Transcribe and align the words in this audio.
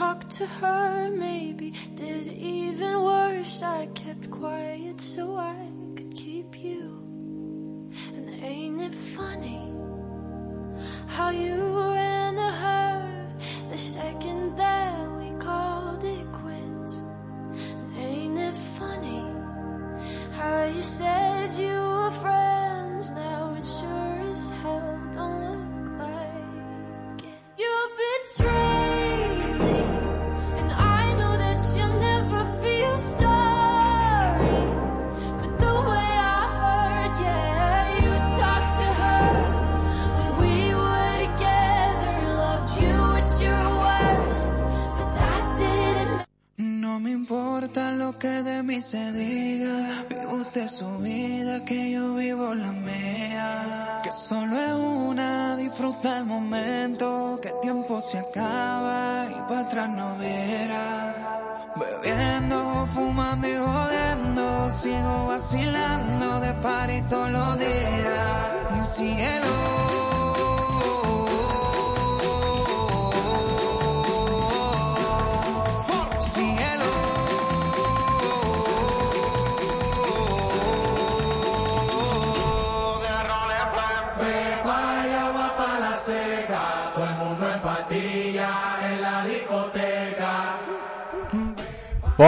talked 0.00 0.30
to 0.30 0.46
her, 0.46 1.10
maybe 1.10 1.74
did 1.94 2.26
even 2.28 3.02
worse. 3.02 3.62
I 3.62 3.84
kept 3.88 4.30
quiet 4.30 4.98
so 4.98 5.36
I 5.36 5.58
could 5.94 6.14
keep 6.14 6.58
you. 6.58 6.86
And 8.14 8.30
ain't 8.42 8.80
it 8.80 8.94
funny 8.94 9.74
how 11.06 11.28
you 11.28 11.89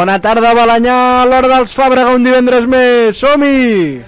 Bona 0.02 0.16
tarda, 0.18 0.50
Balanyà, 0.50 0.94
l'hora 1.30 1.46
dels 1.46 1.76
Fàbrega, 1.78 2.16
un 2.18 2.24
divendres 2.26 2.64
més. 2.66 3.20
Som-hi! 3.22 4.02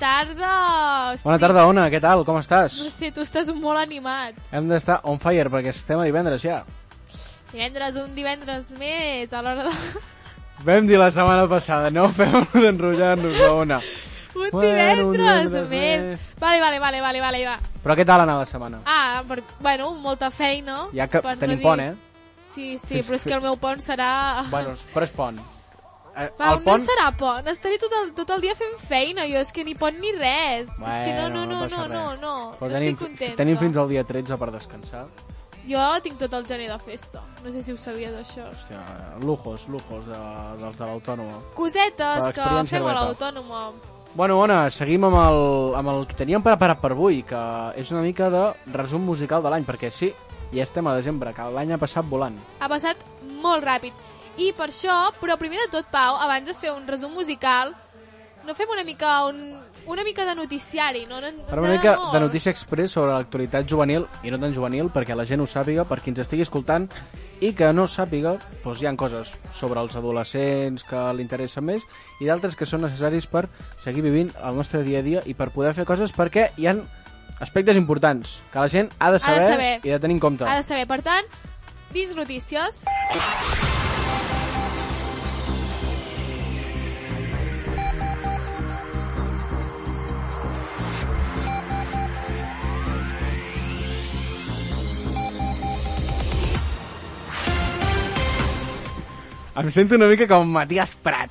Tarda! 0.00 0.52
Hosti, 1.12 1.24
Bona 1.26 1.38
tarda, 1.42 1.66
Ona, 1.70 1.86
què 1.92 2.00
tal? 2.02 2.24
Com 2.26 2.38
estàs? 2.40 2.76
No 2.84 2.90
sé, 2.92 3.10
tu 3.14 3.22
estàs 3.24 3.50
molt 3.54 3.80
animat. 3.80 4.36
Hem 4.54 4.68
d'estar 4.70 5.00
on 5.08 5.18
fire 5.22 5.50
perquè 5.52 5.72
estem 5.74 6.00
a 6.02 6.06
divendres 6.08 6.42
ja. 6.44 6.60
Divendres, 7.52 7.96
un 8.00 8.14
divendres 8.16 8.70
més, 8.80 9.32
a 9.32 9.42
l'hora 9.44 9.68
de... 9.68 10.02
Vam 10.66 10.86
dir 10.88 10.96
la 10.98 11.10
setmana 11.12 11.44
passada, 11.50 11.90
no 11.92 12.08
fem 12.16 12.34
d'enrotllar-nos 12.54 13.40
Ona. 13.50 13.80
Un 14.36 14.50
Bueno, 14.52 14.60
divendres, 14.68 15.04
un 15.06 15.12
divendres 15.16 15.68
més. 15.70 16.04
més. 16.10 16.24
Vale, 16.40 16.60
vale, 16.60 16.78
vale, 16.80 17.00
vale, 17.00 17.20
vale, 17.24 17.44
va. 17.48 17.54
Però 17.84 17.94
què 17.96 18.04
tal 18.08 18.20
anar 18.26 18.38
la 18.42 18.48
setmana? 18.48 18.82
Ah, 18.84 19.22
per, 19.28 19.38
bueno, 19.64 19.94
molta 20.02 20.28
feina. 20.30 20.82
Ja 20.96 21.06
que 21.08 21.22
per 21.24 21.36
no 21.38 21.40
tenim 21.46 21.60
dir- 21.62 21.64
pont, 21.70 21.80
eh? 21.80 21.94
Sí, 22.56 22.78
sí, 22.82 23.02
però 23.04 23.16
és 23.16 23.24
que 23.24 23.34
el 23.36 23.42
meu 23.44 23.56
pont 23.60 23.80
serà... 23.84 24.10
Bueno, 24.52 24.72
però 24.94 25.04
és 25.04 25.10
pont. 25.12 25.40
Eh, 26.16 26.30
Va, 26.40 26.54
el 26.54 26.62
no 26.62 26.64
pont... 26.64 26.80
serà 26.86 27.10
pont, 27.12 27.46
estaré 27.52 27.76
tot 27.78 27.92
el, 27.92 28.12
tot 28.16 28.30
el 28.32 28.40
dia 28.40 28.54
fent 28.56 28.78
feina, 28.88 29.26
jo 29.28 29.36
és 29.42 29.50
que 29.52 29.64
ni 29.66 29.74
pont 29.76 29.98
ni 30.00 30.12
res. 30.16 30.70
és 30.72 31.00
que 31.04 31.12
no, 31.12 31.28
no, 31.28 31.42
no, 31.44 31.66
no, 31.68 31.82
no, 31.92 32.04
no, 32.16 32.34
Però 32.56 32.70
no 32.70 32.74
tenim, 32.78 32.94
estic 32.94 33.02
contenta. 33.04 33.36
tenim 33.42 33.58
fins 33.60 33.76
al 33.76 33.88
dia 33.92 34.04
13 34.08 34.38
per 34.40 34.48
descansar. 34.54 35.02
Jo 35.68 35.82
tinc 36.00 36.16
tot 36.16 36.32
el 36.38 36.46
gener 36.46 36.68
de 36.70 36.78
festa, 36.78 37.20
no 37.42 37.50
sé 37.50 37.60
si 37.66 37.72
ho 37.74 37.76
sabies 37.76 38.14
això. 38.14 38.46
Hòstia, 38.48 38.80
lujos, 39.20 39.66
lujos 39.68 40.06
de, 40.06 40.20
dels 40.62 40.78
de 40.78 40.86
l'autònoma. 40.88 41.40
Cosetes 41.58 42.30
que 42.32 42.48
fem 42.70 42.86
a 42.86 42.94
l'autònoma. 42.94 43.64
Bueno, 44.16 44.38
Ona, 44.40 44.70
seguim 44.72 45.04
amb 45.04 45.18
el, 45.20 45.40
amb 45.76 45.90
el 45.92 46.06
que 46.08 46.16
teníem 46.16 46.40
preparat 46.40 46.80
per 46.80 46.94
avui, 46.94 47.20
que 47.26 47.40
és 47.76 47.90
una 47.92 48.00
mica 48.00 48.30
de 48.32 48.46
resum 48.72 49.02
musical 49.04 49.42
de 49.44 49.50
l'any, 49.52 49.66
perquè 49.68 49.90
sí, 49.92 50.14
ja 50.54 50.62
estem 50.64 50.86
a 50.88 50.94
desembre, 50.96 51.34
que 51.36 51.44
l'any 51.52 51.74
ha 51.74 51.82
passat 51.82 52.06
volant. 52.08 52.38
ha 52.60 52.68
passat 52.72 52.96
molt 53.42 53.66
ràpid. 53.66 53.92
I 54.36 54.52
per 54.56 54.68
això, 54.68 54.96
però 55.20 55.38
primer 55.40 55.62
de 55.64 55.70
tot, 55.72 55.86
Pau, 55.92 56.18
abans 56.20 56.46
de 56.48 56.54
fer 56.54 56.72
un 56.74 56.86
resum 56.86 57.14
musical, 57.16 57.72
no 58.46 58.54
fem 58.54 58.68
una 58.70 58.84
mica 58.84 59.24
un, 59.26 59.38
una 59.90 60.04
mica 60.04 60.24
de 60.24 60.34
noticiari, 60.34 61.06
no? 61.06 61.20
no 61.20 61.30
una 61.56 61.72
mica 61.72 61.96
molt. 61.96 62.12
de 62.12 62.20
notícia 62.20 62.52
express 62.52 62.92
sobre 62.92 63.14
l'actualitat 63.14 63.66
juvenil, 63.66 64.06
i 64.22 64.30
no 64.30 64.38
tan 64.38 64.54
juvenil, 64.54 64.90
perquè 64.94 65.16
la 65.16 65.24
gent 65.26 65.40
ho 65.42 65.46
sàpiga, 65.50 65.86
per 65.88 65.98
qui 66.02 66.12
ens 66.12 66.20
estigui 66.22 66.44
escoltant, 66.44 66.86
i 67.40 67.52
que 67.56 67.72
no 67.72 67.88
sàpiga, 67.90 68.36
doncs 68.62 68.82
hi 68.82 68.86
ha 68.86 68.94
coses 68.96 69.32
sobre 69.56 69.80
els 69.80 69.96
adolescents 69.96 70.84
que 70.86 71.02
li 71.16 71.24
interessen 71.24 71.66
més, 71.66 71.82
i 72.20 72.28
d'altres 72.28 72.56
que 72.56 72.68
són 72.68 72.84
necessaris 72.86 73.26
per 73.26 73.46
seguir 73.84 74.04
vivint 74.06 74.30
el 74.44 74.56
nostre 74.56 74.84
dia 74.86 75.00
a 75.00 75.06
dia 75.06 75.24
i 75.26 75.34
per 75.34 75.50
poder 75.54 75.74
fer 75.74 75.88
coses 75.88 76.14
perquè 76.14 76.50
hi 76.56 76.68
han 76.70 76.84
aspectes 77.40 77.76
importants 77.76 78.38
que 78.52 78.60
la 78.60 78.68
gent 78.68 78.92
ha 78.98 79.10
de 79.10 79.16
Ha 79.16 79.18
de 79.18 79.40
saber, 79.40 79.50
saber. 79.50 79.72
i 79.82 79.90
de 79.90 79.98
tenir 80.00 80.16
en 80.16 80.20
compte. 80.20 80.44
Ha 80.44 80.56
de 80.60 80.62
saber. 80.62 80.86
Per 80.86 81.02
tant, 81.02 81.26
dins 81.92 82.14
notícies... 82.16 82.84
Em 99.56 99.70
sento 99.70 99.96
una 99.96 100.06
mica 100.06 100.26
com 100.28 100.44
Matías 100.44 100.94
Prat. 100.94 101.30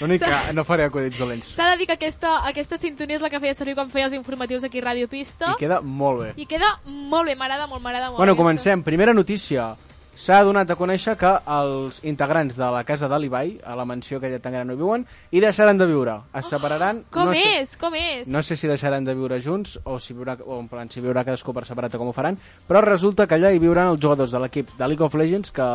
L'únic 0.00 0.24
que 0.24 0.54
no 0.56 0.64
faré 0.66 0.88
acudits 0.88 1.18
dolents. 1.20 1.52
S'ha 1.54 1.70
de 1.70 1.76
dir 1.78 1.86
que 1.86 1.94
aquesta, 1.94 2.38
aquesta 2.48 2.78
sintonia 2.80 3.18
és 3.18 3.22
la 3.22 3.30
que 3.30 3.38
feia 3.38 3.54
servir 3.54 3.76
quan 3.78 3.92
feia 3.92 4.08
els 4.08 4.16
informatius 4.16 4.64
aquí 4.66 4.80
a 4.82 4.88
Ràdio 4.88 5.08
Pista. 5.10 5.52
I 5.54 5.60
queda 5.60 5.80
molt 5.80 6.22
bé. 6.24 6.30
I 6.36 6.48
queda 6.50 6.72
molt 6.84 7.30
bé, 7.30 7.36
m'agrada 7.38 7.68
molt, 7.70 7.82
m'agrada 7.84 8.10
molt. 8.10 8.18
Bueno, 8.18 8.34
comencem. 8.36 8.82
Primera 8.82 9.14
notícia. 9.14 9.76
S'ha 10.18 10.40
donat 10.42 10.66
a 10.66 10.74
conèixer 10.74 11.12
que 11.14 11.28
els 11.54 12.00
integrants 12.02 12.56
de 12.58 12.66
la 12.74 12.80
casa 12.82 13.06
de 13.06 13.18
l'Ibai, 13.22 13.52
a 13.62 13.76
la 13.78 13.84
mansió 13.86 14.18
que 14.18 14.26
ja 14.32 14.40
tan 14.42 14.56
gran 14.56 14.66
no 14.66 14.74
viuen, 14.74 15.04
hi 15.30 15.38
deixaran 15.38 15.78
de 15.78 15.86
viure. 15.86 16.16
Es 16.40 16.48
separaran... 16.50 17.04
Com 17.14 17.28
no 17.30 17.36
sé, 17.36 17.44
és? 17.60 17.74
Com 17.78 17.94
és? 17.94 18.26
No 18.26 18.40
sé 18.42 18.56
si 18.58 18.66
deixaran 18.66 19.04
de 19.06 19.14
viure 19.14 19.38
junts 19.44 19.76
o 19.84 20.00
si 20.02 20.16
viurà, 20.18 20.34
o 20.42 20.56
en 20.58 20.66
plan, 20.66 20.88
si 20.90 20.98
viurà 21.04 21.22
cadascú 21.22 21.54
per 21.54 21.62
separat 21.68 21.94
com 21.94 22.10
ho 22.10 22.14
faran, 22.16 22.34
però 22.66 22.82
resulta 22.82 23.28
que 23.30 23.36
allà 23.38 23.52
hi 23.54 23.60
viuran 23.62 23.92
els 23.92 24.02
jugadors 24.02 24.34
de 24.34 24.40
l'equip 24.42 24.72
de 24.74 24.88
League 24.90 25.06
of 25.06 25.14
Legends 25.14 25.54
que 25.54 25.68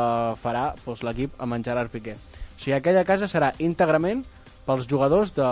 farà 0.44 0.66
doncs, 0.84 1.06
l'equip 1.08 1.40
amb 1.40 1.56
en 1.56 1.64
Gerard 1.64 1.94
Piqué. 1.94 2.18
O 2.20 2.60
sigui, 2.60 2.76
aquella 2.76 3.06
casa 3.08 3.30
serà 3.32 3.54
íntegrament 3.64 4.26
pels 4.68 4.90
jugadors 4.92 5.32
de 5.38 5.48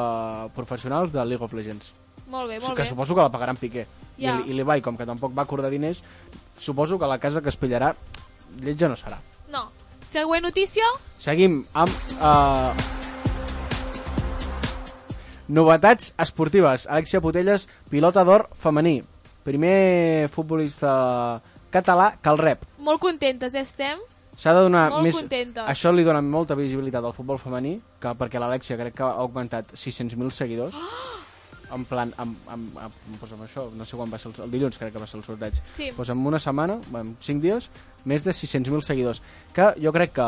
professionals 0.58 1.16
de 1.16 1.24
League 1.30 1.48
of 1.48 1.56
Legends. 1.56 1.94
Molt 2.28 2.52
bé, 2.52 2.60
molt 2.60 2.76
que 2.76 2.84
bé. 2.84 2.90
suposo 2.90 3.16
que 3.16 3.24
la 3.24 3.32
pagaran 3.32 3.56
Piqué. 3.56 3.88
Ja. 4.20 4.36
I, 4.36 4.52
I 4.52 4.60
l'Ibai, 4.60 4.84
com 4.84 5.00
que 5.00 5.08
tampoc 5.08 5.32
va 5.32 5.48
acordar 5.48 5.72
diners, 5.72 6.04
suposo 6.60 7.00
que 7.00 7.08
la 7.08 7.22
casa 7.24 7.40
que 7.40 7.56
es 7.56 7.60
pillarà 7.60 7.94
lletja 8.60 8.90
no 8.92 8.98
serà. 9.00 9.22
No. 9.52 9.70
Següent 10.08 10.44
notícia? 10.44 10.84
Seguim 11.22 11.62
amb... 11.74 11.92
Uh... 12.20 13.00
Novetats 15.52 16.14
esportives. 16.20 16.86
Alexia 16.88 17.20
Putelles, 17.20 17.68
pilota 17.92 18.24
d'or 18.24 18.48
femení. 18.56 19.02
Primer 19.44 20.30
futbolista 20.32 21.42
català 21.72 22.14
que 22.22 22.32
el 22.32 22.40
rep. 22.40 22.64
Molt 22.80 23.02
contentes, 23.04 23.56
eh, 23.56 23.66
estem? 23.66 24.00
S'ha 24.38 24.54
de 24.56 24.64
donar 24.64 24.90
Molt 24.94 25.04
més... 25.04 25.18
contentes. 25.18 25.66
Això 25.68 25.92
li 25.92 26.06
dona 26.08 26.22
molta 26.24 26.56
visibilitat 26.56 27.04
al 27.04 27.16
futbol 27.16 27.40
femení, 27.42 27.76
que 28.00 28.14
perquè 28.18 28.40
l'Alexia 28.40 28.78
crec 28.80 28.96
que 28.98 29.04
ha 29.04 29.12
augmentat 29.24 29.74
600.000 29.76 30.32
seguidors. 30.36 30.78
En 31.72 31.86
plan, 31.88 32.12
amb, 32.20 32.38
amb, 32.52 32.78
amb, 32.84 32.96
doncs 33.20 33.34
amb 33.38 33.44
això, 33.46 33.66
no 33.72 33.86
sé 33.88 33.96
quan 33.96 34.12
va 34.12 34.20
ser 34.20 34.32
el, 34.32 34.36
el 34.44 34.52
dilluns, 34.52 34.78
crec 34.78 34.92
que 34.94 35.00
va 35.00 35.08
ser 35.08 35.20
el 35.20 35.24
sorteig. 35.24 35.60
Sí. 35.78 35.90
Doncs 35.96 36.10
en 36.12 36.26
una 36.28 36.40
setmana, 36.44 36.80
en 37.00 37.14
5 37.22 37.44
dies, 37.44 37.70
més 38.06 38.26
de 38.26 38.34
600.000 38.36 38.82
seguidors. 38.88 39.22
Que 39.56 39.70
jo 39.82 39.94
crec 39.96 40.14
que 40.20 40.28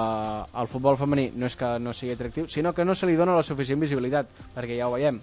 el 0.61 0.71
futbol 0.71 0.97
femení 0.99 1.31
no 1.35 1.49
és 1.49 1.57
que 1.59 1.73
no 1.83 1.93
sigui 1.93 2.13
atractiu, 2.15 2.47
sinó 2.47 2.73
que 2.73 2.85
no 2.85 2.95
se 2.95 3.09
li 3.09 3.17
dona 3.19 3.35
la 3.35 3.43
suficient 3.43 3.81
visibilitat, 3.83 4.31
perquè 4.55 4.79
ja 4.79 4.87
ho 4.87 4.95
veiem. 4.95 5.19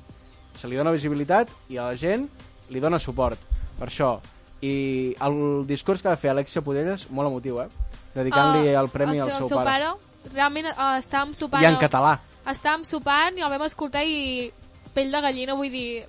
Se 0.61 0.69
li 0.69 0.77
dona 0.77 0.93
visibilitat 0.93 1.49
i 1.73 1.79
a 1.81 1.89
la 1.89 1.97
gent 1.97 2.29
li 2.71 2.81
dona 2.81 2.99
suport. 2.99 3.39
per 3.81 3.89
això. 3.89 4.19
I 4.61 5.15
el 5.25 5.65
discurs 5.65 6.03
que 6.03 6.11
va 6.11 6.19
fer 6.21 6.31
Alexia 6.31 6.61
Pudelles, 6.61 7.07
molt 7.11 7.31
emotiu, 7.31 7.63
eh? 7.63 7.69
Dedicant-li 8.15 8.75
Ah, 8.75 8.81
el 8.83 8.91
premi 8.93 9.19
el 9.19 9.31
al 9.31 9.33
seu, 9.39 9.49
pare. 9.49 9.95
Realment 10.35 10.67
uh, 10.75 10.99
estàvem 10.99 11.33
sopant... 11.33 11.65
I 11.65 11.71
en 11.71 11.79
català. 11.81 12.19
Estàvem 12.51 12.85
sopant 12.85 13.39
i 13.39 13.45
el 13.47 13.51
vam 13.55 13.65
escoltar 13.65 14.03
i 14.05 14.51
pell 14.95 15.13
de 15.13 15.23
gallina, 15.27 15.57
vull 15.59 15.71
dir... 15.73 16.05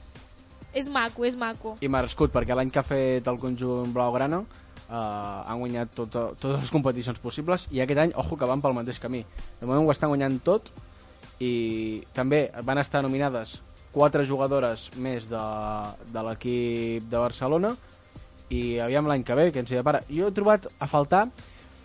És 0.71 0.87
maco, 0.87 1.25
és 1.27 1.35
maco. 1.35 1.73
I 1.83 1.89
merescut, 1.91 2.31
perquè 2.31 2.55
l'any 2.55 2.69
que 2.71 2.79
ha 2.79 2.85
fet 2.87 3.25
el 3.27 3.39
conjunt 3.41 3.91
Blaugrana 3.91 4.37
eh, 4.91 4.95
han 4.95 5.59
guanyat 5.59 5.91
tot, 5.97 6.13
totes 6.13 6.61
les 6.61 6.71
competicions 6.71 7.19
possibles 7.19 7.67
i 7.75 7.81
aquest 7.83 7.99
any, 8.05 8.13
ojo, 8.15 8.37
que 8.39 8.47
van 8.47 8.63
pel 8.63 8.77
mateix 8.77 9.01
camí. 9.03 9.25
De 9.59 9.67
moment 9.67 9.87
ho 9.87 9.91
estan 9.91 10.13
guanyant 10.13 10.39
tot 10.47 10.71
i 11.43 12.05
també 12.15 12.45
van 12.63 12.79
estar 12.79 13.01
nominades 13.03 13.57
quatre 13.91 14.23
jugadores 14.23 14.89
més 14.95 15.27
de, 15.27 15.45
de 16.13 16.23
l'equip 16.27 17.07
de 17.11 17.17
Barcelona 17.19 17.73
i 18.51 18.79
aviam 18.83 19.07
l'any 19.07 19.23
que 19.27 19.35
ve, 19.35 19.49
que 19.51 19.63
ens 19.63 19.71
hi 19.71 19.79
depara. 19.79 20.03
Jo 20.11 20.29
he 20.29 20.35
trobat 20.35 20.67
a 20.79 20.87
faltar 20.87 21.25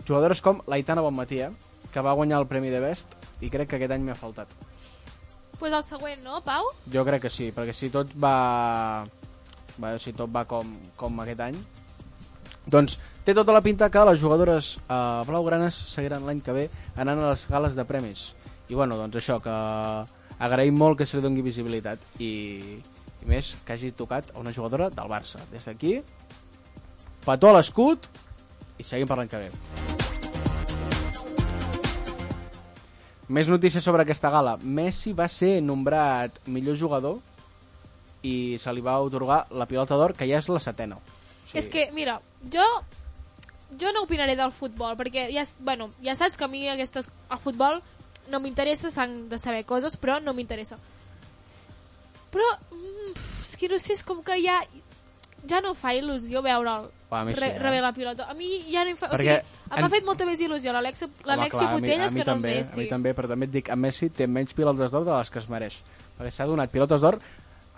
jugadores 0.07 0.43
com 0.43 0.63
l'Aitana 0.71 1.03
Bonmatí, 1.03 1.43
eh, 1.43 1.51
que 1.93 2.03
va 2.05 2.15
guanyar 2.15 2.43
el 2.43 2.51
Premi 2.51 2.71
de 2.71 2.83
Best 2.83 3.15
i 3.43 3.51
crec 3.51 3.71
que 3.71 3.81
aquest 3.81 3.95
any 3.95 4.07
m'ha 4.07 4.19
faltat. 4.19 4.51
Pues 5.59 5.73
el 5.73 5.85
següent, 5.85 6.23
no, 6.25 6.41
Pau? 6.45 6.69
Jo 6.93 7.05
crec 7.07 7.27
que 7.27 7.33
sí, 7.33 7.51
perquè 7.55 7.75
si 7.77 7.91
tot 7.93 8.13
va, 8.23 9.07
va 9.83 9.97
si 10.03 10.13
tot 10.17 10.33
va 10.33 10.45
com, 10.49 10.77
com 10.99 11.23
aquest 11.25 11.43
any, 11.49 11.59
doncs 12.67 12.99
té 13.27 13.35
tota 13.35 13.55
la 13.55 13.63
pinta 13.63 13.89
que 13.91 14.05
les 14.09 14.21
jugadores 14.21 14.77
eh, 14.89 15.23
blaugranes 15.27 15.79
seguiran 15.93 16.27
l'any 16.27 16.43
que 16.43 16.55
ve 16.55 16.67
anant 16.97 17.23
a 17.23 17.33
les 17.33 17.47
gales 17.51 17.79
de 17.79 17.87
premis. 17.87 18.33
I 18.69 18.75
bueno, 18.75 18.99
doncs 18.99 19.21
això, 19.21 19.39
que 19.43 19.55
agraïm 20.43 20.77
molt 20.79 20.99
que 20.99 21.07
se 21.07 21.19
li 21.19 21.25
doni 21.25 21.45
visibilitat 21.47 22.03
i, 22.19 22.33
i 23.23 23.31
més 23.31 23.55
que 23.65 23.77
hagi 23.77 23.93
tocat 23.97 24.35
a 24.35 24.41
una 24.43 24.55
jugadora 24.55 24.91
del 24.91 25.11
Barça. 25.11 25.43
Des 25.53 25.71
d'aquí, 25.71 26.01
petó 27.27 27.51
a 27.53 27.57
l'escut 27.59 28.11
i 28.79 28.85
seguim 28.85 29.09
per 29.09 29.23
l'any 29.23 29.33
que 29.33 29.47
ve. 29.47 30.06
Més 33.29 33.49
notícies 33.51 33.83
sobre 33.83 34.05
aquesta 34.05 34.31
gala. 34.31 34.57
Messi 34.63 35.13
va 35.17 35.27
ser 35.29 35.61
nombrat 35.63 36.39
millor 36.47 36.77
jugador 36.79 37.19
i 38.23 38.57
se 38.63 38.73
li 38.73 38.83
va 38.83 39.01
otorgar 39.03 39.45
la 39.51 39.67
pilota 39.67 39.99
d'or, 39.99 40.15
que 40.15 40.29
ja 40.29 40.39
és 40.39 40.49
la 40.51 40.63
setena. 40.63 40.99
O 40.99 41.59
És 41.59 41.69
que, 41.71 41.89
mira, 41.95 42.21
jo 42.53 42.65
jo 43.79 43.93
no 43.93 44.05
opinaré 44.05 44.37
del 44.37 44.53
futbol, 44.55 44.95
perquè 44.99 45.27
ja, 45.35 45.45
bueno, 45.59 45.91
ja 46.05 46.15
saps 46.15 46.37
que 46.39 46.47
a 46.47 46.49
mi 46.49 46.67
aquestes, 46.71 47.09
el 47.31 47.41
futbol 47.43 47.81
no 48.31 48.41
m'interessa, 48.43 48.91
s'han 48.91 49.29
de 49.31 49.39
saber 49.39 49.65
coses, 49.67 49.99
però 49.99 50.21
no 50.23 50.35
m'interessa. 50.35 50.79
Però, 52.33 52.47
mm, 52.71 53.15
és 53.43 53.57
que 53.59 53.69
no 53.69 53.79
sé, 53.83 53.95
és 53.95 54.05
com 54.05 54.23
que 54.23 54.39
ja, 54.43 54.61
ja 55.49 55.61
no 55.63 55.75
fa 55.75 55.95
il·lusió 55.95 56.43
veure'l 56.43 56.91
Va, 57.11 57.23
mi 57.25 57.35
sí, 57.35 57.41
re, 57.41 57.53
eh? 57.55 57.59
rebre 57.63 57.81
la 57.81 57.93
pilota. 57.95 58.27
A 58.31 58.35
mi 58.35 58.49
ja 58.67 58.83
no 58.85 58.91
em 58.91 58.97
fa... 58.99 59.09
Perquè 59.13 59.37
o 59.39 59.45
sigui, 59.45 59.71
em 59.71 59.79
en- 59.79 59.85
ha 59.87 59.91
fet 59.93 60.05
molta 60.09 60.27
més 60.27 60.41
il·lusió 60.43 60.73
l'Alexi 60.75 61.05
a 61.07 61.09
mi- 61.09 61.15
que 61.87 61.99
no 61.99 62.07
el 62.11 62.25
també, 62.25 62.57
Messi. 62.59 62.75
A 62.75 62.83
mi 62.83 62.89
també, 62.91 63.15
però 63.15 63.29
també 63.31 63.47
et 63.47 63.53
dic, 63.53 63.69
en 63.71 63.79
Messi 63.79 64.11
té 64.11 64.27
menys 64.27 64.55
pilotes 64.59 64.91
d'or 64.91 65.05
de 65.07 65.15
les 65.15 65.31
que 65.31 65.39
es 65.39 65.49
mereix. 65.49 65.79
Perquè 66.19 66.33
s'ha 66.35 66.47
donat 66.51 66.73
pilotes 66.73 67.01
d'or 67.01 67.21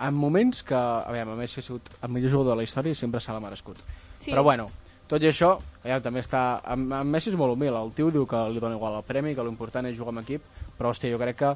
en 0.00 0.14
moments 0.14 0.62
que... 0.62 0.74
A 0.74 1.12
veure, 1.12 1.36
Messi 1.36 1.60
ha 1.60 1.66
sigut 1.66 1.90
el 2.00 2.10
millor 2.14 2.30
jugador 2.30 2.54
de 2.54 2.62
la 2.62 2.68
història 2.68 2.96
i 2.96 2.98
sempre 2.98 3.20
se 3.20 3.32
l'ha 3.32 3.40
merescut. 3.44 3.80
Sí. 4.14 4.30
Però 4.32 4.42
bueno, 4.46 4.68
tot 5.08 5.22
i 5.22 5.28
això, 5.28 5.58
ja, 5.84 6.00
també 6.00 6.20
està... 6.24 6.62
En, 6.72 6.88
en 6.92 7.12
Messi 7.12 7.28
és 7.32 7.36
molt 7.36 7.52
humil, 7.52 7.76
el 7.76 7.92
tio 7.92 8.08
diu 8.14 8.24
que 8.26 8.46
li 8.48 8.60
dona 8.64 8.76
igual 8.80 8.96
el 8.96 9.04
premi, 9.04 9.34
que 9.36 9.44
l'important 9.44 9.86
és 9.90 9.96
jugar 9.98 10.14
amb 10.16 10.24
equip, 10.24 10.44
però 10.78 10.94
hòstia, 10.94 11.12
jo 11.12 11.20
crec 11.20 11.36
que 11.44 11.52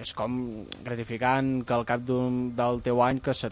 és 0.00 0.10
com 0.16 0.32
gratificant 0.82 1.60
que 1.66 1.74
al 1.76 1.84
cap 1.86 2.00
del 2.02 2.80
teu 2.82 3.02
any 3.04 3.20
que 3.22 3.34
se, 3.36 3.50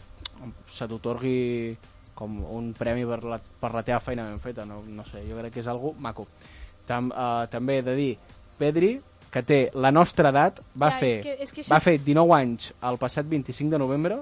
se 0.72 0.88
t'otorgui 0.90 1.76
com 2.14 2.44
un 2.54 2.72
premi 2.76 3.04
per 3.08 3.22
la, 3.24 3.38
per 3.38 3.72
la 3.74 3.82
teva 3.82 4.00
feina 4.00 4.24
ben 4.28 4.38
feta, 4.38 4.64
no, 4.68 4.82
no 4.86 5.04
sé, 5.08 5.22
jo 5.28 5.38
crec 5.38 5.52
que 5.54 5.60
és 5.60 5.66
algo 5.70 5.94
maco. 5.98 6.26
Tam, 6.86 7.10
uh, 7.10 7.46
també 7.50 7.78
he 7.78 7.82
de 7.82 7.94
dir, 7.96 8.10
Pedri, 8.58 9.00
que 9.32 9.42
té 9.42 9.70
la 9.74 9.90
nostra 9.90 10.28
edat, 10.28 10.60
va, 10.76 10.90
Ja, 10.90 10.98
fer, 10.98 11.12
és 11.18 11.22
que- 11.24 11.42
és 11.42 11.52
que 11.52 11.62
va 11.70 11.78
és- 11.78 11.84
fer 11.84 11.98
19 12.04 12.34
anys 12.36 12.72
el 12.82 12.98
passat 12.98 13.24
25 13.26 13.70
de 13.70 13.78
novembre 13.78 14.18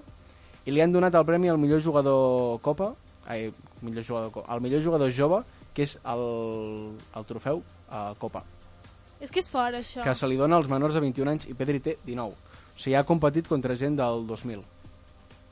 i 0.66 0.70
li 0.70 0.80
han 0.80 0.92
donat 0.92 1.14
el 1.14 1.24
premi 1.26 1.48
al 1.48 1.58
millor 1.58 1.82
jugador 1.82 2.60
Copa, 2.60 2.94
ai, 3.26 3.50
millor 3.82 4.04
jugador, 4.04 4.44
el 4.48 4.60
millor 4.60 4.82
jugador 4.84 5.10
jove, 5.12 5.42
que 5.74 5.82
és 5.82 5.98
el, 6.04 6.94
el 7.16 7.24
trofeu 7.26 7.58
uh, 7.90 8.14
Copa, 8.18 8.44
És 9.20 9.30
que 9.30 9.40
és 9.40 9.50
fort, 9.50 9.74
això. 9.74 10.02
que 10.02 10.14
se 10.14 10.26
li 10.28 10.36
dona 10.36 10.56
als 10.56 10.68
menors 10.68 10.94
de 10.94 11.00
21 11.00 11.28
anys 11.30 11.46
i 11.48 11.54
Pedri 11.54 11.80
té 11.80 11.98
19. 12.06 12.32
O 12.32 12.78
sigui, 12.78 12.94
ha 12.96 13.04
competit 13.04 13.46
contra 13.48 13.74
gent 13.76 13.96
del 13.98 14.26
2000. 14.26 14.62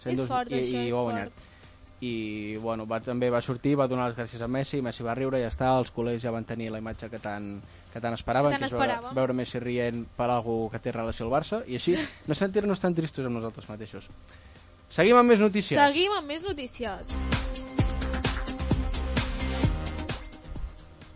Sent 0.00 0.14
És 0.14 0.24
fort, 0.24 0.50
i, 0.52 0.54
això, 0.62 0.86
i 0.86 0.92
ho 0.92 1.02
ha 1.08 1.12
fort. 1.24 1.32
I 2.00 2.56
bueno, 2.62 2.86
va, 2.86 3.00
també 3.02 3.26
va 3.30 3.40
sortir, 3.42 3.72
va 3.78 3.88
donar 3.90 4.06
les 4.10 4.16
gràcies 4.18 4.42
a 4.44 4.46
Messi, 4.46 4.78
Messi 4.84 5.02
va 5.02 5.16
riure 5.18 5.40
i 5.40 5.42
ja 5.42 5.48
està, 5.50 5.72
els 5.80 5.90
culers 5.90 6.22
ja 6.22 6.30
van 6.30 6.46
tenir 6.46 6.68
la 6.70 6.78
imatge 6.78 7.08
que 7.10 7.18
tant, 7.18 7.56
que 7.92 8.02
tant 8.02 8.14
esperaven, 8.14 8.54
Que 8.54 8.60
tant 8.60 8.70
que 8.70 8.76
és 8.76 8.78
veure, 8.78 9.14
veure 9.16 9.34
Messi 9.34 9.58
rient 9.58 10.04
per 10.16 10.28
algú 10.30 10.68
que 10.70 10.78
té 10.78 10.94
relació 10.94 11.26
al 11.26 11.32
Barça, 11.34 11.64
i 11.66 11.74
així 11.80 11.96
no 12.28 12.38
sentir-nos 12.38 12.78
tan 12.78 12.94
tristos 12.94 13.26
amb 13.26 13.40
nosaltres 13.40 13.66
mateixos. 13.70 14.06
Seguim 14.94 15.18
amb 15.18 15.34
més 15.34 15.42
notícies. 15.42 15.80
Seguim 15.80 16.14
amb 16.16 16.30
més 16.30 16.46
notícies. 16.46 17.10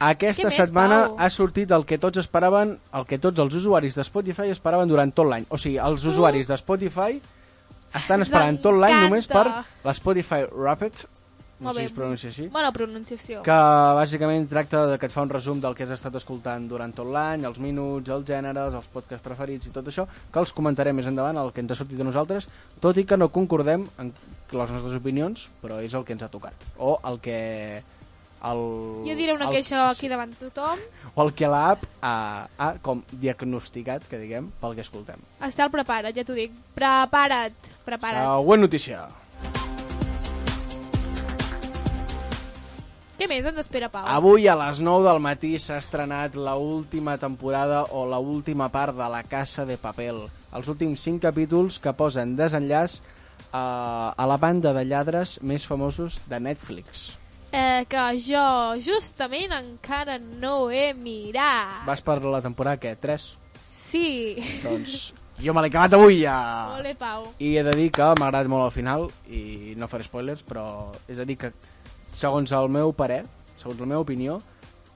Aquesta 0.02 0.48
més, 0.48 0.56
setmana 0.58 0.96
Pau? 1.04 1.14
ha 1.22 1.28
sortit 1.30 1.70
el 1.70 1.84
que 1.86 1.98
tots 2.02 2.18
esperaven, 2.18 2.74
el 2.98 3.06
que 3.06 3.20
tots 3.22 3.38
els 3.38 3.54
usuaris 3.54 3.94
de 3.94 4.02
Spotify 4.02 4.50
esperaven 4.50 4.90
durant 4.90 5.14
tot 5.14 5.30
l'any. 5.30 5.46
O 5.48 5.60
sigui, 5.62 5.78
els 5.78 6.02
usuaris 6.10 6.50
de 6.50 6.58
Spotify 6.58 7.20
estan 7.94 8.22
esperant 8.22 8.60
tot 8.62 8.74
l'any 8.78 9.02
només 9.06 9.26
per 9.30 9.46
l'Spotify 9.84 10.46
Rapid, 10.50 11.04
no 11.62 11.68
Molt 11.70 11.76
sé 11.76 11.82
bé. 11.82 11.86
si 11.86 11.92
es 11.92 11.96
pronuncia 11.96 12.28
així, 12.32 12.46
Bona 12.50 12.72
pronunciació. 12.74 13.42
que 13.46 13.54
bàsicament 13.98 14.48
tracta 14.50 14.80
de 14.90 14.96
que 14.98 15.06
et 15.06 15.12
fa 15.14 15.22
un 15.22 15.30
resum 15.30 15.60
del 15.62 15.76
que 15.78 15.84
has 15.84 15.92
estat 15.94 16.16
escoltant 16.18 16.66
durant 16.68 16.90
tot 16.92 17.06
l'any, 17.06 17.44
els 17.46 17.60
minuts, 17.62 18.08
els 18.10 18.26
gèneres, 18.26 18.74
els 18.74 18.88
podcasts 18.90 19.22
preferits 19.22 19.66
i 19.66 19.70
tot 19.70 19.86
això, 19.86 20.08
que 20.32 20.40
els 20.42 20.52
comentarem 20.52 20.96
més 20.96 21.06
endavant, 21.06 21.38
el 21.38 21.52
que 21.52 21.60
ens 21.62 21.70
ha 21.70 21.74
sortit 21.78 22.00
a 22.00 22.04
nosaltres, 22.08 22.48
tot 22.80 22.96
i 22.98 23.04
que 23.04 23.16
no 23.16 23.28
concordem 23.28 23.86
en 23.98 24.12
les 24.50 24.70
nostres 24.74 24.98
opinions, 24.98 25.48
però 25.62 25.78
és 25.80 25.94
el 25.94 26.02
que 26.04 26.12
ens 26.16 26.22
ha 26.22 26.28
tocat. 26.28 26.54
O 26.78 26.98
el 27.04 27.20
que... 27.20 27.82
El, 28.42 28.60
Jo 29.06 29.14
diré 29.14 29.32
una 29.36 29.46
el, 29.46 29.52
queixa 29.54 29.84
aquí 29.90 30.08
davant 30.10 30.32
de 30.34 30.48
tothom. 30.50 30.80
o 31.14 31.22
el 31.22 31.32
que 31.38 31.46
l'app 31.46 31.84
ha, 32.02 32.48
ha 32.58 32.72
com 32.82 33.04
diagnosticat, 33.12 34.02
que 34.10 34.18
diguem, 34.18 34.48
pel 34.60 34.74
que 34.74 34.82
escoltem. 34.82 35.20
Estel, 35.46 35.70
prepara't, 35.70 36.14
ja 36.16 36.24
t'ho 36.26 36.34
dic. 36.34 36.50
Prepara't, 36.74 37.54
prepara't. 37.86 38.26
Següent 38.34 38.64
notícia. 38.66 39.04
Què 43.18 43.28
més 43.30 43.44
ens 43.46 43.60
espera, 43.62 43.86
Pau? 43.92 44.02
Avui 44.10 44.48
a 44.50 44.56
les 44.58 44.80
9 44.82 45.04
del 45.06 45.20
matí 45.22 45.52
s'ha 45.62 45.76
estrenat 45.78 46.34
la 46.34 46.56
última 46.58 47.14
temporada 47.20 47.84
o 47.94 48.02
la 48.10 48.18
última 48.18 48.66
part 48.74 48.96
de 48.98 49.06
La 49.12 49.22
Casa 49.22 49.62
de 49.68 49.76
Papel. 49.78 50.24
Els 50.50 50.66
últims 50.72 51.04
5 51.06 51.22
capítols 51.28 51.78
que 51.78 51.92
posen 51.94 52.34
desenllaç 52.34 52.98
a, 53.52 54.10
a 54.16 54.26
la 54.26 54.38
banda 54.42 54.72
de 54.74 54.82
lladres 54.88 55.38
més 55.42 55.66
famosos 55.70 56.18
de 56.26 56.40
Netflix. 56.40 57.12
Eh, 57.52 57.84
que 57.88 58.02
jo 58.24 58.42
justament 58.80 59.52
encara 59.52 60.16
no 60.18 60.70
he 60.72 60.92
mirat. 60.96 61.82
Vas 61.86 62.00
per 62.00 62.18
la 62.24 62.40
temporada, 62.40 62.78
què? 62.80 62.94
3? 62.96 63.26
Sí. 63.68 64.38
Doncs 64.64 65.10
jo 65.42 65.52
me 65.52 65.60
l'he 65.64 65.68
acabat 65.68 65.92
avui 65.98 66.22
ja! 66.22 66.36
Ole, 66.78 66.94
Pau. 66.96 67.26
I 67.44 67.50
he 67.58 67.64
de 67.66 67.74
dir 67.76 67.90
que 67.92 68.06
m'ha 68.16 68.30
agradat 68.30 68.48
molt 68.48 68.64
al 68.64 68.72
final 68.72 69.04
i 69.28 69.74
no 69.76 69.88
faré 69.90 70.06
spoilers, 70.06 70.40
però 70.48 70.64
és 71.12 71.20
a 71.20 71.26
dir 71.28 71.36
que 71.42 71.52
segons 72.14 72.52
el 72.56 72.70
meu 72.72 72.94
parer, 72.96 73.20
segons 73.60 73.80
la 73.82 73.90
meva 73.90 74.00
opinió, 74.06 74.38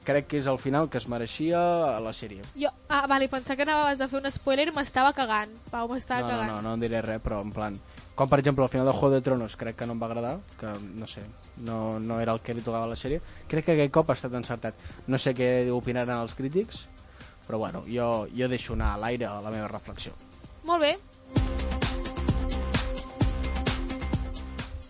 crec 0.07 0.29
que 0.31 0.39
és 0.41 0.47
el 0.49 0.57
final 0.63 0.89
que 0.89 0.97
es 1.01 1.09
mereixia 1.13 1.61
a 1.97 2.01
la 2.01 2.13
sèrie. 2.17 2.41
Jo, 2.57 2.71
ah, 2.89 3.05
vale, 3.11 3.29
pensava 3.29 3.57
que 3.59 3.67
anaves 3.67 4.01
a 4.01 4.09
fer 4.09 4.21
un 4.23 4.31
spoiler 4.33 4.69
i 4.71 4.75
m'estava 4.77 5.13
cagant. 5.13 5.53
Pau, 5.69 5.89
m'estava 5.93 6.23
No, 6.23 6.29
no, 6.31 6.33
cagant. 6.39 6.53
no, 6.55 6.61
no 6.71 6.75
en 6.79 6.85
diré 6.89 7.03
res, 7.05 7.21
però 7.21 7.43
en 7.45 7.53
plan... 7.53 7.77
Com 8.17 8.31
per 8.33 8.39
exemple 8.41 8.65
al 8.65 8.71
final 8.73 8.87
de 8.89 8.95
Juego 8.97 9.15
de 9.15 9.21
Tronos 9.21 9.59
crec 9.61 9.77
que 9.77 9.87
no 9.87 9.93
em 9.93 10.01
va 10.01 10.07
agradar, 10.09 10.39
que 10.57 10.71
no 10.97 11.07
sé, 11.07 11.21
no, 11.61 12.01
no 12.01 12.17
era 12.19 12.33
el 12.33 12.41
que 12.41 12.55
li 12.57 12.65
tocava 12.65 12.87
a 12.89 12.89
la 12.89 12.97
sèrie. 12.97 13.21
Crec 13.47 13.67
que 13.67 13.75
aquest 13.77 13.93
cop 13.93 14.09
ha 14.09 14.17
estat 14.17 14.33
encertat. 14.39 14.79
No 15.07 15.21
sé 15.21 15.35
què 15.37 15.51
opinaran 15.69 16.23
els 16.25 16.33
crítics, 16.33 16.87
però 17.45 17.61
bueno, 17.61 17.85
jo, 17.85 18.25
jo 18.33 18.49
deixo 18.49 18.73
anar 18.73 18.95
a 18.95 19.03
l'aire 19.05 19.29
la 19.29 19.53
meva 19.53 19.69
reflexió. 19.69 20.17
Molt 20.65 20.81
bé. 20.87 20.97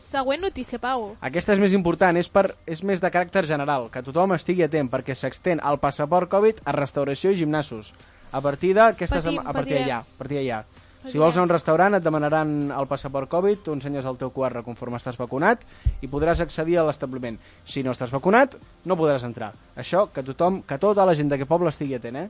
Següent 0.07 0.47
notícia, 0.47 0.79
Pau. 0.79 1.11
Aquesta 1.19 1.57
és 1.57 1.59
més 1.59 1.75
important, 1.75 2.15
és, 2.17 2.31
per, 2.31 2.53
és 2.63 2.87
més 2.87 3.03
de 3.03 3.11
caràcter 3.11 3.43
general, 3.51 3.91
que 3.91 4.07
tothom 4.07 4.39
estigui 4.39 4.63
atent, 4.65 4.87
perquè 4.93 5.19
s'extén 5.19 5.59
el 5.67 5.83
passaport 5.83 6.31
Covid 6.31 6.63
a 6.63 6.79
restauració 6.79 7.35
i 7.35 7.43
gimnasos. 7.43 7.91
A 8.31 8.41
partir 8.41 8.77
d'aquesta 8.79 9.19
setmana... 9.19 9.51
A 9.51 9.57
partir 9.59 9.81
d'allà, 9.81 10.05
a 10.07 10.21
partir 10.23 10.39
d'allà. 10.39 10.63
Si 11.07 11.21
vols 11.21 11.37
anar 11.37 11.45
a 11.45 11.47
un 11.47 11.53
restaurant 11.53 11.95
et 11.95 12.03
demanaran 12.03 12.53
el 12.75 12.89
passaport 12.91 13.31
Covid, 13.31 13.61
tu 13.63 13.75
ensenyes 13.77 14.07
el 14.09 14.19
teu 14.19 14.33
QR 14.35 14.65
conforme 14.67 14.99
estàs 14.99 15.19
vacunat 15.21 15.63
i 16.03 16.11
podràs 16.11 16.43
accedir 16.43 16.81
a 16.81 16.87
l'establiment. 16.89 17.39
Si 17.65 17.85
no 17.87 17.95
estàs 17.95 18.11
vacunat, 18.11 18.57
no 18.85 18.99
podràs 18.99 19.27
entrar. 19.29 19.53
Això, 19.79 20.09
que 20.13 20.25
tothom, 20.27 20.63
que 20.67 20.81
tota 20.83 21.07
la 21.07 21.15
gent 21.15 21.31
d'aquest 21.31 21.51
poble 21.51 21.71
estigui 21.71 21.95
atent, 21.99 22.25
eh? 22.25 22.29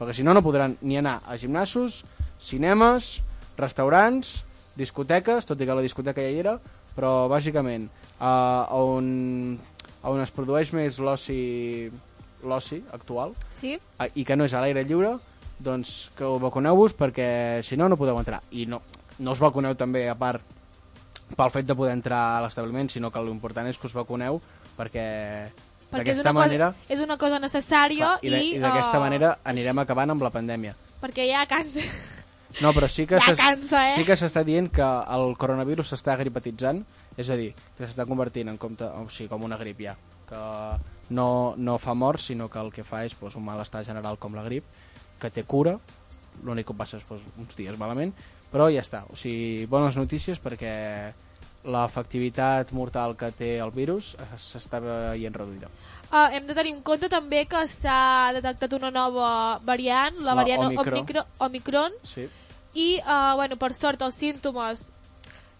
Perquè 0.00 0.16
si 0.18 0.26
no, 0.26 0.34
no 0.34 0.42
podran 0.42 0.74
ni 0.82 0.98
anar 0.98 1.20
a 1.22 1.38
gimnasos, 1.38 2.02
cinemes, 2.42 3.20
restaurants 3.56 4.40
discoteques, 4.76 5.46
tot 5.46 5.60
i 5.60 5.68
que 5.68 5.76
la 5.76 5.84
discoteca 5.84 6.24
ja 6.24 6.32
hi 6.32 6.40
era, 6.42 6.56
però 6.96 7.28
bàsicament 7.30 7.86
uh, 8.18 8.66
on, 8.76 9.58
on 10.02 10.22
es 10.24 10.32
produeix 10.34 10.72
més 10.76 10.98
l'oci 11.00 11.90
l'oci 12.42 12.80
actual 12.90 13.36
Sí? 13.54 13.76
i 14.18 14.24
que 14.26 14.34
no 14.34 14.48
és 14.48 14.54
a 14.54 14.62
l'aire 14.64 14.82
lliure, 14.82 15.14
doncs 15.58 16.10
que 16.16 16.24
ho 16.24 16.38
vacuneu-vos 16.42 16.94
perquè 16.98 17.62
si 17.66 17.76
no, 17.76 17.88
no 17.88 17.98
podeu 18.00 18.18
entrar. 18.18 18.40
I 18.50 18.66
no, 18.70 18.82
no 19.18 19.34
us 19.34 19.42
vacuneu 19.42 19.76
també, 19.78 20.06
a 20.08 20.16
part, 20.18 20.42
pel 21.36 21.52
fet 21.52 21.68
de 21.68 21.76
poder 21.76 21.96
entrar 21.96 22.22
a 22.36 22.40
l'establiment, 22.44 22.90
sinó 22.92 23.10
que 23.12 23.22
l'important 23.24 23.68
és 23.68 23.78
que 23.78 23.88
us 23.88 23.96
vacuneu 23.96 24.40
perquè, 24.76 25.06
Perquè 25.92 26.14
és 26.14 26.18
d'aquesta 26.22 26.30
una, 26.30 26.40
manera... 26.40 26.72
cosa, 26.72 26.92
és 26.94 27.04
una 27.04 27.18
cosa 27.20 27.38
necessària 27.42 28.14
Clar, 28.22 28.40
I, 28.40 28.58
d'aquesta 28.62 28.96
eh, 28.96 29.02
manera 29.02 29.36
anirem 29.44 29.82
acabant 29.82 30.14
amb 30.14 30.24
la 30.24 30.32
pandèmia. 30.32 30.74
Perquè 31.02 31.28
ja 31.28 31.44
cansa, 31.50 31.84
No, 32.60 32.72
però 32.76 32.88
sí 32.90 33.06
que 33.08 33.16
ja 33.16 33.32
cansa 33.38 33.86
eh? 33.88 33.94
sí 33.96 34.04
que 34.04 34.16
s'està 34.18 34.42
dient 34.44 34.68
que 34.74 34.84
el 34.84 35.36
coronavirus 35.40 35.94
s'està 35.94 36.18
gripatitzant, 36.20 36.82
és 37.16 37.30
a 37.32 37.36
dir, 37.38 37.52
que 37.78 37.86
s'està 37.86 38.04
convertint 38.08 38.50
en 38.52 38.58
compte, 38.60 38.84
o 38.84 39.06
sigui, 39.08 39.30
com 39.30 39.46
una 39.46 39.56
grip 39.60 39.80
ja, 39.86 39.94
que 40.28 40.42
no, 41.16 41.54
no 41.56 41.78
fa 41.80 41.94
morts, 41.96 42.28
sinó 42.28 42.50
que 42.52 42.60
el 42.60 42.72
que 42.74 42.84
fa 42.84 43.04
és 43.06 43.14
pues, 43.16 43.36
un 43.40 43.46
malestar 43.46 43.84
general 43.88 44.18
com 44.20 44.36
la 44.36 44.44
grip, 44.44 44.68
que 45.20 45.30
té 45.30 45.44
cura, 45.44 45.76
l'únic 46.42 46.66
que 46.70 46.76
passa 46.76 46.98
és 46.98 47.04
pues, 47.08 47.22
uns 47.38 47.56
dies 47.58 47.76
malament, 47.78 48.14
però 48.52 48.68
ja 48.72 48.82
està, 48.84 49.04
o 49.08 49.16
sigui, 49.16 49.66
bones 49.70 49.96
notícies 49.96 50.40
perquè 50.42 50.72
l'efectivitat 51.62 52.72
mortal 52.74 53.14
que 53.18 53.28
té 53.38 53.52
el 53.62 53.70
virus 53.70 54.12
s'està 54.40 54.80
veient 54.82 55.34
reduïda. 55.34 55.70
Uh, 56.10 56.26
hem 56.34 56.48
de 56.48 56.56
tenir 56.58 56.74
en 56.74 56.80
compte 56.82 57.08
també 57.12 57.44
que 57.50 57.62
s'ha 57.70 58.32
detectat 58.34 58.74
una 58.78 58.90
nova 58.90 59.60
variant, 59.64 60.18
la, 60.18 60.32
La 60.32 60.40
variant 60.42 60.66
Omicron. 60.66 60.98
Omicron, 60.98 61.30
Omicron 61.46 61.92
Sí. 62.02 62.26
i, 62.74 62.88
uh, 62.98 63.36
bueno, 63.38 63.56
per 63.56 63.72
sort, 63.78 64.02
els 64.02 64.18
símptomes 64.18 64.90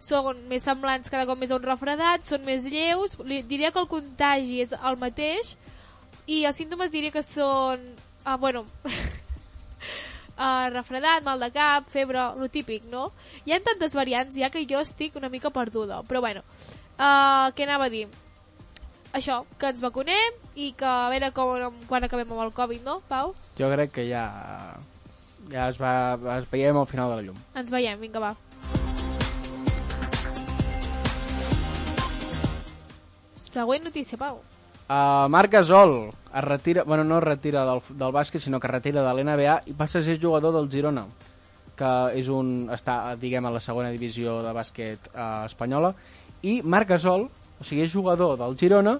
són 0.02 0.42
més 0.50 0.64
semblants 0.66 1.10
cada 1.10 1.26
cop 1.26 1.38
més 1.38 1.52
a 1.52 1.56
un 1.60 1.62
refredat, 1.62 2.26
són 2.26 2.42
més 2.44 2.66
lleus, 2.66 3.14
li, 3.22 3.42
diria 3.46 3.70
que 3.70 3.78
el 3.78 3.86
contagi 3.86 4.60
és 4.64 4.74
el 4.74 4.98
mateix 4.98 5.54
i 6.26 6.42
els 6.44 6.58
símptomes 6.58 6.90
diria 6.90 7.14
que 7.14 7.22
són, 7.22 7.78
uh, 8.26 8.36
bueno, 8.42 8.66
uh, 10.36 10.68
refredat, 10.72 11.24
mal 11.26 11.40
de 11.40 11.50
cap, 11.54 11.88
febre, 11.92 12.24
lo 12.38 12.48
típic, 12.52 12.86
no? 12.90 13.10
Hi 13.46 13.54
ha 13.54 13.62
tantes 13.64 13.96
variants 13.98 14.36
ja 14.38 14.50
que 14.50 14.64
jo 14.68 14.80
estic 14.82 15.16
una 15.20 15.30
mica 15.32 15.50
perduda, 15.50 16.02
però 16.08 16.22
bueno, 16.24 16.44
uh, 16.98 17.50
què 17.56 17.66
anava 17.66 17.88
a 17.88 17.92
dir? 17.92 18.06
Això, 19.12 19.42
que 19.60 19.68
ens 19.68 19.82
vacunem 19.84 20.38
i 20.56 20.70
que 20.78 20.88
a 20.88 21.10
veure 21.12 21.32
com, 21.36 21.76
quan 21.88 22.06
acabem 22.06 22.30
amb 22.32 22.46
el 22.46 22.54
Covid, 22.56 22.86
no, 22.86 23.00
Pau? 23.10 23.34
Jo 23.58 23.68
crec 23.74 23.92
que 23.98 24.06
ja, 24.08 24.24
ja 25.52 25.68
es, 25.68 25.80
va, 25.80 26.16
es 26.38 26.48
veiem 26.48 26.80
al 26.80 26.88
final 26.88 27.12
de 27.12 27.20
la 27.20 27.26
llum. 27.28 27.44
Ens 27.54 27.74
veiem, 27.74 28.00
vinga, 28.00 28.22
va. 28.22 28.32
Següent 33.36 33.84
notícia, 33.84 34.16
Pau. 34.16 34.40
Uh, 34.88 35.28
Marc 35.32 35.52
Gasol 35.52 36.10
es 36.10 36.44
retira, 36.44 36.82
bueno, 36.84 37.04
no 37.04 37.18
es 37.18 37.24
retira 37.24 37.64
del, 37.64 37.80
del 37.88 38.12
bàsquet, 38.12 38.42
sinó 38.42 38.60
que 38.60 38.66
es 38.66 38.72
retira 38.72 39.04
de 39.04 39.12
l'NBA 39.14 39.60
i 39.70 39.76
passa 39.78 40.00
a 40.00 40.04
ser 40.04 40.18
jugador 40.20 40.54
del 40.56 40.68
Girona, 40.72 41.06
que 41.78 41.92
és 42.18 42.28
un, 42.32 42.68
està, 42.74 43.14
diguem, 43.20 43.46
a 43.46 43.54
la 43.54 43.62
segona 43.62 43.92
divisió 43.94 44.40
de 44.44 44.52
bàsquet 44.52 45.08
uh, 45.14 45.46
espanyola. 45.46 45.94
I 46.42 46.60
Marc 46.64 46.90
Gasol, 46.94 47.28
o 47.28 47.64
sigui, 47.64 47.86
és 47.86 47.92
jugador 47.92 48.36
del 48.40 48.58
Girona, 48.60 48.98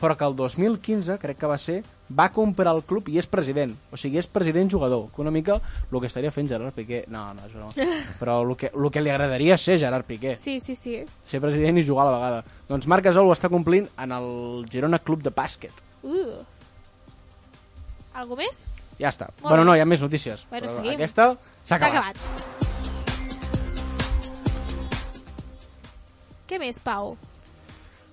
però 0.00 0.16
que 0.16 0.24
el 0.24 0.34
2015, 0.36 1.18
crec 1.20 1.38
que 1.38 1.48
va 1.50 1.58
ser, 1.60 1.82
va 2.16 2.30
comprar 2.32 2.72
el 2.74 2.82
club 2.88 3.10
i 3.12 3.18
és 3.20 3.28
president. 3.30 3.74
O 3.92 3.98
sigui, 4.00 4.18
és 4.18 4.28
president-jugador, 4.32 5.10
que 5.12 5.20
una 5.20 5.32
mica 5.34 5.58
el 5.60 6.00
que 6.00 6.08
estaria 6.08 6.32
fent 6.32 6.48
Gerard 6.48 6.74
Piqué... 6.74 7.04
No, 7.12 7.26
no, 7.36 7.44
és 7.46 7.52
broma. 7.52 7.72
Però 8.20 8.40
el 8.42 8.56
que, 8.56 8.72
el 8.72 8.90
que 8.90 9.04
li 9.04 9.12
agradaria 9.12 9.58
ser 9.60 9.78
Gerard 9.78 10.08
Piqué 10.08 10.34
Sí, 10.40 10.58
sí, 10.60 10.74
sí. 10.74 10.96
ser 11.24 11.42
president 11.44 11.78
i 11.78 11.86
jugar 11.86 12.08
a 12.08 12.10
la 12.10 12.16
vegada. 12.16 12.42
Doncs 12.70 12.88
Marc 12.90 13.04
Gasol 13.10 13.28
ho 13.28 13.36
està 13.36 13.52
complint 13.52 13.88
en 14.00 14.16
el 14.16 14.30
Girona 14.72 14.98
Club 15.04 15.22
de 15.26 15.34
Bàsquet. 15.34 15.84
Uh. 16.02 16.40
Algo 18.16 18.40
més? 18.40 18.64
Ja 19.00 19.12
està. 19.12 19.30
Molt 19.40 19.52
bueno, 19.52 19.64
no, 19.68 19.76
hi 19.76 19.84
ha 19.84 19.88
més 19.88 20.02
notícies. 20.04 20.44
Bueno, 20.50 20.66
però 20.66 20.80
seguim. 20.80 20.96
aquesta 20.96 21.32
s'ha 21.64 21.76
S'ha 21.76 21.86
acabat. 21.88 22.16
Què 26.50 26.58
més, 26.58 26.80
Pau? 26.82 27.14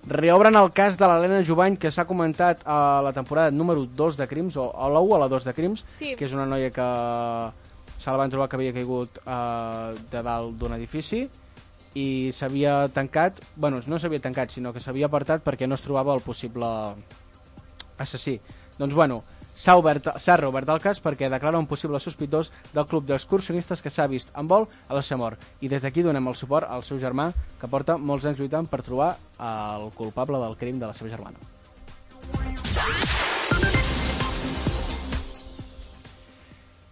Reobren 0.08 0.56
el 0.56 0.70
cas 0.72 0.96
de 0.96 1.04
l'Helena 1.04 1.42
Jubany 1.44 1.76
que 1.76 1.90
s'ha 1.92 2.06
comentat 2.08 2.62
a 2.64 3.02
la 3.04 3.10
temporada 3.12 3.50
número 3.52 3.82
2 3.84 4.16
de 4.16 4.26
Crims, 4.30 4.56
o 4.56 4.70
a 4.72 4.88
la 4.88 5.00
1 5.04 5.12
o 5.12 5.16
a 5.16 5.18
la 5.20 5.28
2 5.28 5.44
de 5.44 5.52
Crims, 5.52 5.84
Sí. 5.86 6.14
que 6.16 6.24
és 6.24 6.32
una 6.32 6.46
noia 6.46 6.70
que 6.70 6.86
se 7.98 8.08
la 8.10 8.16
van 8.16 8.30
trobar 8.30 8.48
que 8.48 8.56
havia 8.56 8.72
caigut 8.72 9.18
eh, 9.26 9.94
de 10.10 10.22
dalt 10.22 10.56
d'un 10.56 10.72
edifici 10.78 11.28
i 11.94 12.30
s'havia 12.32 12.88
tancat, 12.88 13.40
bueno, 13.56 13.82
no 13.86 13.98
s'havia 13.98 14.20
tancat, 14.20 14.50
sinó 14.50 14.72
que 14.72 14.80
s'havia 14.80 15.06
apartat 15.10 15.44
perquè 15.44 15.66
no 15.68 15.74
es 15.74 15.82
trobava 15.82 16.14
el 16.14 16.20
possible 16.22 16.64
assassí. 17.98 18.40
Doncs 18.78 18.94
bueno, 18.94 19.22
s'ha 19.58 19.76
obert 19.76 20.06
reobert 20.38 20.70
el 20.70 20.80
cas 20.80 21.02
perquè 21.02 21.28
declara 21.28 21.58
un 21.58 21.66
possible 21.66 21.98
sospitós 22.00 22.52
del 22.72 22.86
club 22.86 23.04
d'excursionistes 23.08 23.82
que 23.82 23.90
s'ha 23.90 24.06
vist 24.06 24.30
en 24.38 24.46
vol 24.46 24.68
a 24.86 24.94
la 24.94 25.02
seva 25.02 25.18
mort. 25.24 25.42
I 25.60 25.68
des 25.68 25.82
d'aquí 25.82 26.02
donem 26.06 26.30
el 26.30 26.38
suport 26.38 26.70
al 26.70 26.86
seu 26.86 26.98
germà, 27.02 27.32
que 27.60 27.68
porta 27.68 27.98
molts 27.98 28.24
anys 28.24 28.38
lluitant 28.38 28.70
per 28.70 28.82
trobar 28.86 29.16
el 29.38 29.90
culpable 29.98 30.38
del 30.38 30.56
crim 30.56 30.78
de 30.78 30.86
la 30.86 30.94
seva 30.94 31.10
germana. 31.10 31.38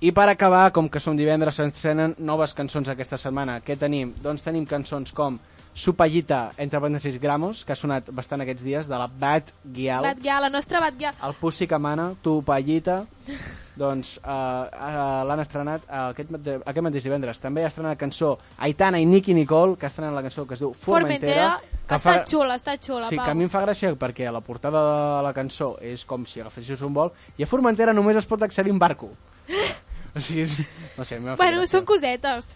I 0.01 0.13
per 0.13 0.29
acabar, 0.29 0.73
com 0.77 0.91
que 0.93 1.01
som 1.01 1.17
divendres, 1.17 1.57
s'encenen 1.57 2.19
noves 2.19 2.53
cançons 2.55 2.89
aquesta 2.93 3.17
setmana. 3.17 3.63
Què 3.65 3.79
tenim? 3.81 4.13
Doncs 4.23 4.45
tenim 4.45 4.67
cançons 4.69 5.15
com 5.17 5.39
Supallita, 5.77 6.53
entre 6.57 6.81
parèntesis 6.81 7.19
Gramos, 7.21 7.59
que 7.69 7.75
ha 7.75 7.77
sonat 7.77 8.07
bastant 8.17 8.41
aquests 8.41 8.63
dies, 8.65 8.87
de 8.89 8.97
la 8.97 9.07
Bad 9.13 9.51
Gyal. 9.77 10.07
Batguia, 10.07 10.39
la 10.41 10.49
nostra 10.49 10.81
Batguia. 10.81 11.11
El 11.23 11.35
Pussy 11.37 11.67
que 11.69 11.77
mana, 11.79 12.15
Tu 12.25 12.33
Pallita, 12.43 13.03
doncs 13.77 14.15
uh, 14.23 14.31
uh, 14.73 15.21
l'han 15.29 15.43
estrenat 15.45 15.85
uh, 15.85 16.07
aquest, 16.15 16.33
aquest 16.65 16.83
mateix 16.89 17.05
divendres. 17.05 17.43
També 17.45 17.67
ha 17.67 17.69
estrenat 17.69 17.93
la 17.93 18.01
cançó 18.01 18.33
Aitana 18.65 19.03
i 19.05 19.05
Nicky 19.05 19.37
Nicole, 19.37 19.77
que 19.77 19.85
ha 19.85 19.93
estrenat 19.93 20.17
la 20.17 20.25
cançó 20.25 20.47
que 20.49 20.57
es 20.57 20.65
diu 20.65 20.73
Formentera. 20.73 21.53
Formentera. 21.61 21.85
que 21.87 21.95
Està 22.01 22.17
fa- 22.17 22.25
xula, 22.27 22.57
està 22.57 22.79
xula, 22.81 23.11
Sí, 23.13 23.17
Pau. 23.21 23.27
que 23.27 23.31
a 23.31 23.35
mi 23.37 23.45
em 23.45 23.53
fa 23.53 23.61
gràcia 23.69 23.93
perquè 24.01 24.33
la 24.33 24.41
portada 24.41 24.81
de 25.19 25.23
la 25.29 25.35
cançó 25.37 25.75
és 25.85 26.07
com 26.09 26.25
si 26.25 26.41
agafessis 26.41 26.81
un 26.89 26.95
vol 26.97 27.13
i 27.37 27.45
a 27.45 27.47
Formentera 27.47 27.93
només 27.93 28.17
es 28.17 28.25
pot 28.27 28.41
accedir 28.43 28.73
en 28.73 28.79
barco. 28.81 29.13
o 30.17 30.21
sigui, 30.25 30.49
no 30.97 31.05
sé, 31.05 31.17
a 31.17 31.21
mi 31.21 31.37
Bueno, 31.37 31.67
són 31.69 31.85
cosetes. 31.85 32.55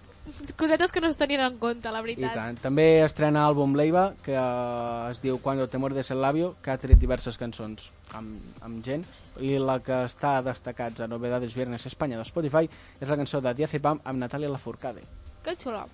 Cosetes 0.57 0.93
que 0.93 1.01
no 1.01 1.09
es 1.09 1.17
tenien 1.17 1.41
en 1.41 1.59
compte, 1.59 1.91
la 1.91 2.01
I 2.01 2.03
veritat. 2.03 2.35
tant. 2.35 2.59
També 2.61 3.05
estrena 3.05 3.47
àlbum 3.49 3.75
Leiva, 3.77 4.15
que 4.23 4.35
eh, 4.35 5.11
es 5.11 5.21
diu 5.23 5.39
Cuando 5.41 5.69
te 5.69 5.79
muerdes 5.79 6.11
el 6.11 6.21
labio, 6.21 6.57
que 6.63 6.71
ha 6.71 6.79
tret 6.79 6.99
diverses 6.99 7.39
cançons 7.39 7.91
amb, 8.15 8.37
amb 8.63 8.85
gent. 8.85 9.05
I 9.41 9.59
la 9.59 9.79
que 9.81 10.05
està 10.05 10.41
destacats 10.45 11.01
a 11.01 11.09
Novedades 11.09 11.55
Viernes 11.55 11.87
Espanya 11.87 12.19
de 12.19 12.25
Spotify 12.25 12.69
és 13.01 13.09
la 13.09 13.17
cançó 13.17 13.41
de 13.41 13.55
Diazepam 13.55 14.01
amb 14.05 14.19
Natalia 14.19 14.51
Lafourcade. 14.51 15.03
Que 15.45 15.55
xula. 15.57 15.87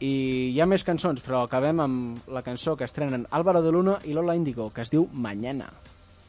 I 0.00 0.52
hi 0.54 0.60
ha 0.60 0.66
més 0.70 0.84
cançons, 0.86 1.20
però 1.24 1.42
acabem 1.42 1.80
amb 1.82 2.28
la 2.30 2.42
cançó 2.46 2.76
que 2.76 2.84
estrenen 2.86 3.26
Álvaro 3.30 3.62
de 3.62 3.72
Luna 3.74 3.98
i 4.04 4.12
Lola 4.14 4.36
Índigo, 4.36 4.70
que 4.70 4.82
es 4.82 4.90
diu 4.90 5.08
Mañana. 5.12 5.72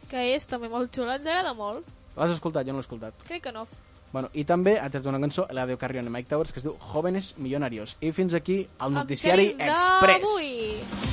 Que 0.10 0.34
és 0.34 0.48
també 0.50 0.70
molt 0.70 0.89
xula, 0.96 1.20
ens 1.20 1.27
agrada 1.27 1.53
molt. 1.53 1.86
L'has 2.18 2.32
escoltat? 2.34 2.65
Jo 2.65 2.74
no 2.74 2.79
l'he 2.79 2.88
escoltat. 2.88 3.13
Crec 3.27 3.44
que 3.44 3.51
no. 3.53 3.68
Bueno, 4.12 4.30
I 4.34 4.44
també 4.50 4.78
ha 4.82 4.89
tret 4.89 5.06
una 5.06 5.20
cançó, 5.22 5.46
Eladio 5.54 5.78
Carrion 5.78 6.08
i 6.10 6.13
Mike 6.13 6.30
Towers, 6.32 6.51
que 6.54 6.60
es 6.62 6.66
diu 6.66 6.75
Jóvenes 6.92 7.36
Millonarios. 7.38 7.96
I 8.01 8.12
fins 8.12 8.34
aquí 8.34 8.62
el 8.82 8.94
noticiari 8.98 9.51
El 9.60 9.70
express. 9.70 10.25
d'avui. 10.25 11.10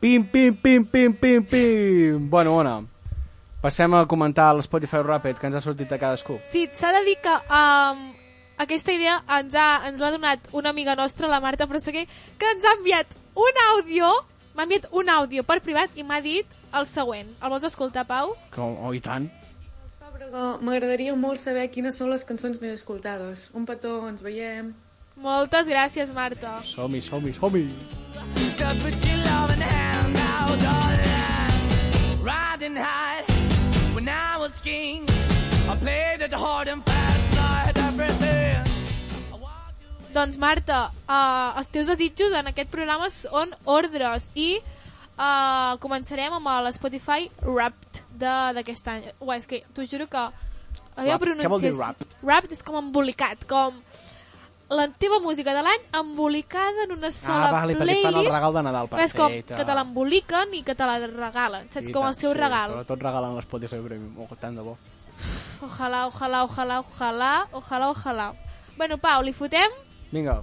Pim, 0.00 0.24
pim, 0.24 0.54
pim, 0.54 0.84
pim, 0.84 1.12
pim, 1.12 1.44
pim. 1.44 2.28
Bueno, 2.28 2.56
Ona, 2.56 2.84
passem 3.62 3.94
a 3.94 4.04
comentar 4.10 4.50
l'Spotify 4.56 5.02
Rapid 5.06 5.38
que 5.38 5.46
ens 5.48 5.56
ha 5.56 5.62
sortit 5.64 5.92
a 5.94 5.98
cadascú. 6.02 6.40
Sí, 6.44 6.66
s'ha 6.74 6.90
de 6.96 7.04
dir 7.06 7.16
que 7.22 7.32
um, 7.48 8.02
aquesta 8.58 8.92
idea 8.92 9.20
ens 9.38 9.54
ha- 9.54 9.86
ens 9.88 10.00
l'ha 10.02 10.10
donat 10.14 10.48
una 10.52 10.70
amiga 10.70 10.96
nostra, 10.98 11.28
la 11.30 11.40
Marta 11.40 11.66
Prosseguer, 11.70 12.06
que 12.38 12.50
ens 12.56 12.64
ha 12.66 12.74
enviat 12.78 13.14
un 13.34 13.62
àudio, 13.72 14.10
m'ha 14.54 14.66
enviat 14.66 14.88
un 14.92 15.08
àudio 15.08 15.44
per 15.48 15.60
privat 15.62 15.94
i 15.96 16.02
m'ha 16.04 16.20
dit 16.20 16.46
el 16.74 16.86
següent. 16.86 17.30
El 17.42 17.50
vols 17.52 17.64
escoltar, 17.68 18.04
Pau? 18.08 18.34
Com, 18.54 18.76
oh, 18.82 18.92
i 18.94 19.00
tant. 19.00 19.30
M'agradaria 20.62 21.14
molt 21.18 21.40
saber 21.40 21.66
quines 21.72 21.96
són 21.98 22.08
les 22.12 22.22
cançons 22.24 22.60
més 22.62 22.78
escoltades. 22.78 23.50
Un 23.58 23.66
petó, 23.66 23.98
ens 24.08 24.22
veiem. 24.22 24.70
Moltes 25.16 25.66
gràcies, 25.68 26.12
Marta. 26.14 26.60
Som-hi, 26.64 27.02
som-hi, 27.02 27.32
som-hi. 27.36 27.66
to 28.58 28.68
put 28.80 29.04
your 29.04 29.18
loving 29.26 29.60
hand 29.60 30.16
out, 30.16 30.56
darling. 30.62 32.24
Riding 32.24 32.76
high 32.76 33.31
when 33.94 34.08
I 34.08 34.36
was 34.38 34.52
king. 34.60 35.06
I 35.68 35.76
played 35.76 36.20
it 36.22 36.32
hard 36.34 36.68
and 36.68 36.82
fast, 36.84 37.24
Lord. 37.38 37.78
I 37.78 37.88
everything. 37.88 38.58
Doncs 40.12 40.36
Marta, 40.36 40.90
uh, 41.08 41.56
els 41.56 41.70
teus 41.72 41.86
desitjos 41.88 42.34
en 42.36 42.50
aquest 42.50 42.68
programa 42.72 43.06
són 43.14 43.54
ordres 43.64 44.26
i 44.36 44.58
uh, 44.60 45.78
començarem 45.80 46.34
amb 46.36 46.50
l'Spotify 46.66 47.30
Wrapped 47.46 48.02
de- 48.20 48.52
d'aquest 48.58 48.88
any. 48.92 49.06
Ué, 49.24 49.38
és 49.38 49.46
que 49.48 49.62
t'ho 49.72 49.86
juro 49.88 50.06
que 50.12 50.20
la 50.26 51.06
meva 51.06 51.16
Wrapped? 51.16 51.46
Què 51.46 51.48
vol 51.54 51.64
dir 51.64 51.72
wrapped? 51.78 52.16
Wrapped 52.22 52.52
és 52.52 52.60
com 52.62 52.76
embolicat, 52.82 53.46
com 53.48 53.80
la 54.72 54.86
teva 54.88 55.18
música 55.20 55.54
de 55.54 55.62
l'any 55.66 55.82
embolicada 55.98 56.86
en 56.86 56.94
una 56.96 57.10
sola 57.12 57.48
ah, 57.50 57.52
vale, 57.58 57.76
perquè 57.76 57.98
fan 58.00 58.08
el 58.08 58.12
playlist. 58.12 58.36
regal 58.36 58.54
de 58.56 58.62
Nadal. 58.68 58.88
Però 58.92 59.04
és 59.04 59.16
com 59.16 59.28
Perfecte. 59.28 59.58
que 59.58 59.66
te 59.68 59.76
l'emboliquen 59.76 60.54
i 60.56 60.62
que 60.66 60.76
te 60.78 60.88
la 60.88 60.96
regalen, 61.06 61.68
saps? 61.72 61.90
I 61.90 61.92
com 61.92 62.06
el 62.08 62.16
seu 62.16 62.32
sí, 62.32 62.38
regal. 62.38 62.72
Però 62.76 62.86
tot 62.88 63.04
regalen 63.04 63.36
l'Spotify 63.36 63.82
Premium. 63.84 64.16
Oh, 64.24 64.40
tant 64.40 64.56
de 64.56 64.64
bo. 64.64 64.78
Ojalà, 65.62 66.06
ojalà, 66.08 66.42
ojalà, 66.48 66.80
ojalà, 66.80 67.34
ojalà, 67.52 67.92
ojalà. 67.92 68.32
Bueno, 68.78 68.98
Pau, 68.98 69.22
li 69.22 69.36
fotem? 69.36 69.76
Vinga, 70.10 70.40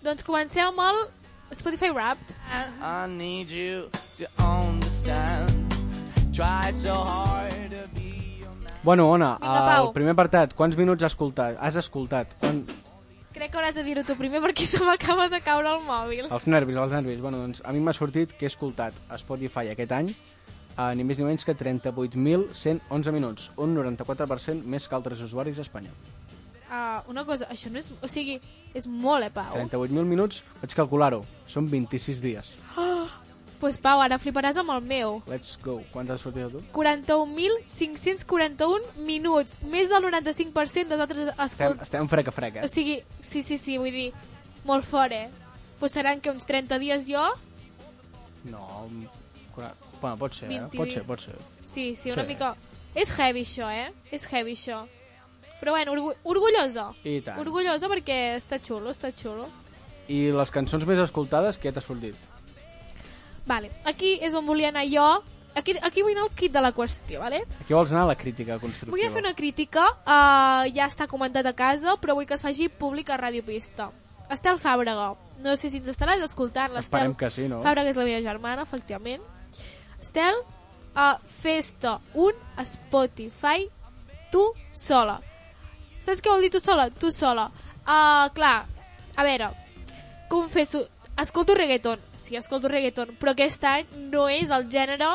Doncs 0.00 0.24
comencem 0.24 0.64
amb 0.64 0.80
el 0.80 1.00
Spotify 1.52 1.90
Wrapped. 1.92 2.32
I 2.80 3.06
need 3.06 3.50
you 3.50 3.90
to 4.16 4.24
understand. 4.40 5.74
Try 6.32 6.72
so 6.72 6.94
hard 6.94 7.59
Bueno, 8.82 9.10
Ona, 9.10 9.36
Vinga, 9.36 9.60
Pau. 9.60 9.86
el 9.88 9.92
primer 9.92 10.14
apartat, 10.14 10.54
quants 10.56 10.76
minuts 10.78 11.04
has 11.04 11.12
escoltat? 11.12 11.58
Has 11.60 11.76
escoltat? 11.76 12.32
Quan... 12.40 12.62
Crec 13.34 13.52
que 13.52 13.60
hauràs 13.60 13.76
de 13.76 13.84
dir-ho 13.84 14.02
tu 14.08 14.16
primer 14.16 14.40
perquè 14.40 14.64
se 14.72 14.80
m'acaba 14.84 15.28
de 15.28 15.42
caure 15.44 15.74
el 15.76 15.84
mòbil. 15.84 16.30
Els 16.32 16.48
nervis, 16.48 16.78
els 16.80 16.94
nervis. 16.96 17.20
Bueno, 17.20 17.42
doncs 17.44 17.60
a 17.60 17.74
mi 17.76 17.84
m'ha 17.84 17.92
sortit 17.92 18.32
que 18.32 18.48
he 18.48 18.52
escoltat 18.52 18.96
a 19.10 19.20
Spotify 19.20 19.68
aquest 19.74 19.92
any 19.92 20.08
a 20.80 20.94
ni 20.96 21.04
més 21.04 21.18
ni 21.20 21.26
menys 21.26 21.44
que 21.44 21.52
38.111 21.52 23.12
minuts, 23.12 23.50
un 23.60 23.76
94% 23.76 24.64
més 24.64 24.88
que 24.88 24.96
altres 24.96 25.20
usuaris 25.26 25.60
a 25.60 25.66
Espanya. 25.66 25.92
Uh, 26.70 27.02
una 27.10 27.24
cosa, 27.26 27.48
això 27.50 27.68
no 27.68 27.80
és... 27.82 27.90
O 28.00 28.08
sigui, 28.08 28.38
és 28.78 28.86
molt, 28.86 29.26
eh, 29.26 29.32
Pau? 29.34 29.56
38.000 29.58 30.06
minuts, 30.06 30.44
vaig 30.62 30.76
calcular-ho, 30.78 31.24
són 31.50 31.68
26 31.68 32.22
dies. 32.22 32.54
pues, 33.60 33.76
Pau, 33.78 34.00
ara 34.00 34.16
fliparàs 34.18 34.56
amb 34.60 34.70
el 34.74 34.80
meu. 34.88 35.18
Let's 35.28 35.58
go. 35.62 35.82
Quants 35.92 36.10
has 36.14 36.20
sortit 36.24 36.44
a 36.46 36.48
tu? 36.50 36.60
41.541 36.72 38.80
minuts. 39.06 39.58
Més 39.70 39.88
del 39.92 40.02
95% 40.08 40.88
dels 40.88 41.00
altres 41.04 41.28
Estem, 41.28 41.44
escolt... 41.46 41.82
estem 41.84 42.08
frec 42.10 42.28
a 42.28 42.32
frec, 42.34 42.56
eh? 42.56 42.64
O 42.64 42.68
sigui, 42.72 42.96
sí, 43.20 43.42
sí, 43.46 43.58
sí, 43.60 43.76
vull 43.78 43.92
dir, 43.94 44.08
molt 44.68 44.84
fort, 44.88 45.12
eh? 45.12 45.28
Pues 45.80 45.92
seran 45.96 46.20
que 46.20 46.30
uns 46.32 46.46
30 46.48 46.78
dies 46.82 47.06
jo... 47.08 47.22
No, 48.44 48.88
bueno, 49.56 50.16
pot 50.18 50.32
ser, 50.34 50.50
eh? 50.50 50.60
20 50.64 50.76
Pot 50.78 50.90
ser, 50.92 51.04
pot 51.04 51.20
ser. 51.20 51.34
Sí, 51.62 51.94
sí, 51.96 52.10
una 52.12 52.22
Sí. 52.24 52.28
mica... 52.34 52.54
És 52.94 53.10
heavy, 53.14 53.42
això, 53.46 53.68
eh? 53.70 53.92
És 54.10 54.24
heavy, 54.32 54.52
això. 54.56 54.80
Però 55.60 55.70
bueno, 55.76 55.92
orgu 55.92 56.14
orgullosa. 56.24 56.88
I 57.04 57.20
tant. 57.22 57.38
Orgullosa 57.38 57.86
perquè 57.92 58.34
està 58.34 58.58
xulo, 58.58 58.90
està 58.90 59.12
xulo. 59.14 59.46
I 60.10 60.32
les 60.34 60.50
cançons 60.50 60.82
més 60.88 60.98
escoltades, 60.98 61.58
què 61.60 61.70
t'ha 61.72 61.80
sortit? 61.84 62.16
Vale, 63.46 63.70
aquí 63.84 64.18
és 64.22 64.34
on 64.34 64.46
volia 64.46 64.68
anar 64.68 64.86
jo. 64.88 65.06
Aquí, 65.54 65.74
aquí 65.82 66.04
vull 66.06 66.14
anar 66.14 66.28
al 66.28 66.34
kit 66.38 66.52
de 66.54 66.60
la 66.62 66.70
qüestió, 66.72 67.20
vale? 67.24 67.40
Aquí 67.60 67.74
vols 67.74 67.90
anar 67.90 68.04
a 68.04 68.10
la 68.12 68.16
crítica 68.16 68.58
constructiva. 68.62 68.94
Vull 68.94 69.14
fer 69.16 69.22
una 69.24 69.34
crítica, 69.34 69.86
uh, 70.04 70.68
ja 70.70 70.86
està 70.86 71.08
comentat 71.10 71.46
a 71.50 71.54
casa, 71.58 71.96
però 72.00 72.14
vull 72.14 72.28
que 72.28 72.36
es 72.38 72.44
faci 72.44 72.68
públic 72.70 73.10
a 73.10 73.18
Ràdio 73.18 73.42
Pista. 73.46 73.90
Estel 74.30 74.60
Fàbrega, 74.62 75.08
no 75.42 75.56
sé 75.58 75.72
si 75.72 75.80
ens 75.80 75.90
estaràs 75.90 76.22
escoltant, 76.22 76.70
l'Estel 76.70 77.00
Esperem 77.00 77.16
que 77.18 77.30
sí, 77.34 77.48
no? 77.50 77.58
Fàbrega 77.64 77.90
és 77.90 77.98
la 77.98 78.06
meva 78.06 78.22
germana, 78.22 78.62
efectivament. 78.62 79.26
Estel, 79.98 80.38
uh, 80.94 81.16
fes-te 81.42 81.96
un 82.14 82.38
Spotify 82.62 83.66
tu 84.30 84.44
sola. 84.70 85.18
Saps 86.00 86.22
què 86.22 86.30
vol 86.30 86.46
dir 86.46 86.52
tu 86.54 86.62
sola? 86.62 86.86
Tu 86.94 87.10
sola. 87.10 87.50
Uh, 87.82 88.30
clar, 88.36 88.68
a 89.16 89.26
veure, 89.26 89.50
confesso, 90.30 90.86
escolto 91.22 91.54
reggaeton, 91.54 92.00
sí, 92.14 92.36
escolto 92.36 92.68
reggaeton, 92.70 93.14
però 93.20 93.34
aquest 93.34 93.64
any 93.66 93.86
no 94.12 94.28
és 94.30 94.50
el 94.54 94.68
gènere 94.72 95.08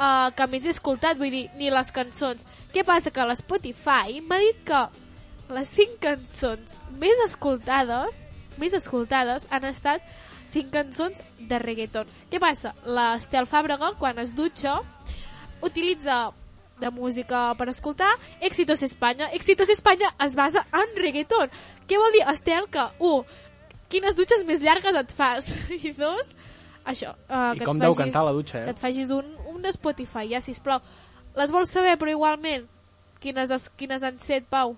uh, 0.00 0.30
que 0.36 0.48
més 0.50 0.66
he 0.66 0.74
escoltat, 0.74 1.18
vull 1.20 1.32
dir, 1.32 1.46
ni 1.58 1.70
les 1.72 1.92
cançons. 1.94 2.46
Què 2.74 2.84
passa? 2.86 3.12
Que 3.14 3.26
l'Spotify 3.28 4.20
m'ha 4.24 4.40
dit 4.42 4.64
que 4.68 4.82
les 5.54 5.70
5 5.76 5.98
cançons 6.02 6.76
més 7.02 7.22
escoltades, 7.26 8.26
més 8.60 8.74
escoltades 8.76 9.46
han 9.50 9.66
estat 9.70 10.04
5 10.50 10.70
cançons 10.74 11.22
de 11.38 11.58
reggaeton. 11.62 12.10
Què 12.30 12.40
passa? 12.42 12.74
L'Estel 12.86 13.48
Fàbrega, 13.50 13.94
quan 13.98 14.18
es 14.22 14.34
dutxa, 14.36 14.80
utilitza 15.62 16.30
de 16.80 16.90
música 16.90 17.50
per 17.58 17.68
escoltar 17.68 18.10
Éxitos 18.40 18.82
Espanya. 18.82 19.28
Éxitos 19.36 19.68
Espanya 19.68 20.14
es 20.24 20.34
basa 20.34 20.64
en 20.72 20.96
reggaeton. 20.96 21.52
Què 21.86 22.00
vol 22.00 22.16
dir, 22.16 22.24
Estel, 22.32 22.66
que, 22.72 22.86
un, 22.98 23.26
quines 23.90 24.16
dutxes 24.18 24.44
més 24.48 24.62
llargues 24.64 24.96
et 25.02 25.14
fas? 25.16 25.50
I 25.76 25.92
dos, 25.98 26.34
això. 26.84 27.14
Uh, 27.28 27.54
I 27.58 27.64
com 27.66 27.80
deu 27.80 27.96
cantar 27.98 28.24
la 28.26 28.34
dutxa, 28.36 28.64
Que 28.64 28.72
eh? 28.72 28.76
et 28.76 28.82
facis 28.82 29.10
un, 29.14 29.26
un 29.50 29.60
de 29.62 29.72
Spotify, 29.76 30.28
ja, 30.32 30.40
sisplau. 30.44 30.80
Les 31.38 31.50
vols 31.54 31.70
saber, 31.70 31.96
però 31.98 32.10
igualment, 32.14 32.66
quines, 33.22 33.50
es, 33.54 33.68
quines 33.78 34.02
han 34.06 34.18
set, 34.22 34.48
Pau? 34.50 34.76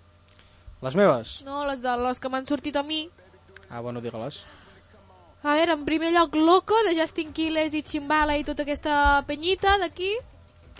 Les 0.82 0.96
meves? 0.98 1.38
No, 1.46 1.62
les, 1.68 1.80
de, 1.80 1.92
les 2.02 2.18
que 2.20 2.28
m'han 2.32 2.48
sortit 2.48 2.76
a 2.76 2.82
mi. 2.82 3.04
Ah, 3.70 3.80
bueno, 3.80 4.02
digue-les. 4.04 4.42
A 5.42 5.54
veure, 5.56 5.74
en 5.74 5.84
primer 5.86 6.12
lloc, 6.14 6.34
Loco, 6.36 6.76
de 6.86 6.94
Justin 6.94 7.32
Quiles 7.34 7.72
i 7.74 7.82
Chimbala 7.82 8.36
i 8.38 8.44
tota 8.46 8.62
aquesta 8.66 9.22
penyita 9.26 9.76
d'aquí. 9.80 10.12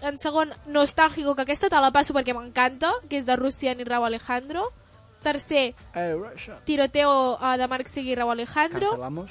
En 0.03 0.19
segon, 0.19 0.53
Nostálgico, 0.67 1.35
que 1.35 1.43
aquesta 1.47 1.71
te 1.71 1.81
la 1.83 1.91
passo 1.95 2.15
perquè 2.15 2.35
m'encanta, 2.35 2.93
que 3.09 3.19
és 3.19 3.27
de 3.27 3.37
Russian 3.39 3.81
i 3.83 3.87
Raúl 3.87 4.11
Alejandro. 4.11 4.69
Tercer, 5.23 5.75
Eh. 5.95 6.15
Tiroteo 6.67 7.35
uh, 7.39 7.57
de 7.59 7.69
Marc 7.69 7.89
Seguí 7.89 8.13
i 8.13 8.15
Raúl 8.19 8.33
Alejandro. 8.33 8.91
Cancelamos. 8.91 9.31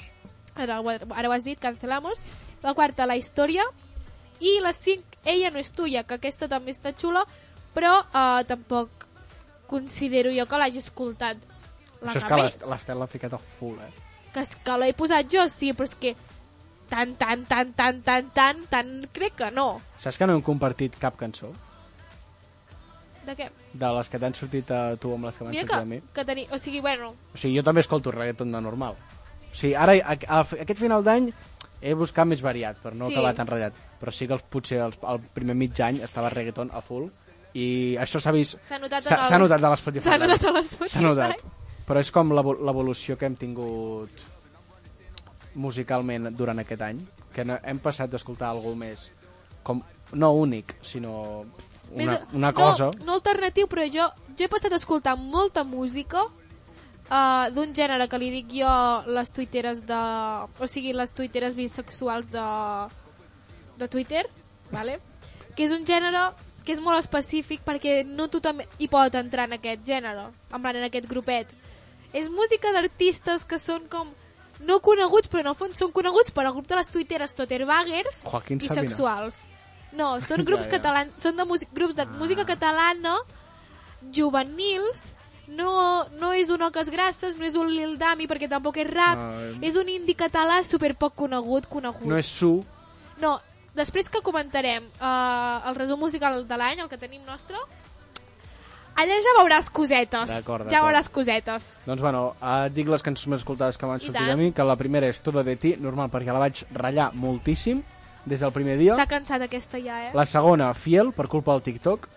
Ara, 0.54 0.80
ho- 0.80 0.90
ara 0.90 1.28
ho 1.28 1.32
has 1.32 1.44
dit, 1.44 1.58
cancelamos. 1.60 2.22
La 2.62 2.74
quarta, 2.74 3.06
La 3.06 3.16
Història. 3.16 3.64
I 4.40 4.58
la 4.60 4.72
cinc, 4.72 5.04
Ella 5.24 5.50
no 5.54 5.58
és 5.62 5.70
tuya, 5.70 6.02
que 6.02 6.14
aquesta 6.18 6.48
també 6.50 6.72
està 6.74 6.90
xula, 6.98 7.22
però 7.74 8.00
uh, 8.02 8.42
tampoc 8.48 9.06
considero 9.70 10.32
jo 10.34 10.46
que 10.50 10.58
l'hagi 10.58 10.78
escoltat. 10.82 11.38
La 12.02 12.10
Això 12.10 12.18
és 12.18 12.56
que 12.58 12.70
l'Estel 12.72 12.98
l'ha 12.98 13.06
ficat 13.06 13.36
a 13.36 13.38
full, 13.60 13.76
eh? 13.78 13.92
que, 14.34 14.40
és 14.42 14.54
que 14.64 14.76
l'he 14.80 14.92
posat 14.98 15.28
jo, 15.30 15.44
sí, 15.52 15.70
però 15.76 15.86
és 15.86 15.94
que 15.94 16.14
tan, 16.90 17.14
tan, 17.20 17.44
tan, 17.46 17.70
tan, 17.78 18.00
tan, 18.02 18.30
tan, 18.34 18.64
tan, 18.66 18.90
crec 19.14 19.36
que 19.38 19.50
no. 19.54 19.80
Saps 20.02 20.18
que 20.18 20.26
no 20.26 20.34
hem 20.34 20.42
compartit 20.42 20.98
cap 20.98 21.14
cançó? 21.20 21.52
De 23.26 23.36
què? 23.38 23.48
De 23.72 23.88
les 23.96 24.08
que 24.10 24.18
t'han 24.18 24.34
sortit 24.34 24.70
a 24.74 24.96
tu 24.98 25.12
amb 25.14 25.24
les 25.28 25.36
que 25.38 25.44
m'han 25.44 25.54
sortit 25.54 25.70
que, 25.70 25.80
a 25.80 25.84
mi? 25.86 26.00
que 26.14 26.24
teni... 26.24 26.46
O 26.50 26.58
sigui, 26.58 26.80
bueno, 26.80 27.12
O 27.34 27.38
sigui, 27.38 27.56
jo 27.58 27.62
també 27.62 27.80
escolto 27.84 28.10
reggaeton 28.10 28.50
de 28.52 28.60
normal. 28.60 28.96
O 29.52 29.54
sigui, 29.54 29.74
ara, 29.78 29.94
a, 30.02 30.16
a, 30.26 30.40
aquest 30.64 30.80
final 30.80 31.04
d'any 31.06 31.30
he 31.82 31.94
buscat 31.98 32.26
més 32.26 32.42
variat, 32.42 32.76
per 32.82 32.94
no 32.96 33.08
Sí. 33.08 33.14
acabar 33.14 33.34
tan 33.34 33.46
ratllat. 33.46 33.74
Però 34.00 34.10
sí 34.14 34.26
que 34.26 34.34
els, 34.34 34.42
potser 34.50 34.78
el, 34.82 34.94
el 35.08 35.20
primer 35.34 35.54
mig 35.58 35.78
any 35.80 36.00
estava 36.02 36.30
reggaeton 36.30 36.70
a 36.72 36.80
full 36.82 37.08
i 37.54 37.96
això 38.00 38.20
s'ha 38.22 38.32
vist... 38.32 38.58
s'ha 38.68 38.78
notat 38.78 39.06
el- 39.06 39.38
notat 39.42 39.60
de 39.60 39.70
l'Spotify. 39.70 40.08
S'ha 40.08 40.18
notat 40.18 40.44
a 40.46 40.52
l'Spotify. 40.58 40.92
S'ha 40.94 41.02
notat. 41.04 41.42
Però 41.86 42.00
és 42.00 42.10
com 42.14 42.30
l'evo- 42.32 42.54
l'evolució 42.64 43.18
que 43.18 43.26
hem 43.26 43.34
tingut 43.36 44.22
musicalment 45.54 46.30
durant 46.36 46.58
aquest 46.62 46.80
any, 46.86 47.00
que 47.34 47.44
hem 47.44 47.78
passat 47.84 48.10
d'escoltar 48.12 48.48
algú 48.52 48.74
més 48.78 49.10
com, 49.62 49.82
no 50.16 50.30
únic, 50.38 50.76
sinó 50.82 51.44
Més- 51.96 52.22
una 52.32 52.52
cosa... 52.56 52.90
No, 52.98 53.06
no 53.06 53.18
alternatiu, 53.20 53.68
però 53.68 53.84
jo, 53.86 54.08
jo 54.38 54.46
he 54.46 54.50
passat 54.52 54.72
a 54.72 54.80
escoltar 54.80 55.16
molta 55.20 55.64
música 55.64 56.24
uh, 56.26 57.50
d'un 57.54 57.74
gènere 57.76 58.08
que 58.08 58.20
li 58.20 58.30
dic 58.32 58.54
jo 58.62 58.72
les 59.12 59.32
tuiteres 59.34 59.84
de... 59.88 60.02
O 60.58 60.68
sigui, 60.70 60.94
les 60.96 61.12
tuiteres 61.12 61.56
bisexuals 61.58 62.30
de, 62.32 62.46
de 63.78 63.88
Twitter, 63.88 64.26
vale? 64.72 65.00
que 65.52 65.66
és 65.66 65.72
un 65.74 65.84
gènere 65.84 66.30
que 66.64 66.72
és 66.72 66.80
molt 66.80 67.00
específic 67.00 67.64
perquè 67.66 68.02
no 68.06 68.28
tothom 68.32 68.62
hi 68.62 68.88
pot 68.90 69.14
entrar 69.18 69.48
en 69.50 69.58
aquest 69.58 69.84
gènere, 69.86 70.28
en 70.48 70.62
plan 70.62 70.78
en 70.78 70.86
aquest 70.86 71.08
grupet. 71.10 71.52
És 72.12 72.30
música 72.30 72.72
d'artistes 72.72 73.44
que 73.48 73.58
són 73.58 73.88
com 73.92 74.12
no 74.62 74.78
coneguts, 74.84 75.30
però 75.32 75.42
en 75.42 75.50
el 75.52 75.58
fons 75.58 75.80
són 75.80 75.90
coneguts 75.94 76.30
per 76.30 76.44
al 76.46 76.54
grup 76.54 76.68
de 76.70 76.78
les 76.78 76.90
tuiteres 76.92 77.34
Totterbaggers 77.34 78.22
i 78.22 78.68
sexuals. 78.70 79.42
No, 79.92 80.14
són 80.24 80.44
grups 80.44 80.66
Ja, 80.66 80.70
ja. 80.70 80.76
catalans, 80.78 81.16
són 81.20 81.36
de 81.36 81.44
músic, 81.44 81.68
grups 81.76 81.96
de 81.98 82.06
música 82.16 82.44
catalana 82.48 83.18
juvenils, 84.12 85.02
no, 85.52 86.04
no 86.18 86.32
és 86.32 86.48
un 86.50 86.62
Oques 86.64 86.88
Grasses, 86.90 87.36
no 87.38 87.44
és 87.44 87.54
un 87.58 87.68
Lil 87.70 87.96
Dami 88.00 88.26
perquè 88.30 88.48
tampoc 88.50 88.78
és 88.82 88.88
rap, 88.88 89.20
eh. 89.20 89.52
és 89.68 89.76
un 89.76 89.88
indie 89.92 90.16
català 90.18 90.62
super 90.64 90.94
poc 90.96 91.14
conegut, 91.24 91.68
conegut. 91.70 92.06
No 92.08 92.16
és 92.18 92.26
su, 92.26 92.62
No, 93.22 93.36
després 93.76 94.08
que 94.10 94.18
comentarem 94.24 94.82
uh, 94.98 95.68
el 95.68 95.76
resum 95.76 96.00
musical 96.00 96.40
de 96.48 96.56
l'any, 96.58 96.80
el 96.82 96.88
que 96.90 96.96
tenim 96.98 97.20
nostre, 97.28 97.60
allà 98.98 99.18
ja 99.22 99.34
veuràs 99.38 99.68
cosetes. 99.70 100.32
D'acord, 100.32 100.64
Ja 100.66 100.80
d'acord. 100.80 100.88
veuràs 100.88 101.08
cosetes. 101.12 101.66
Doncs 101.86 102.02
bueno, 102.02 102.22
uh, 102.40 102.66
dic 102.72 102.88
les 102.90 103.04
cançons 103.04 103.28
més 103.30 103.44
escoltades 103.44 103.78
que 103.78 103.86
m'han 103.86 104.00
sortit 104.02 104.16
tant. 104.18 104.32
a 104.32 104.36
mi, 104.40 104.50
que 104.56 104.64
la 104.66 104.74
primera 104.80 105.06
és 105.12 105.20
Todo 105.22 105.44
de 105.46 105.54
ti, 105.56 105.76
normal, 105.78 106.10
perquè 106.10 106.32
la 106.34 106.40
vaig 106.42 106.64
ratllar 106.74 107.12
moltíssim 107.14 107.84
des 108.24 108.40
del 108.40 108.52
primer 108.52 108.78
dia. 108.78 108.94
S'ha 108.96 109.06
cansat 109.10 109.42
aquesta 109.42 109.80
ja, 109.82 110.08
eh? 110.08 110.10
La 110.14 110.24
segona, 110.26 110.72
Fiel, 110.74 111.12
per 111.12 111.28
culpa 111.28 111.52
del 111.52 111.62
TikTok, 111.62 112.08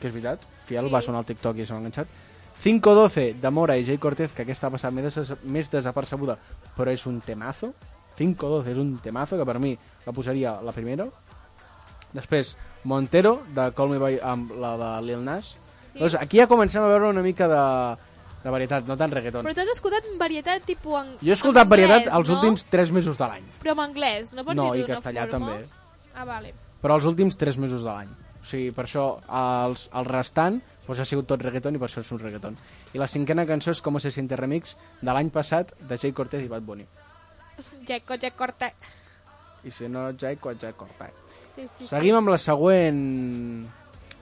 que 0.00 0.08
és 0.08 0.12
veritat, 0.14 0.40
Fiel 0.66 0.86
Sí. 0.88 0.92
va 0.92 1.02
sonar 1.02 1.18
al 1.18 1.24
TikTok 1.28 1.56
i 1.58 1.66
s'ha 1.66 1.76
enganxat. 1.76 2.06
512 2.62 3.34
de 3.40 3.50
Mora 3.50 3.76
i 3.76 3.84
Jay 3.84 3.98
Cortez, 3.98 4.32
que 4.32 4.42
aquesta 4.42 4.66
ha 4.66 4.70
passat 4.70 4.92
més, 4.92 5.14
des 5.14 5.32
més 5.44 5.70
desapercebuda, 5.70 6.38
però 6.76 6.90
és 6.90 7.04
un 7.06 7.20
temazo. 7.20 7.74
512 8.16 8.70
és 8.72 8.78
un 8.78 8.98
temazo, 8.98 9.36
que 9.36 9.44
per 9.44 9.58
mi 9.58 9.76
la 10.06 10.12
posaria 10.12 10.56
la 10.62 10.72
primera. 10.72 11.06
Després, 12.12 12.56
Montero, 12.84 13.42
de 13.54 13.70
Call 13.76 13.90
Me 13.90 13.98
By, 13.98 14.18
amb 14.22 14.52
la 14.56 14.76
de 14.80 14.90
Lil 15.06 15.24
Nas. 15.24 15.54
Sí. 15.92 15.98
Doncs 15.98 16.14
aquí 16.14 16.38
ja 16.38 16.46
comencem 16.46 16.82
a 16.82 16.88
veure 16.88 17.10
una 17.10 17.22
mica 17.22 17.46
de, 17.48 17.62
de 18.46 18.52
varietat, 18.54 18.86
no 18.86 18.94
tant 19.00 19.10
reggaeton. 19.10 19.42
Però 19.42 19.54
tu 19.56 19.62
has 19.64 19.72
escoltat 19.74 20.06
varietat 20.20 20.62
tipus 20.68 21.00
en 21.00 21.08
Jo 21.18 21.32
he 21.32 21.34
escoltat 21.34 21.66
en 21.66 21.72
anglès, 21.72 21.88
varietat 21.90 22.14
els 22.20 22.28
no? 22.30 22.36
últims 22.38 22.64
3 22.70 22.92
mesos 22.94 23.18
de 23.18 23.26
l'any. 23.26 23.48
Però 23.64 23.74
en 23.74 23.82
anglès, 23.88 24.30
no 24.38 24.44
per 24.46 24.54
No, 24.54 24.68
dir-ho 24.70 24.76
i 24.78 24.84
d'una 24.84 24.94
castellà 24.94 25.26
forma? 25.26 25.48
també. 25.56 26.10
Ah, 26.14 26.24
vale. 26.28 26.54
Però 26.82 26.94
els 27.00 27.08
últims 27.10 27.36
3 27.36 27.58
mesos 27.58 27.82
de 27.82 27.90
l'any. 27.90 28.12
O 28.40 28.46
sigui, 28.46 28.70
per 28.70 28.84
això 28.86 29.06
els, 29.26 29.88
el 29.98 30.06
restant 30.06 30.60
doncs, 30.86 31.00
ha 31.02 31.04
sigut 31.08 31.26
tot 31.26 31.42
reggaeton 31.42 31.74
i 31.74 31.80
per 31.82 31.88
això 31.88 32.04
és 32.04 32.12
un 32.14 32.20
reggaeton. 32.22 32.56
I 32.94 33.02
la 33.02 33.08
cinquena 33.10 33.42
cançó 33.48 33.72
és 33.74 33.82
Com 33.82 33.98
se 33.98 34.12
siente 34.14 34.36
remix 34.38 34.76
de 35.02 35.10
l'any 35.10 35.32
passat 35.34 35.74
de 35.80 35.98
Jay 35.98 36.12
Cortez 36.14 36.44
i 36.44 36.48
Bad 36.48 36.62
Bunny. 36.62 36.86
Jaco, 37.88 38.14
Jack 38.14 38.36
Corta. 38.36 38.70
I 39.64 39.70
si 39.70 39.88
no, 39.88 40.12
Jay, 40.14 40.36
quan 40.36 40.58
Jay 40.60 40.72
Cortez. 40.78 41.10
Sí, 41.56 41.66
sí. 41.78 41.86
Seguim 41.88 42.14
amb 42.20 42.28
la 42.28 42.38
següent... 42.38 43.66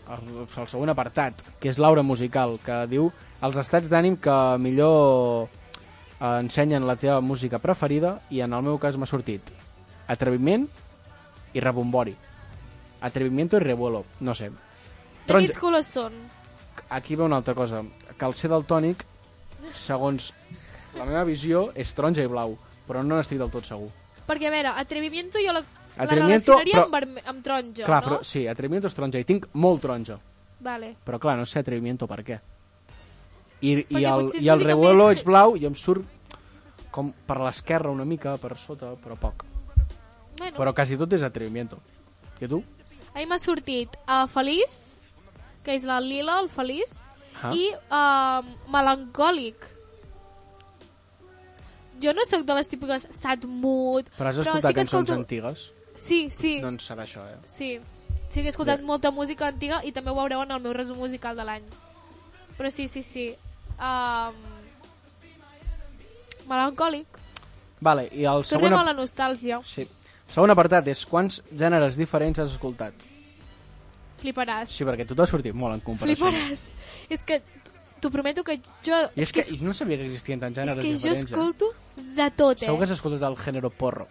El, 0.05 0.25
el 0.45 0.69
següent 0.69 0.93
apartat, 0.93 1.39
que 1.61 1.71
és 1.73 1.79
l'aura 1.81 2.03
musical, 2.05 2.59
que 2.65 2.83
diu 2.89 3.11
els 3.45 3.57
estats 3.61 3.91
d'ànim 3.93 4.17
que 4.23 4.35
millor 4.63 5.49
eh, 5.49 6.39
ensenyen 6.41 6.87
la 6.89 6.97
teva 6.97 7.21
música 7.21 7.59
preferida 7.61 8.17
i 8.31 8.41
en 8.45 8.53
el 8.57 8.63
meu 8.65 8.79
cas 8.83 8.97
m'ha 8.97 9.07
sortit 9.11 9.51
atreviment 10.09 10.67
i 11.55 11.61
rebombori. 11.61 12.15
Atrevimiento 13.05 13.57
i 13.57 13.61
revuelo, 13.61 14.05
no 14.21 14.35
sé. 14.35 14.51
De 15.27 15.35
quins 15.39 15.59
colors 15.61 15.87
són? 15.93 16.15
Aquí 16.91 17.17
ve 17.17 17.25
una 17.25 17.37
altra 17.41 17.55
cosa, 17.55 17.83
que 18.19 18.27
el 18.27 18.35
ser 18.35 18.51
del 18.51 18.65
tònic, 18.69 19.05
segons 19.73 20.33
la 20.97 21.05
meva 21.09 21.25
visió, 21.25 21.69
és 21.75 21.93
taronja 21.97 22.25
i 22.25 22.29
blau, 22.31 22.57
però 22.89 23.03
no 23.05 23.17
n'estic 23.17 23.39
del 23.41 23.51
tot 23.53 23.65
segur. 23.69 23.89
Perquè, 24.27 24.49
a 24.49 24.53
veure, 24.53 24.73
atrevimiento 24.81 25.41
jo 25.41 25.53
la, 25.53 25.63
la 25.99 26.07
relacionaria 26.11 26.75
però- 26.79 26.85
amb, 26.87 26.95
verme- 26.97 27.25
amb 27.29 27.43
taronja, 27.45 27.85
Clar, 27.85 28.01
no? 28.03 28.09
però 28.09 28.25
sí, 28.25 28.47
atrevimiento 28.49 28.89
és 28.89 28.95
taronja, 28.97 29.21
i 29.21 29.29
tinc 29.29 29.49
molt 29.55 29.83
taronja. 29.85 30.19
Vale. 30.65 30.95
Però 31.05 31.19
clar, 31.21 31.37
no 31.39 31.45
sé 31.47 31.61
atrevimiento 31.61 32.07
per 32.09 32.21
què. 32.25 32.39
I, 33.65 33.73
i 33.89 34.05
el, 34.05 34.29
i 34.41 34.49
el 34.53 34.63
revuelo 34.65 35.09
més- 35.09 35.19
és 35.21 35.25
blau 35.27 35.57
i 35.57 35.65
em 35.69 35.75
surt 35.79 36.05
com 36.95 37.13
per 37.27 37.39
l'esquerra 37.41 37.91
una 37.91 38.05
mica, 38.05 38.37
per 38.39 38.57
sota, 38.59 38.93
però 39.03 39.17
poc. 39.19 39.45
Bueno, 40.39 40.57
Però 40.59 40.73
quasi 40.75 40.97
tot 40.99 41.13
és 41.17 41.23
atrevimiento. 41.23 41.79
I 42.41 42.49
tu? 42.51 42.63
a 43.15 43.19
mi 43.21 43.27
m'ha 43.31 43.39
sortit 43.39 43.95
uh, 44.09 44.25
Feliç, 44.27 44.73
que 45.63 45.75
és 45.79 45.85
la 45.87 46.01
lila, 46.03 46.41
el 46.43 46.49
Feliç, 46.51 46.93
Ah. 47.45 47.51
i 47.53 47.67
uh, 47.93 48.71
Melancòlic. 48.73 49.67
Jo 52.03 52.13
no 52.15 52.25
sóc 52.27 52.43
de 52.47 52.55
les 52.59 52.69
típiques 52.69 53.07
sad 53.15 53.45
mood, 53.47 54.09
Però 54.19 54.29
has 54.31 54.37
sí 54.37 54.43
escoltat 54.43 54.71
que 54.75 54.81
cançons 54.81 55.09
escolto- 55.11 55.15
antigues? 55.21 55.73
Sí, 55.97 56.29
sí, 56.31 56.61
Doncs 56.61 56.89
serà 56.91 57.05
això, 57.05 57.23
eh? 57.31 57.39
sí. 57.45 57.79
Sí 58.29 58.41
que 58.41 58.49
he 58.49 58.51
escoltat 58.51 58.81
molta 58.83 59.13
música 59.15 59.47
antiga 59.47 59.79
i 59.87 59.93
també 59.93 60.11
ho 60.11 60.17
veureu 60.17 60.41
en 60.43 60.51
el 60.51 60.61
meu 60.61 60.73
resum 60.75 60.99
musical 60.99 61.37
de 61.37 61.45
l'any. 61.47 61.63
Però 62.59 62.71
sí, 62.71 62.89
sí, 62.89 63.03
sí. 63.03 63.29
Um, 63.79 64.37
melancòlic. 66.49 67.21
Vale, 67.85 68.07
i 68.13 68.25
el 68.29 68.45
segon... 68.49 68.69
Tornem 68.71 68.81
a 68.81 68.87
la 68.91 68.95
nostàlgia. 68.97 69.61
Sí. 69.69 69.87
Segon 70.33 70.51
apartat 70.55 70.87
és 70.89 71.03
quants 71.09 71.41
gèneres 71.53 71.99
diferents 72.01 72.41
has 72.41 72.55
escoltat? 72.55 72.95
Fliparàs. 74.23 74.73
Sí, 74.73 74.87
perquè 74.89 75.05
tu 75.09 75.17
t'has 75.19 75.29
sortit 75.31 75.53
molt 75.57 75.77
en 75.77 75.83
comparació. 75.85 76.31
Fliparàs. 76.31 76.63
És 77.13 77.25
que 77.29 77.41
t'ho 78.01 78.11
prometo 78.13 78.45
que 78.47 78.57
jo... 78.87 79.01
I 79.17 79.25
és 79.27 79.33
que 79.37 79.45
i 79.53 79.59
no 79.65 79.75
sabia 79.77 79.99
que 80.01 80.07
existien 80.09 80.41
tants 80.41 80.57
és 80.57 80.63
gèneres 80.65 80.81
que 80.85 80.93
jo 80.95 81.01
diferents. 81.13 81.33
escolto 81.33 81.73
de 82.17 82.31
tot, 82.37 82.63
Eh? 82.63 82.67
Segur 82.69 82.79
que 82.81 82.89
has 82.89 82.95
escoltat 82.97 83.27
el 83.29 83.37
gènere 83.45 83.71
porro. 83.71 84.07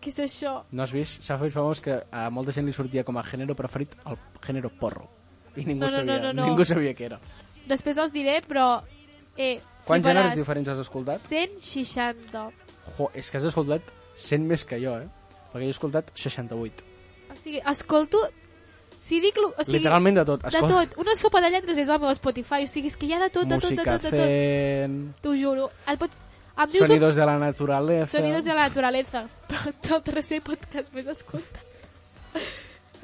Què 0.00 0.12
és 0.12 0.18
això? 0.24 0.54
No 0.72 0.84
has 0.86 0.92
vist? 0.94 1.20
S'ha 1.26 1.36
fet 1.40 1.52
famós 1.52 1.80
que 1.84 1.98
a 2.14 2.28
molta 2.30 2.52
gent 2.54 2.66
li 2.68 2.72
sortia 2.76 3.04
com 3.04 3.16
a 3.18 3.24
gènere 3.26 3.56
preferit 3.58 3.92
el 4.06 4.16
gènere 4.46 4.70
porro. 4.80 5.08
I 5.56 5.64
ningú, 5.64 5.84
No, 5.84 5.90
no, 5.90 5.96
sabia, 5.98 6.16
no, 6.18 6.22
no, 6.28 6.32
no. 6.32 6.46
ningú 6.48 6.64
sabia 6.68 6.92
què 6.96 7.06
era. 7.10 7.20
Després 7.66 7.98
els 7.98 8.12
diré, 8.14 8.40
però... 8.46 8.82
Eh, 9.36 9.58
Quants 9.86 10.06
gèneres 10.06 10.34
diferents 10.38 10.68
has 10.72 10.78
escoltat? 10.82 11.20
160. 11.28 12.46
Jo, 12.98 13.10
és 13.14 13.28
que 13.30 13.38
has 13.38 13.44
escoltat 13.50 13.92
100 14.16 14.46
més 14.48 14.64
que 14.66 14.78
jo, 14.82 14.96
eh? 14.98 15.06
Perquè 15.52 15.66
jo 15.66 15.70
he 15.70 15.74
escoltat 15.76 16.10
68. 16.14 16.84
O 17.32 17.38
sigui, 17.42 17.60
escolto... 17.72 18.22
Si 18.98 19.18
dic... 19.20 19.36
lo- 19.36 19.50
O 19.52 19.64
sigui, 19.64 19.78
Literalment 19.82 20.16
de 20.16 20.24
tot. 20.24 20.46
De 20.50 20.60
tot. 20.64 20.94
Una 21.02 21.14
sopa 21.18 21.42
de 21.44 21.50
lletres 21.52 21.78
és 21.78 21.90
al 21.92 22.00
meu 22.00 22.14
Spotify. 22.16 22.62
O 22.64 22.70
sigui, 22.70 22.88
és 22.88 22.96
que 22.96 23.06
hi 23.10 23.12
ha 23.12 23.20
de 23.20 23.28
tot, 23.30 23.44
de 23.50 23.58
tot, 23.60 23.68
de 23.68 23.76
Música 23.76 23.98
tot, 23.98 24.06
de 24.08 24.22
tot. 24.22 25.20
T'ho 25.22 25.34
juro. 25.36 25.68
Et 25.92 26.00
pot... 26.00 26.10
Em 26.56 26.70
dius 26.72 26.86
sonidos 26.88 27.14
de 27.18 27.26
la 27.28 27.34
naturaleza... 27.38 28.06
Sonidos 28.08 28.44
de 28.46 28.54
la 28.56 28.68
naturaleza. 28.70 29.26
Però 29.50 29.98
el 29.98 30.02
tercer 30.06 30.38
podcast 30.46 30.88
més 30.96 31.10
escoltat. 31.12 31.60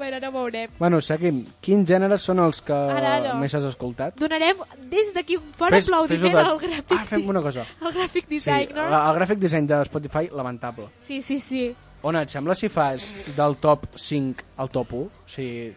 Bueno, 0.03 0.17
ara 0.19 0.31
veurem. 0.35 0.71
Bueno, 0.79 1.01
seguim. 1.01 1.45
Quins 1.63 1.87
gèneres 1.89 2.25
són 2.27 2.41
els 2.43 2.59
que 2.67 2.75
Ara, 2.75 3.15
ara. 3.21 3.35
més 3.39 3.55
has 3.55 3.65
escoltat? 3.69 4.17
Donarem 4.19 4.59
des 4.91 5.13
d'aquí 5.15 5.37
un 5.39 5.53
fort 5.55 5.73
Fes- 5.77 5.87
aplaudiment 5.89 6.35
de- 6.35 6.41
al 6.43 6.59
gràfic, 6.59 6.97
Ah, 6.99 7.05
fem 7.07 7.29
una 7.31 7.43
cosa. 7.43 7.65
al 7.81 7.93
gràfic 7.95 8.27
Sí, 8.27 8.35
design, 8.35 8.69
el, 8.71 8.75
no? 8.75 8.89
el 8.91 9.17
gràfic 9.21 9.39
design 9.39 9.67
de 9.71 9.81
Spotify, 9.87 10.29
lamentable. 10.33 10.89
Sí, 11.07 11.23
sí, 11.23 11.39
sí. 11.39 11.75
Ona, 12.03 12.23
et 12.27 12.31
sembla 12.35 12.55
si 12.59 12.69
fas 12.69 13.13
del 13.37 13.57
top 13.63 13.87
5 13.95 14.43
al 14.59 14.71
top 14.75 14.93
1? 14.93 15.03
O 15.07 15.29
sigui, 15.31 15.73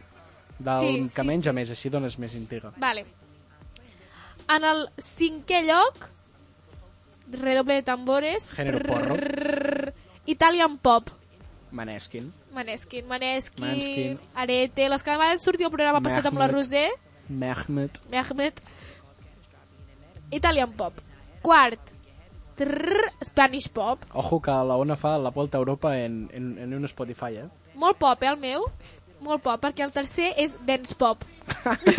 del 0.58 0.80
Sí, 0.82 0.94
que 1.14 1.22
sí, 1.22 1.28
menys 1.28 1.46
a 1.48 1.52
sí. 1.52 1.56
més, 1.56 1.70
així 1.76 1.90
dones 1.94 2.18
més 2.18 2.34
intriga. 2.36 2.72
Vale. 2.78 3.06
En 4.50 4.64
el 4.64 4.88
cinquè 4.98 5.62
lloc, 5.68 6.10
redoble 7.32 7.76
de 7.76 7.84
tambores. 7.84 8.50
Género 8.52 8.80
porro. 8.86 9.16
Italian 10.26 10.78
Pop. 10.80 11.10
Maneskin. 11.72 12.32
Maneskin, 12.56 13.06
Maneskin, 13.10 13.66
Maneskin. 13.66 14.20
Arete, 14.34 14.88
les 14.90 15.04
que 15.04 15.18
van 15.20 15.44
sortir 15.44 15.68
al 15.68 15.74
programa 15.74 16.02
passat 16.06 16.26
amb 16.26 16.40
la 16.40 16.48
Mehmet. 16.48 16.56
Roser, 16.56 16.90
Mehmet. 17.30 18.00
Mehmet. 18.12 18.62
Italian 20.32 20.72
Pop. 20.80 20.98
Quart, 21.44 21.92
trrr, 22.58 23.12
Spanish 23.24 23.70
Pop. 23.70 24.06
Ojo 24.14 24.42
que 24.42 24.52
la 24.52 24.76
Ona 24.82 24.96
fa 24.96 25.18
la 25.20 25.30
volta 25.36 25.58
a 25.58 25.60
Europa 25.60 25.98
en, 26.00 26.30
en, 26.34 26.58
en 26.58 26.74
un 26.74 26.86
Spotify, 26.86 27.44
eh? 27.44 27.48
Molt 27.76 28.00
pop, 28.00 28.24
eh, 28.24 28.32
el 28.32 28.40
meu? 28.40 28.66
Molt 29.26 29.44
pop, 29.44 29.60
perquè 29.62 29.84
el 29.86 29.92
tercer 29.92 30.32
és 30.40 30.56
dance 30.68 30.96
pop. 30.96 31.24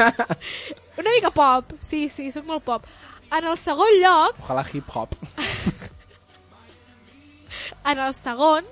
Una 1.00 1.12
mica 1.12 1.30
pop, 1.30 1.76
sí, 1.84 2.06
sí, 2.08 2.30
sóc 2.32 2.46
molt 2.48 2.64
pop. 2.64 2.86
En 3.26 3.44
el 3.44 3.56
segon 3.58 3.92
lloc, 4.00 4.38
Ojalà 4.44 4.64
hip-hop. 4.72 5.14
en 7.90 7.98
el 7.98 8.14
segon, 8.14 8.68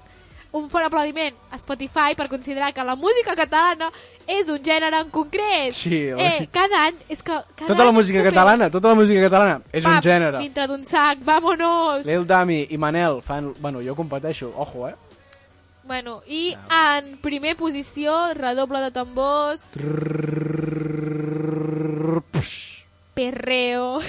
un 0.55 0.69
fort 0.71 0.87
aplaudiment 0.87 1.35
a 1.51 1.59
Spotify 1.59 2.15
per 2.17 2.29
considerar 2.31 2.73
que 2.73 2.85
la 2.87 2.95
música 2.95 3.35
catalana 3.35 3.91
és 4.27 4.49
un 4.49 4.61
gènere 4.63 5.01
en 5.03 5.11
concret. 5.11 5.75
Sí, 5.75 5.99
eh, 6.15 6.47
cada 6.55 6.85
any, 6.87 7.01
és 7.11 7.23
que 7.23 7.35
cada 7.57 7.67
Tota 7.73 7.85
la 7.85 7.93
música 7.93 8.23
catalana, 8.23 8.71
tota 8.71 8.93
la 8.93 8.95
música 8.95 9.21
catalana 9.27 9.61
és 9.73 9.85
un 9.85 9.97
Pap, 9.97 10.05
gènere. 10.07 10.39
Dintre 10.39 10.69
d'un 10.71 10.85
sac, 10.87 11.25
vámonos! 11.27 12.07
Lil 12.07 12.27
Dami 12.27 12.69
i 12.71 12.79
Manel 12.79 13.21
fan... 13.27 13.53
Bueno, 13.59 13.83
jo 13.83 13.97
competeixo, 13.99 14.53
ojo, 14.57 14.89
eh? 14.89 14.95
Bueno, 15.85 16.23
i 16.27 16.55
en 16.71 17.19
primer 17.21 17.59
posició, 17.59 18.33
redoble 18.39 18.81
de 18.81 18.91
tambors, 18.95 19.75
perreo, 23.15 24.01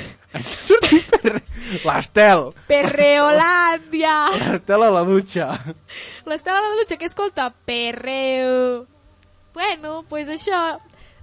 L'Estel! 1.85 2.49
perreolàndia! 2.67 4.15
L'Estel 4.51 4.83
a 4.83 4.89
la 4.91 5.03
dutxa. 5.07 5.47
L'Estela 6.27 6.59
de 6.61 6.71
la 6.73 6.79
dutxa 6.81 6.97
que 6.99 7.07
escolta 7.09 7.49
perreo. 7.65 8.85
Bueno, 9.55 10.03
pues 10.09 10.27
això, 10.29 10.59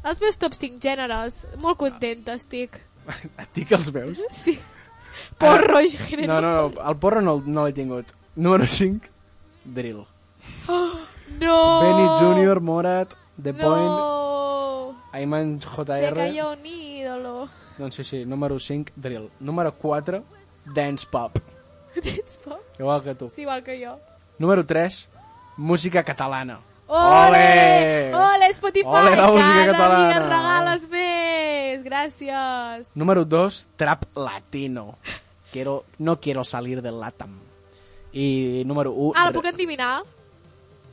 els 0.04 0.22
meus 0.22 0.38
top 0.40 0.54
5 0.56 0.80
gèneres. 0.82 1.46
Molt 1.60 1.78
contenta 1.82 2.36
estic. 2.38 2.78
Et 3.36 3.48
dic 3.58 3.72
els 3.76 3.90
veus? 3.92 4.22
Sí. 4.32 4.56
Porro 5.38 5.82
i 5.84 5.90
gènere. 5.92 6.26
No, 6.30 6.40
no, 6.40 6.52
no, 6.56 6.88
el 6.88 6.96
porro 7.02 7.20
no, 7.20 7.36
no 7.44 7.66
l'he 7.66 7.74
tingut. 7.76 8.08
Número 8.36 8.64
5, 8.66 9.10
Drill. 9.76 10.00
No! 11.38 11.58
Benny 11.82 12.06
Junior, 12.20 12.60
Morat, 12.64 13.12
The 13.40 13.52
Point, 13.54 13.62
No! 13.62 14.96
Ayman 15.12 15.60
Se 15.60 15.68
JR. 15.68 16.14
cayó 16.14 16.52
un 16.52 16.66
ídolo. 16.66 17.48
Doncs 17.78 17.94
sí, 17.96 18.04
sí, 18.04 18.24
número 18.24 18.58
5, 18.58 18.92
Drill. 18.96 19.30
Número 19.40 19.72
4, 19.74 20.22
Dance 20.74 21.06
Pop. 21.10 21.36
Tens 22.02 22.38
por? 22.44 22.62
Igual 22.78 23.02
que 23.02 23.14
tu. 23.14 23.28
Sí, 23.28 23.42
igual 23.42 23.62
que 23.62 23.84
jo. 23.86 23.98
Número 24.38 24.64
3, 24.64 25.08
música 25.56 26.02
catalana. 26.02 26.60
Ole! 26.86 28.12
Ole, 28.14 28.46
Spotify! 28.50 28.86
Ole, 28.86 29.16
la 29.16 29.26
música 29.28 29.52
Cada 29.52 29.72
catalana! 29.72 30.08
dia 30.08 30.20
regales 30.20 30.88
més! 30.90 31.82
Gràcies! 31.84 32.96
Número 32.96 33.24
2, 33.24 33.66
Trap 33.76 34.16
Latino. 34.16 34.98
Quiero, 35.50 35.84
no 35.98 36.18
quiero 36.20 36.44
salir 36.44 36.80
del 36.82 36.98
LATAM. 37.00 37.38
I 38.12 38.62
número 38.66 38.92
1... 38.92 39.12
Ah, 39.16 39.26
la 39.26 39.32
puc 39.32 39.44
endivinar? 39.46 40.02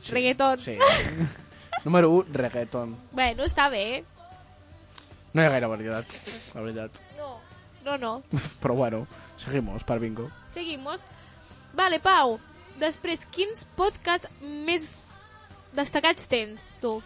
Reggaeton. 0.08 0.58
Sí. 0.58 0.76
número 1.84 2.10
1, 2.10 2.32
reggaeton. 2.32 2.96
Bueno, 3.12 3.44
està 3.44 3.68
bé. 3.72 4.02
No 5.32 5.42
hi 5.42 5.46
ha 5.46 5.52
gaire 5.54 5.68
varietat, 5.70 6.06
la 6.54 6.60
veritat. 6.64 7.00
No. 7.18 7.36
No, 7.84 7.96
no. 7.96 8.12
Però 8.62 8.74
bueno, 8.74 9.06
seguimos 9.38 9.84
per 9.84 9.98
bingo. 10.02 10.28
Seguimos. 10.54 11.04
Vale, 11.74 12.00
Pau. 12.02 12.38
Després, 12.80 13.22
quins 13.30 13.64
podcasts 13.76 14.28
més 14.42 14.84
destacats 15.76 16.26
tens, 16.28 16.64
tu? 16.80 16.98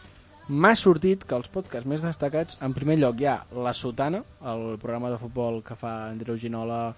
M'ha 0.48 0.74
sortit 0.76 1.22
que 1.24 1.34
els 1.36 1.48
podcasts 1.48 1.88
més 1.88 2.02
destacats, 2.04 2.58
en 2.62 2.74
primer 2.76 2.98
lloc 3.00 3.20
hi 3.20 3.26
ha 3.30 3.38
La 3.56 3.72
Sotana, 3.72 4.20
el 4.44 4.76
programa 4.80 5.10
de 5.12 5.18
futbol 5.18 5.62
que 5.64 5.76
fa 5.76 6.10
Andreu 6.10 6.36
Ginola, 6.36 6.94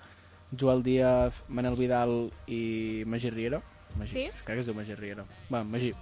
Joel 0.50 0.82
Díaz, 0.82 1.42
Manel 1.48 1.76
Vidal 1.78 2.16
i 2.46 3.04
Magí 3.06 3.30
Riera. 3.30 3.60
Magí, 3.96 4.12
Sí? 4.12 4.24
Crec 4.44 4.56
que 4.58 4.60
es 4.60 4.66
diu 4.66 4.74
Magí 4.74 4.94
Riera. 4.94 5.24
Va, 5.52 5.62
Magí. 5.64 5.92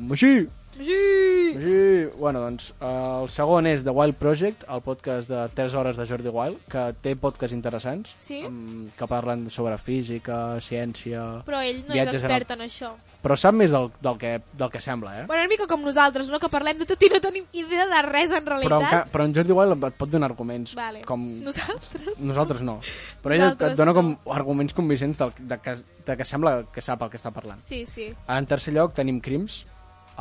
Magí! 0.00 0.46
Sí! 0.76 1.52
Magí! 1.54 2.10
Bueno, 2.18 2.40
doncs, 2.40 2.72
eh, 2.80 3.20
el 3.22 3.28
segon 3.30 3.66
és 3.70 3.84
The 3.84 3.90
Wild 3.94 4.16
Project, 4.18 4.64
el 4.68 4.80
podcast 4.82 5.28
de 5.30 5.44
3 5.54 5.74
hores 5.74 5.96
de 5.96 6.06
Jordi 6.06 6.28
Wild, 6.32 6.58
que 6.70 6.84
té 7.02 7.14
podcasts 7.16 7.54
interessants, 7.54 8.14
Sí? 8.18 8.40
em, 8.44 8.88
que 8.96 9.06
parlen 9.06 9.48
sobre 9.50 9.76
física, 9.78 10.56
ciència... 10.60 11.42
Però 11.46 11.60
ell 11.62 11.84
no 11.86 11.94
és 11.94 12.00
en 12.00 12.08
el- 12.08 12.14
expert 12.14 12.50
en 12.56 12.64
això. 12.66 12.92
Però 13.24 13.36
sap 13.40 13.54
més 13.56 13.70
del, 13.72 13.86
del, 14.04 14.18
que, 14.20 14.32
del 14.52 14.70
que 14.70 14.80
sembla, 14.84 15.14
eh? 15.22 15.26
Bueno, 15.26 15.42
una 15.46 15.48
mica 15.48 15.66
com 15.66 15.80
nosaltres, 15.80 16.28
no? 16.28 16.38
Que 16.42 16.50
parlem 16.52 16.82
de 16.82 16.84
tot 16.90 17.00
i 17.02 17.08
no 17.08 17.20
tenim 17.24 17.46
idea 17.56 17.86
de 17.88 18.02
res 18.04 18.30
en 18.36 18.44
Però, 18.44 18.58
en, 18.58 18.68
realitat. 18.68 18.90
ca- 18.90 19.06
però 19.14 19.24
en 19.24 19.34
Jordi 19.34 19.52
Wild 19.56 19.84
et 19.88 19.94
pot 19.96 20.10
donar 20.12 20.28
arguments. 20.30 20.74
Vale. 20.76 21.00
Com... 21.08 21.22
Nosaltres? 21.44 22.20
Nosaltres 22.20 22.60
no. 22.66 22.80
Però 23.22 23.32
ell 23.34 23.40
Nosaltres 23.46 23.72
et 23.72 23.78
dona 23.80 23.94
no. 23.94 23.96
com 23.96 24.34
arguments 24.34 24.74
convincents 24.76 25.18
del, 25.22 25.32
de, 25.38 25.58
que, 25.64 25.76
de 26.04 26.16
que 26.20 26.24
sembla 26.28 26.64
que 26.74 26.82
sap 26.84 27.00
el 27.06 27.10
que 27.14 27.16
està 27.22 27.32
parlant. 27.32 27.62
Sí, 27.64 27.86
sí. 27.86 28.10
En 28.28 28.44
tercer 28.50 28.74
lloc 28.76 28.92
tenim 28.92 29.22
Crims, 29.24 29.62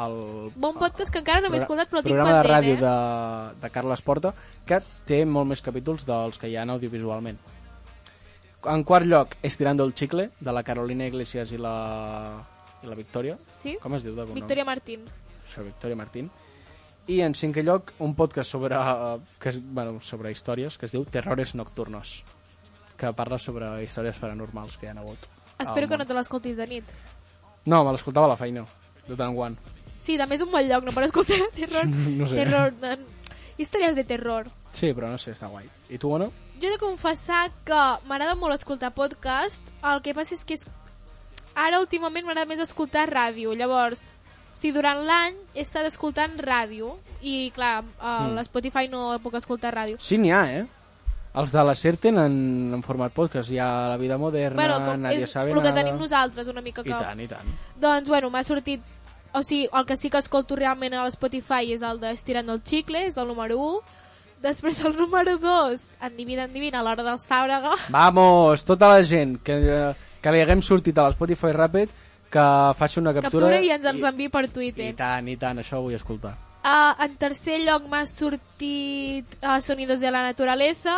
el, 0.01 0.51
Bon 0.56 0.77
podcast 0.77 1.12
que 1.13 1.21
encara 1.21 1.43
no 1.43 1.51
m'he 1.53 1.60
escoltat, 1.62 1.89
però 1.91 2.01
el 2.01 2.08
tinc 2.08 2.15
programa 2.15 2.38
de 2.38 2.43
pendent, 2.43 2.56
ràdio 2.56 2.75
eh? 2.75 2.82
de, 2.82 3.60
de 3.62 3.71
Carles 3.73 4.01
Porta, 4.06 4.34
que 4.65 4.79
té 5.08 5.23
molt 5.25 5.49
més 5.51 5.62
capítols 5.62 6.06
dels 6.08 6.39
que 6.41 6.49
hi 6.49 6.58
ha 6.58 6.65
audiovisualment. 6.65 7.38
En 8.71 8.84
quart 8.88 9.06
lloc, 9.06 9.36
Estirando 9.43 9.84
el 9.84 9.93
Chicle, 9.93 10.29
de 10.39 10.53
la 10.56 10.63
Carolina 10.63 11.06
Iglesias 11.06 11.51
i 11.51 11.60
la, 11.60 11.75
i 12.82 12.88
la 12.88 12.95
Victòria. 12.95 13.36
Sí? 13.60 13.75
Com 13.82 13.97
es 13.97 14.06
diu 14.06 14.15
de 14.15 14.23
cognom? 14.23 14.39
Victoria 14.39 14.65
Martín. 14.65 15.03
Això, 15.43 15.65
Victòria 15.65 15.99
Martín. 15.99 16.29
I 17.12 17.19
en 17.25 17.36
cinquè 17.36 17.65
lloc, 17.65 17.91
un 17.99 18.15
podcast 18.15 18.56
sobre, 18.56 18.79
que 19.43 19.51
és, 19.51 19.60
bueno, 19.60 19.97
sobre 19.99 20.32
històries 20.32 20.77
que 20.79 20.88
es 20.88 20.95
diu 20.95 21.03
Terrores 21.03 21.51
Nocturnos, 21.60 22.21
que 22.95 23.12
parla 23.12 23.39
sobre 23.39 23.75
històries 23.84 24.21
paranormals 24.23 24.79
que 24.79 24.88
hi 24.88 24.93
ha 24.93 24.95
hagut. 25.01 25.27
Espero 25.60 25.89
que 25.91 25.99
no 25.99 26.08
te 26.08 26.15
l'escoltis 26.15 26.56
de 26.56 26.67
nit. 26.67 26.95
No, 27.65 27.84
me 27.84 27.91
l'escoltava 27.91 28.29
a 28.29 28.34
la 28.34 28.39
feina, 28.39 28.63
de 29.08 29.17
tant 29.17 29.34
en 29.34 29.36
quant. 29.36 29.60
Sí, 30.03 30.17
també 30.19 30.35
és 30.35 30.43
un 30.43 30.51
bon 30.51 30.65
lloc, 30.67 30.83
no? 30.83 30.91
Per 30.91 31.05
escoltar 31.07 31.37
terror. 31.55 31.87
No 31.87 32.27
sé. 32.27 32.35
terror 32.41 32.73
de... 32.81 32.97
Històries 33.57 33.95
de 33.95 34.03
terror. 34.03 34.47
Sí, 34.73 34.89
però 34.97 35.07
no 35.11 35.19
sé, 35.21 35.31
està 35.35 35.47
guai. 35.47 35.67
I 35.93 35.99
tu, 36.01 36.09
Ono? 36.11 36.31
Jo 36.59 36.67
he 36.69 36.71
de 36.73 36.79
confessar 36.81 37.45
que 37.67 37.79
m'agrada 38.09 38.33
molt 38.39 38.55
escoltar 38.55 38.89
podcast, 38.95 39.63
el 39.83 40.01
que 40.05 40.13
passa 40.17 40.33
és 40.35 40.43
que 40.47 40.55
és... 40.57 40.63
ara 41.55 41.79
últimament 41.83 42.25
m'agrada 42.25 42.47
més 42.49 42.59
escoltar 42.63 43.03
ràdio, 43.11 43.53
llavors, 43.53 44.01
o 44.53 44.57
sigui, 44.57 44.71
durant 44.75 45.03
l'any 45.05 45.35
he 45.53 45.61
estat 45.61 45.85
escoltant 45.89 46.33
ràdio, 46.41 46.95
i 47.21 47.51
clar, 47.55 47.83
a 47.99 48.13
Mm. 48.23 48.37
l'Spotify 48.39 48.87
no 48.89 49.19
puc 49.21 49.35
escoltar 49.37 49.73
ràdio. 49.75 49.99
Sí, 49.99 50.17
n'hi 50.17 50.31
ha, 50.33 50.43
eh? 50.61 50.65
Els 51.35 51.51
de 51.51 51.63
la 51.65 51.73
SER 51.75 51.95
tenen 51.97 52.73
en 52.77 52.81
format 52.85 53.11
podcast. 53.13 53.49
Hi 53.51 53.57
ha 53.57 53.69
La 53.89 53.97
Vida 53.97 54.17
Moderna, 54.21 54.55
bueno, 54.55 54.81
com 54.85 55.01
Nadie 55.01 55.23
és 55.25 55.35
el 55.35 55.53
que 55.61 55.71
tenim 55.73 55.97
nosaltres 55.97 56.47
una 56.47 56.61
mica 56.61 56.81
I 56.81 56.91
que... 56.91 56.97
tant, 56.99 57.19
i 57.21 57.27
tant. 57.27 57.47
Doncs, 57.81 58.09
bueno, 58.09 58.29
m'ha 58.29 58.43
sortit... 58.43 58.81
O 59.33 59.41
sigui, 59.41 59.67
el 59.73 59.85
que 59.89 59.97
sí 59.97 60.11
que 60.13 60.21
escolto 60.21 60.55
realment 60.55 60.93
a 60.93 61.03
l'Spotify 61.07 61.73
és 61.73 61.81
el 61.81 61.99
d'Estirant 62.01 62.49
el 62.53 62.61
Chicle, 62.61 63.07
és 63.09 63.17
el 63.17 63.27
número 63.27 63.57
1. 63.57 63.99
Després 64.43 64.79
el 64.85 64.97
número 64.97 65.37
2, 65.39 65.83
endivina, 66.03 66.45
endivina, 66.45 66.81
a 66.81 66.85
l'hora 66.85 67.05
dels 67.05 67.25
Fàbrega. 67.29 67.77
Vamos, 67.89 68.65
tota 68.67 68.91
la 68.91 69.03
gent 69.07 69.37
que, 69.41 69.57
que 70.21 70.33
li 70.35 70.41
haguem 70.43 70.61
sortit 70.61 70.99
a 70.99 71.07
l'Spotify 71.07 71.53
Rapid 71.55 71.93
que 72.33 72.73
faci 72.77 72.99
una 72.99 73.13
captura... 73.13 73.45
Captura 73.45 73.61
i 73.61 73.69
ens 73.75 73.85
els 73.85 74.05
enviï 74.09 74.31
per 74.33 74.47
Twitter. 74.49 74.89
I 74.89 74.97
tant, 74.97 75.29
i 75.29 75.37
tant, 75.37 75.61
això 75.61 75.77
ho 75.77 75.85
vull 75.85 75.97
escoltar. 75.97 76.33
Uh, 76.63 76.93
en 77.05 77.17
tercer 77.21 77.59
lloc 77.61 77.85
m'ha 77.91 78.05
sortit 78.09 79.37
uh, 79.43 79.59
Sonidos 79.61 80.01
de 80.01 80.09
la 80.11 80.23
Naturaleza, 80.25 80.97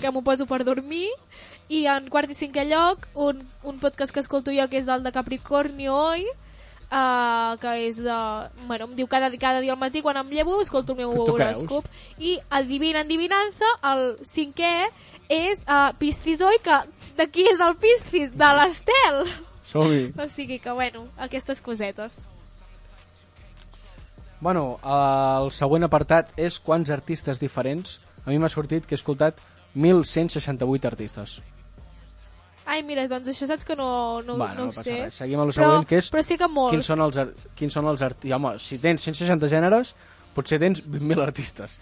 que 0.00 0.10
m'ho 0.10 0.22
poso 0.24 0.48
per 0.48 0.62
dormir. 0.64 1.10
I 1.72 1.84
en 1.88 2.08
quart 2.12 2.32
i 2.32 2.36
cinquè 2.36 2.64
lloc, 2.68 3.08
un, 3.16 3.42
un 3.64 3.78
podcast 3.80 4.12
que 4.12 4.20
escolto 4.24 4.52
jo, 4.52 4.66
que 4.72 4.80
és 4.80 4.88
el 4.88 5.04
de 5.04 5.12
Capricornio 5.12 5.96
Hoy, 5.96 6.24
uh, 6.94 7.54
que 7.60 7.72
és 7.88 7.98
de... 8.02 8.18
Bueno, 8.68 8.88
em 8.88 8.94
diu 8.98 9.08
cada, 9.10 9.30
cada 9.40 9.60
dia 9.60 9.74
al 9.74 9.80
matí, 9.80 10.02
quan 10.02 10.18
em 10.20 10.30
llevo, 10.30 10.60
escolto 10.62 10.94
el 10.94 11.02
meu 11.02 11.14
horòscop. 11.24 11.88
I 12.18 12.36
adivina, 12.50 13.02
endivinança, 13.04 13.70
el 13.90 14.04
cinquè 14.24 14.74
és 15.32 15.64
uh, 15.66 15.90
Piscis 15.98 16.44
Hoy, 16.44 16.60
que 16.62 16.78
de 17.18 17.26
qui 17.30 17.48
és 17.50 17.62
el 17.64 17.76
Piscis? 17.80 18.36
De 18.38 18.52
l'Estel! 18.60 19.24
Som-hi. 19.64 20.12
O 20.22 20.28
sigui 20.28 20.60
que, 20.60 20.70
bueno, 20.70 21.08
aquestes 21.18 21.60
cosetes. 21.64 22.22
Bueno, 24.44 24.76
el 24.84 25.50
següent 25.56 25.86
apartat 25.86 26.34
és 26.36 26.58
quants 26.60 26.90
artistes 26.92 27.40
diferents. 27.40 27.98
A 28.24 28.30
mi 28.30 28.38
m'ha 28.40 28.52
sortit 28.52 28.84
que 28.84 28.96
he 28.96 29.00
escoltat 29.00 29.40
1.168 29.74 30.90
artistes. 30.90 31.40
Ai, 32.66 32.82
mira, 32.82 33.06
doncs 33.08 33.28
això 33.28 33.46
saps 33.46 33.64
que 33.64 33.76
no, 33.76 34.22
no, 34.22 34.36
bueno, 34.36 34.54
no 34.54 34.62
no 34.64 34.68
ho 34.70 34.72
sé. 34.72 35.04
res. 35.04 35.14
Seguim 35.14 35.38
amb 35.40 35.50
el 35.50 35.54
Però- 35.54 35.64
següent, 35.70 35.86
que 35.86 35.96
és 35.98 36.10
però 36.10 36.22
sí 36.24 36.38
que 36.38 36.48
molts. 36.48 36.72
quins 36.72 36.86
són 36.86 37.00
els, 37.04 37.18
quins 37.54 37.72
són 37.72 37.86
els 37.86 38.02
artistes. 38.02 38.32
Home, 38.32 38.58
si 38.58 38.78
tens 38.78 39.02
160 39.02 39.48
gèneres, 39.48 39.94
potser 40.34 40.58
tens 40.58 40.80
20.000 40.84 41.22
artistes. 41.22 41.78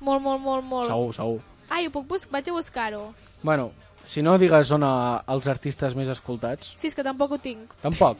Molt, 0.00 0.22
molt, 0.22 0.40
molt, 0.40 0.64
molt. 0.64 0.88
Segur, 0.88 1.14
segur. 1.14 1.40
Ai, 1.70 1.86
ho 1.86 1.90
puc 1.90 2.06
bus 2.06 2.26
vaig 2.30 2.48
a 2.48 2.52
buscar-ho. 2.52 3.12
Bueno, 3.42 3.70
si 4.04 4.22
no 4.22 4.36
digues 4.38 4.70
on 4.72 4.82
a, 4.82 5.22
els 5.28 5.46
artistes 5.46 5.94
més 5.94 6.08
escoltats, 6.08 6.72
Sí, 6.76 6.88
és 6.88 6.94
que 6.94 7.02
tampoc 7.04 7.32
ho 7.32 7.38
tinc. 7.38 7.72
tampoc. 7.82 8.18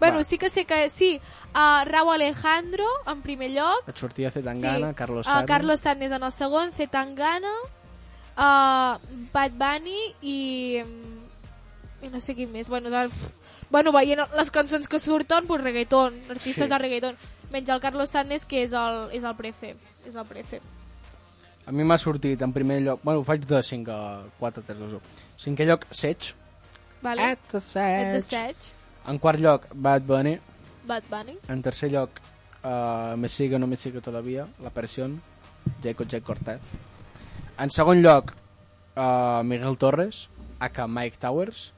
Bueno, 0.00 0.16
Va. 0.18 0.24
sí 0.24 0.38
que 0.38 0.48
sé 0.48 0.64
que 0.64 0.88
sí. 0.88 1.20
Uh, 1.54 1.84
Raúl 1.84 2.14
Alejandro, 2.14 2.84
en 3.06 3.20
primer 3.20 3.50
lloc. 3.50 3.86
Et 3.88 3.96
sortia 3.98 4.30
Zetangana, 4.30 4.88
sí. 4.88 4.94
Carlos 4.94 5.26
Uh, 5.26 5.30
Sanders... 5.30 5.46
Carlos 5.48 5.80
Sanders 5.80 6.12
en 6.12 6.22
el 6.22 6.32
segon, 6.32 6.72
Zetangana, 6.72 7.52
uh, 8.40 8.96
Bad 9.34 9.52
Bunny 9.60 10.14
i... 10.22 10.80
mm, 10.82 12.06
i 12.06 12.08
no 12.08 12.20
sé 12.24 12.32
qui 12.34 12.46
més. 12.48 12.68
Bueno, 12.72 12.88
de, 12.88 13.04
bueno 13.68 13.92
veient 13.92 14.22
les 14.38 14.50
cançons 14.50 14.88
que 14.88 14.98
surten, 14.98 15.46
pues 15.46 15.60
reggaeton, 15.62 16.16
artistes 16.32 16.64
Sí. 16.64 16.70
de 16.72 16.78
reggaeton. 16.80 17.16
Menys 17.52 17.68
el 17.68 17.80
Carlos 17.82 18.08
Sanders, 18.10 18.46
que 18.46 18.62
és 18.64 18.72
el, 18.72 19.08
és 19.12 19.24
el 19.26 19.34
prefe. 19.36 19.74
És 20.06 20.14
el 20.14 20.24
prefe. 20.24 20.60
A 21.66 21.72
mi 21.72 21.84
m'ha 21.84 21.98
sortit 21.98 22.40
en 22.42 22.52
primer 22.54 22.80
lloc... 22.82 23.00
Bueno, 23.04 23.20
ho 23.20 23.24
faig 23.26 23.44
de 23.46 23.60
5 23.62 23.90
a 23.92 24.22
4, 24.38 24.62
3, 24.66 24.78
2, 24.78 24.92
1. 24.96 25.00
Cinquè 25.44 25.66
lloc, 25.66 25.84
Sech. 25.90 26.30
Vale? 27.02 27.22
At 27.34 27.38
the 27.50 27.58
At 27.58 28.12
the 28.14 28.20
Sech. 28.22 28.26
Stage. 28.26 28.72
En 29.06 29.18
quart 29.18 29.38
lloc, 29.40 29.66
Bad 29.74 30.02
Bunny. 30.08 30.38
Bad 30.86 31.02
Bunny. 31.10 31.36
En 31.48 31.60
tercer 31.62 31.90
lloc, 31.92 32.10
uh, 32.64 33.16
Me 33.16 33.28
sigue 33.28 33.56
o 33.56 33.58
no 33.58 33.66
me 33.66 33.76
sigue 33.76 34.00
todavía, 34.00 34.46
La 34.62 34.70
Presión, 34.70 35.20
Jacob 35.82 36.06
J. 36.10 36.20
Cortez. 36.22 36.60
En 37.60 37.68
segon 37.68 38.00
lloc, 38.00 38.30
uh, 38.96 39.42
Miguel 39.44 39.76
Torres, 39.76 40.30
aka 40.64 40.86
Mike 40.88 41.18
Towers. 41.20 41.74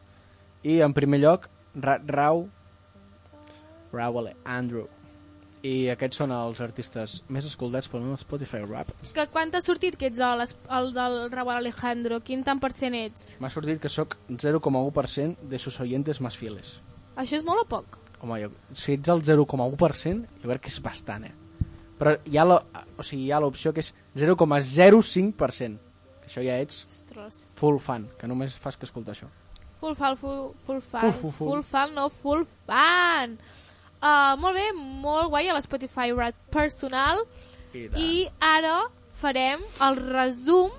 I 0.62 0.78
en 0.86 0.92
primer 0.94 1.18
lloc, 1.18 1.48
Ra 1.74 1.96
Rau, 2.06 2.44
Rau 3.90 4.20
Andrew. 4.44 4.86
I 5.66 5.90
aquests 5.90 6.20
són 6.22 6.30
els 6.34 6.60
artistes 6.62 7.24
més 7.26 7.46
escoltats 7.50 7.90
pel 7.90 8.06
meu 8.06 8.14
Spotify 8.18 8.62
Rap. 8.62 8.94
Que 9.10 9.26
quan 9.34 9.50
t'ha 9.50 9.62
sortit 9.62 9.98
que 9.98 10.06
ets 10.06 10.22
el, 10.22 10.46
el 10.78 10.94
del 10.94 11.18
Raúl 11.34 11.54
Alejandro? 11.56 12.20
Quin 12.22 12.46
tant 12.46 12.62
per 12.62 12.70
cent 12.78 12.94
ets? 12.94 13.32
M'ha 13.42 13.50
sortit 13.50 13.82
que 13.82 13.90
sóc 13.90 14.16
0,1% 14.30 15.50
de 15.50 15.58
sus 15.58 15.80
oyentes 15.82 16.20
más 16.20 16.38
fieles. 16.38 16.78
Això 17.16 17.42
és 17.42 17.46
molt 17.46 17.66
o 17.66 17.68
poc? 17.74 17.98
Home, 18.22 18.38
jo, 18.38 18.54
si 18.70 18.94
ets 18.94 19.10
el 19.10 19.26
0,1%, 19.26 20.42
jo 20.42 20.50
crec 20.50 20.68
que 20.68 20.70
és 20.70 20.82
bastant, 20.82 21.26
eh? 21.26 21.41
Però 22.02 22.16
hi 22.26 22.36
ha 22.38 22.44
la- 22.44 22.64
o 22.98 23.02
sigui, 23.06 23.28
l'opció 23.40 23.72
que 23.72 23.80
és 23.80 23.92
0,05%. 24.16 25.78
Que 26.22 26.28
això 26.28 26.42
ja 26.44 26.58
ets 26.62 26.84
Ostres. 26.88 27.46
full 27.54 27.78
fan, 27.78 28.08
que 28.18 28.26
només 28.26 28.56
fas 28.58 28.76
que 28.76 28.86
escoltar 28.86 29.14
això. 29.14 29.28
Full 29.80 29.94
fan, 29.98 30.16
full, 30.16 30.52
full 30.66 30.80
fan. 30.80 31.00
Full, 31.12 31.20
full, 31.20 31.32
full. 31.32 31.48
Full 31.52 31.62
fan, 31.64 31.94
no, 31.94 32.08
full 32.08 32.44
fan. 32.66 33.38
Uh, 34.02 34.36
molt 34.38 34.54
bé, 34.54 34.68
molt 34.74 35.28
guai 35.30 35.48
a 35.48 35.54
l'Spotify 35.54 36.12
Rap 36.14 36.34
personal. 36.50 37.24
I 37.74 37.88
tant. 37.88 37.98
I 38.02 38.28
ara 38.40 38.76
farem 39.14 39.60
el 39.80 39.96
resum 39.96 40.70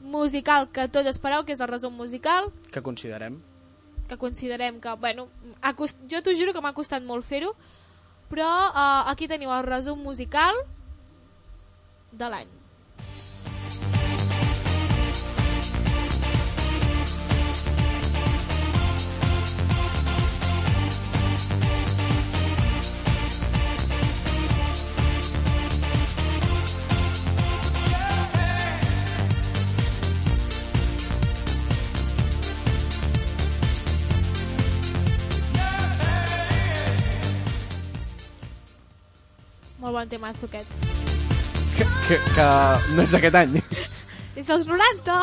musical 0.00 0.68
que 0.72 0.88
tots 0.88 1.06
espereu, 1.10 1.44
que 1.44 1.52
és 1.52 1.60
el 1.60 1.68
resum 1.68 1.94
musical, 1.94 2.52
Que 2.72 2.82
considerem. 2.82 3.40
que 4.08 4.16
considerem 4.16 4.80
que, 4.80 4.92
bueno, 4.94 5.28
jo 6.10 6.22
t'ho 6.22 6.34
juro 6.38 6.52
que 6.52 6.60
m'ha 6.62 6.72
costat 6.74 7.02
molt 7.02 7.24
fer-ho, 7.24 7.54
però 8.30 8.50
uh, 8.70 9.02
aquí 9.12 9.28
teniu 9.30 9.52
el 9.54 9.66
resum 9.66 10.02
musical 10.02 10.58
de 12.12 12.30
l'any. 12.32 12.65
Bon 39.96 40.08
temazo 40.12 40.44
aquest. 40.44 40.68
Que, 41.76 41.84
que, 42.08 42.16
que 42.34 42.46
no 42.92 43.04
és 43.04 43.12
d'aquest 43.14 43.38
any. 43.40 43.54
És 44.36 44.48
dels 44.50 44.66
90! 44.68 45.14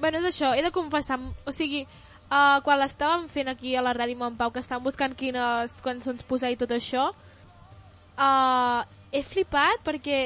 Bueno, 0.00 0.20
és 0.20 0.26
això, 0.28 0.50
he 0.56 0.60
de 0.64 0.72
confessar, 0.72 1.16
o 1.20 1.52
sigui, 1.52 1.86
uh, 2.28 2.60
quan 2.64 2.80
l'estàvem 2.80 3.26
fent 3.32 3.48
aquí 3.52 3.72
a 3.76 3.84
la 3.84 3.94
ràdio 3.96 4.16
amb 4.18 4.26
en 4.28 4.36
Pau, 4.36 4.52
que 4.52 4.60
estàvem 4.60 4.84
buscant 4.84 5.16
quines 5.16 5.78
cançons 5.84 6.24
posar 6.28 6.52
i 6.52 6.60
tot 6.60 6.72
això, 6.76 7.10
uh, 7.12 8.80
he 9.12 9.24
flipat 9.24 9.84
perquè 9.84 10.20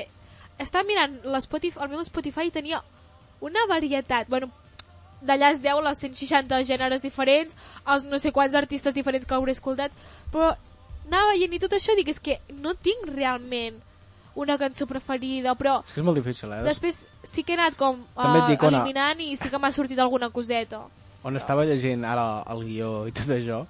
estava 0.62 0.86
mirant 0.86 1.20
l'Spotify, 1.26 1.82
el 1.86 1.94
meu 1.94 2.02
Spotify 2.06 2.50
tenia 2.54 2.82
una 3.42 3.66
varietat, 3.70 4.30
bueno, 4.30 4.50
d'allà 5.26 5.50
es 5.54 5.62
deu 5.64 5.80
les 5.84 5.98
160 6.04 6.60
gèneres 6.68 7.02
diferents, 7.02 7.56
els 7.87 8.06
no 8.10 8.20
sé 8.20 8.32
quants 8.32 8.54
artistes 8.54 8.94
diferents 8.94 9.26
que 9.26 9.37
hauré 9.37 9.56
escoltat, 9.56 9.92
però 10.32 10.52
anava 11.08 11.32
veient 11.32 11.56
i 11.56 11.60
tot 11.62 11.74
això 11.76 11.96
dic, 11.96 12.12
és 12.14 12.20
que 12.20 12.38
no 12.60 12.74
tinc 12.74 13.08
realment 13.12 13.80
una 14.34 14.56
cançó 14.58 14.87
preferida, 14.90 15.54
però 15.54 15.78
És 15.84 15.92
que 15.94 16.00
és 16.02 16.06
molt 16.06 16.18
difícil, 16.18 16.50
eh? 16.52 16.62
després 16.66 17.04
sí 17.22 17.44
que 17.44 17.54
he 17.54 17.58
anat 17.58 17.76
com 17.78 18.00
També 18.16 18.40
uh, 18.42 18.48
dic, 18.50 18.64
eliminant 18.66 19.20
i 19.22 19.34
sí 19.38 19.50
que 19.50 19.60
m'ha 19.62 19.70
sortit 19.74 20.00
alguna 20.02 20.30
coseta. 20.34 20.82
On 21.24 21.38
estava 21.38 21.64
llegint 21.64 22.02
ara 22.04 22.42
el 22.52 22.64
guió 22.66 22.90
i 23.08 23.14
tot 23.14 23.30
això, 23.37 23.62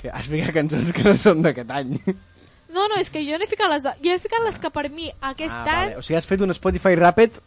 que 0.00 0.10
has 0.10 0.30
ficat 0.30 0.54
cançons 0.56 0.94
que 0.96 1.04
no 1.04 1.14
són 1.20 1.44
d'aquest 1.44 1.70
any. 1.70 1.92
No, 2.68 2.84
no, 2.84 2.98
és 3.00 3.08
que 3.08 3.22
jo 3.24 3.36
no 3.40 3.44
he 3.46 3.48
ficat 3.48 3.70
les 3.72 3.84
de... 3.84 3.94
Jo 4.04 4.12
he 4.12 4.20
ficat 4.20 4.42
les 4.44 4.58
que 4.60 4.70
per 4.72 4.88
mi 4.92 5.08
aquest 5.08 5.54
ah, 5.54 5.62
any... 5.62 5.68
vale. 5.68 6.00
O 6.00 6.02
sigui, 6.04 6.18
has 6.18 6.28
fet 6.28 6.42
un 6.44 6.52
Spotify 6.56 6.96
Rapid 7.00 7.38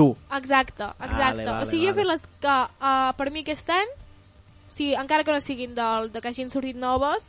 tu. 0.00 0.08
Exacte, 0.38 0.88
exacte. 0.98 1.44
vale, 1.44 1.58
o 1.60 1.68
sigui, 1.68 1.84
jo 1.84 1.92
he 1.92 1.98
vale. 1.98 2.00
fet 2.00 2.10
les 2.12 2.40
que 2.46 2.56
uh, 2.80 3.12
per 3.18 3.28
mi 3.34 3.44
aquest 3.44 3.70
any, 3.76 3.92
o 4.64 4.72
sigui, 4.72 4.96
encara 5.00 5.26
que 5.28 5.36
no 5.36 5.44
siguin 5.44 5.76
del, 5.76 6.10
de 6.14 6.24
que 6.24 6.32
hagin 6.32 6.50
sortit 6.52 6.80
noves, 6.80 7.28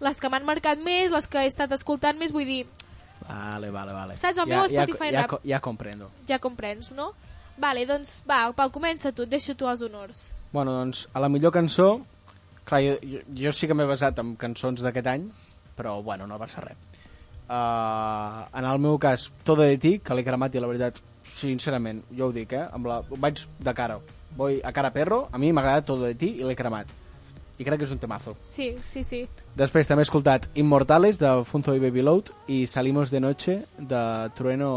les 0.00 0.20
que 0.20 0.30
m'han 0.32 0.46
marcat 0.48 0.80
més, 0.84 1.10
les 1.12 1.28
que 1.28 1.42
he 1.42 1.50
estat 1.50 1.72
escoltant 1.76 2.20
més, 2.20 2.32
vull 2.36 2.48
dir, 2.48 2.62
Vale, 3.30 3.70
vale, 3.70 3.92
vale. 3.92 4.16
Saps, 4.16 4.38
el 4.38 4.48
ja, 4.48 4.56
meu 4.56 4.64
ja, 4.64 4.68
Spotify 4.68 5.10
ja, 5.12 5.22
Rap. 5.22 5.44
ja 5.44 5.60
comprendo. 5.60 6.10
ja 6.26 6.38
comprens, 6.38 6.92
no? 6.92 7.12
Vale, 7.60 7.84
doncs, 7.86 8.22
va, 8.28 8.48
Pau, 8.56 8.70
comença 8.72 9.12
tu, 9.12 9.26
et 9.26 9.30
deixo 9.30 9.54
tu 9.54 9.68
els 9.68 9.82
honors. 9.84 10.30
Bueno, 10.52 10.72
doncs, 10.80 11.06
a 11.12 11.20
la 11.20 11.28
millor 11.28 11.52
cançó... 11.52 12.00
Clar, 12.64 12.80
jo, 12.84 12.96
jo, 13.02 13.20
jo 13.34 13.50
sí 13.56 13.66
que 13.66 13.74
m'he 13.74 13.86
basat 13.88 14.18
en 14.22 14.34
cançons 14.38 14.82
d'aquest 14.84 15.06
any, 15.10 15.24
però, 15.74 15.96
bueno, 16.06 16.26
no 16.30 16.38
passa 16.38 16.62
res. 16.62 16.78
Uh, 17.50 18.44
en 18.54 18.66
el 18.68 18.78
meu 18.78 18.98
cas, 19.02 19.30
Todo 19.44 19.66
de 19.66 19.78
ti, 19.80 19.96
que 19.98 20.14
l'he 20.14 20.22
cremat 20.26 20.54
i 20.54 20.62
la 20.62 20.68
veritat, 20.70 21.00
sincerament, 21.36 22.02
jo 22.16 22.30
ho 22.30 22.32
dic, 22.34 22.52
eh? 22.56 22.66
Amb 22.72 22.90
la, 22.90 23.00
vaig 23.18 23.44
de 23.58 23.74
cara. 23.74 24.00
Voy 24.36 24.60
a 24.64 24.72
cara 24.72 24.92
perro, 24.94 25.28
a 25.32 25.38
mi 25.38 25.52
m'ha 25.52 25.62
agradat 25.62 25.86
Todo 25.90 26.06
de 26.06 26.14
ti 26.14 26.36
i 26.38 26.44
l'he 26.46 26.56
cremat. 26.56 26.90
I 27.60 27.64
crec 27.66 27.82
que 27.82 27.84
és 27.84 27.90
un 27.92 27.98
temazo. 28.00 28.32
Sí, 28.48 28.70
sí, 28.88 29.02
sí. 29.04 29.18
Després 29.58 29.88
també 29.88 30.00
he 30.00 30.06
escoltat 30.06 30.46
Immortales 30.56 31.18
de 31.20 31.28
Funzo 31.44 31.74
i 31.76 31.82
Baby 31.82 32.00
Load 32.00 32.30
i 32.48 32.62
Salimos 32.66 33.10
de 33.12 33.20
Noche 33.20 33.56
de 33.76 34.00
Trueno 34.38 34.70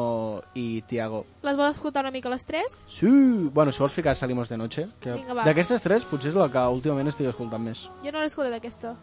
i 0.59 0.81
Tiago. 0.89 1.21
Les 1.47 1.55
vols 1.55 1.77
escoltar 1.77 2.03
una 2.03 2.11
mica 2.11 2.31
les 2.33 2.43
tres? 2.43 2.83
Sí! 2.91 3.07
Bueno, 3.53 3.71
si 3.71 3.79
vols 3.79 3.95
ficar 3.95 4.17
Salimos 4.19 4.51
de 4.51 4.57
Noche, 4.59 4.89
que 4.99 5.15
d'aquestes 5.45 5.85
tres 5.85 6.03
potser 6.09 6.33
és 6.33 6.35
la 6.35 6.49
que 6.51 6.65
últimament 6.75 7.07
estic 7.07 7.31
escoltant 7.31 7.63
més. 7.63 7.85
Jo 8.03 8.11
no 8.11 8.19
l'he 8.19 8.27
escoltat 8.27 8.59
aquesta. 8.59 8.97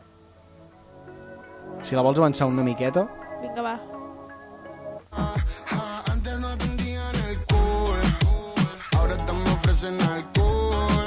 Si 1.89 1.97
la 1.97 2.05
vols 2.05 2.21
avançar 2.21 2.51
una 2.53 2.67
miqueta... 2.67 3.09
Vinga, 3.41 3.65
va. 3.65 3.79
Antes 5.11 5.73
no 5.73 6.00
ofrecen 9.81 10.01
alcohol. 10.03 11.05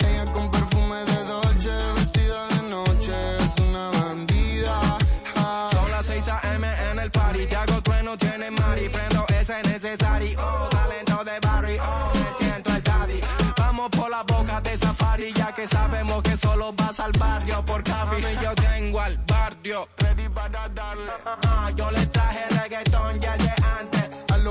Ella 0.00 0.32
con 0.32 0.50
perfume 0.50 0.96
de 1.04 1.24
Dolce, 1.24 1.70
vestida 1.96 2.48
de 2.48 2.62
noche, 2.68 3.12
es 3.38 3.64
una 3.66 3.90
bandida. 3.90 4.98
Ah. 5.36 5.70
Son 5.72 5.90
las 5.90 6.06
6 6.06 6.28
a.m. 6.28 6.66
en 6.90 6.98
el 6.98 7.10
party, 7.10 7.46
te 7.46 7.56
hago 7.56 7.80
trueno, 7.82 8.16
tiene 8.16 8.50
mari, 8.50 8.88
prendo 8.88 9.24
ese 9.40 9.62
necesario, 9.62 10.38
oh, 10.40 10.68
talento 10.68 11.24
de 11.24 11.38
Barry, 11.40 11.78
oh, 11.78 12.12
me 12.14 12.44
siento 12.44 12.74
el 12.74 12.82
daddy. 12.82 13.20
Vamos 13.58 13.90
por 13.90 14.10
la 14.10 14.22
boca 14.22 14.60
de 14.60 14.78
safari, 14.78 15.32
ya 15.32 15.54
que 15.54 15.66
sabemos 15.66 16.22
que 16.22 16.36
solo 16.36 16.72
vas 16.72 16.98
al 16.98 17.12
barrio 17.12 17.64
por 17.64 17.82
Capi. 17.84 18.22
Yo 18.42 18.54
tengo 18.54 19.00
al 19.00 19.16
barrio, 19.18 19.88
ready 19.98 20.28
para 20.28 20.68
darle. 20.68 21.12
Ah, 21.24 21.70
yo 21.76 21.90
le 21.90 22.06
traje 22.06 22.48
reggaetón 22.50 23.20
ya 23.20 23.34
el 23.34 23.41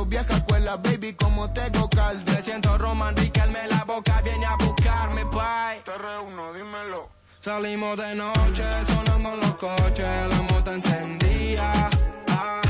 los 0.01 0.09
viejas 0.09 0.37
escuelas, 0.37 0.81
baby, 0.81 1.13
como 1.13 1.51
tengo 1.51 1.87
calde. 1.89 2.31
Me 2.31 2.41
siento 2.41 2.77
Roman 2.77 3.15
Riquelme 3.15 3.67
la 3.67 3.83
boca, 3.83 4.21
viene 4.21 4.45
a 4.45 4.55
buscarme, 4.55 5.23
bye. 5.25 5.81
Te 5.85 5.97
reúno, 5.97 6.53
dímelo. 6.53 7.09
Salimos 7.39 7.97
de 7.97 8.15
noche, 8.15 8.63
sonando 8.87 9.35
los 9.35 9.55
coches, 9.55 10.27
la 10.29 10.41
moto 10.41 10.73
encendía. 10.73 11.89
Ah, 12.29 12.61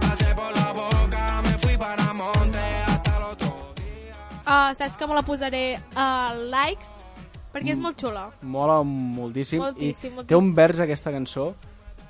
pasé 0.00 0.34
por 0.34 0.54
la 0.54 0.72
boca, 0.72 1.42
me 1.42 1.58
fui 1.58 1.76
para 1.76 2.12
Monte 2.12 2.58
hasta 2.86 3.16
el 3.16 3.22
otro 3.22 3.56
día. 3.74 4.70
Uh, 4.70 4.74
saps 4.74 4.96
que 4.96 5.06
me 5.06 5.14
la 5.14 5.22
posaré 5.22 5.80
a 5.96 6.34
likes? 6.34 7.04
Perquè 7.52 7.72
és 7.72 7.78
molt 7.80 7.98
xula. 7.98 8.28
Mola 8.42 8.82
moltíssim. 8.84 9.58
Moltíssim, 9.58 10.12
I 10.12 10.14
moltíssim. 10.20 10.26
té 10.28 10.36
un 10.36 10.54
vers 10.54 10.82
aquesta 10.84 11.10
cançó 11.10 11.54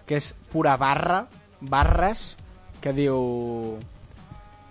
que 0.07 0.19
és 0.19 0.35
pura 0.53 0.77
barra, 0.77 1.29
barres, 1.61 2.35
que 2.81 2.93
diu... 2.93 3.79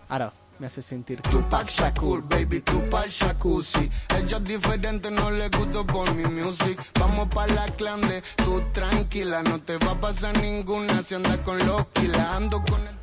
Ara, 0.10 0.32
me 0.60 0.68
hace 0.68 0.82
sentir... 0.82 1.22
Tupac 1.22 1.68
Shakur, 1.68 2.22
baby, 2.28 2.62
Tupac 2.62 3.08
jacuzzi. 3.10 3.90
Ella 4.18 4.38
es 4.38 4.44
diferente, 4.44 5.12
no 5.12 5.32
le 5.32 5.50
gusto 5.50 5.86
por 5.86 6.14
mi 6.14 6.24
music. 6.26 6.80
Vamos 7.00 7.28
pa' 7.30 7.48
la 7.48 7.68
clande, 7.76 8.22
tú 8.38 8.62
tranquila, 8.72 9.44
no 9.44 9.60
te 9.62 9.78
va 9.78 9.92
a 9.92 10.00
pasar 10.00 10.38
ninguna 10.38 11.02
si 11.02 11.16
andas 11.16 11.38
con 11.40 11.58
los 11.66 11.88
kilas. 11.88 12.28
Ando 12.28 12.64
con 12.64 12.82
el 12.88 12.96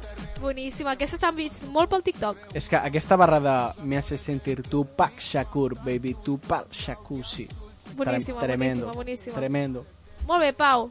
Boníssima. 0.43 0.97
Aquesta 0.97 1.19
s'han 1.21 1.37
vist 1.39 1.63
molt 1.71 1.91
pel 1.93 2.03
TikTok. 2.03 2.49
És 2.59 2.67
que 2.69 2.79
aquesta 2.79 3.17
barra 3.21 3.39
de 3.41 3.85
me 3.87 3.99
hace 4.01 4.19
sentir 4.19 4.65
Tupac 4.67 5.21
Shakur, 5.23 5.77
baby, 5.85 6.17
Tupac 6.25 6.73
Shakusi. 6.75 7.47
Boníssima, 7.95 8.41
tremendo, 8.41 8.89
boníssima, 8.89 8.97
boníssima. 8.97 9.37
Tremendo. 9.37 9.85
Molt 10.27 10.43
bé, 10.43 10.51
Pau. 10.57 10.91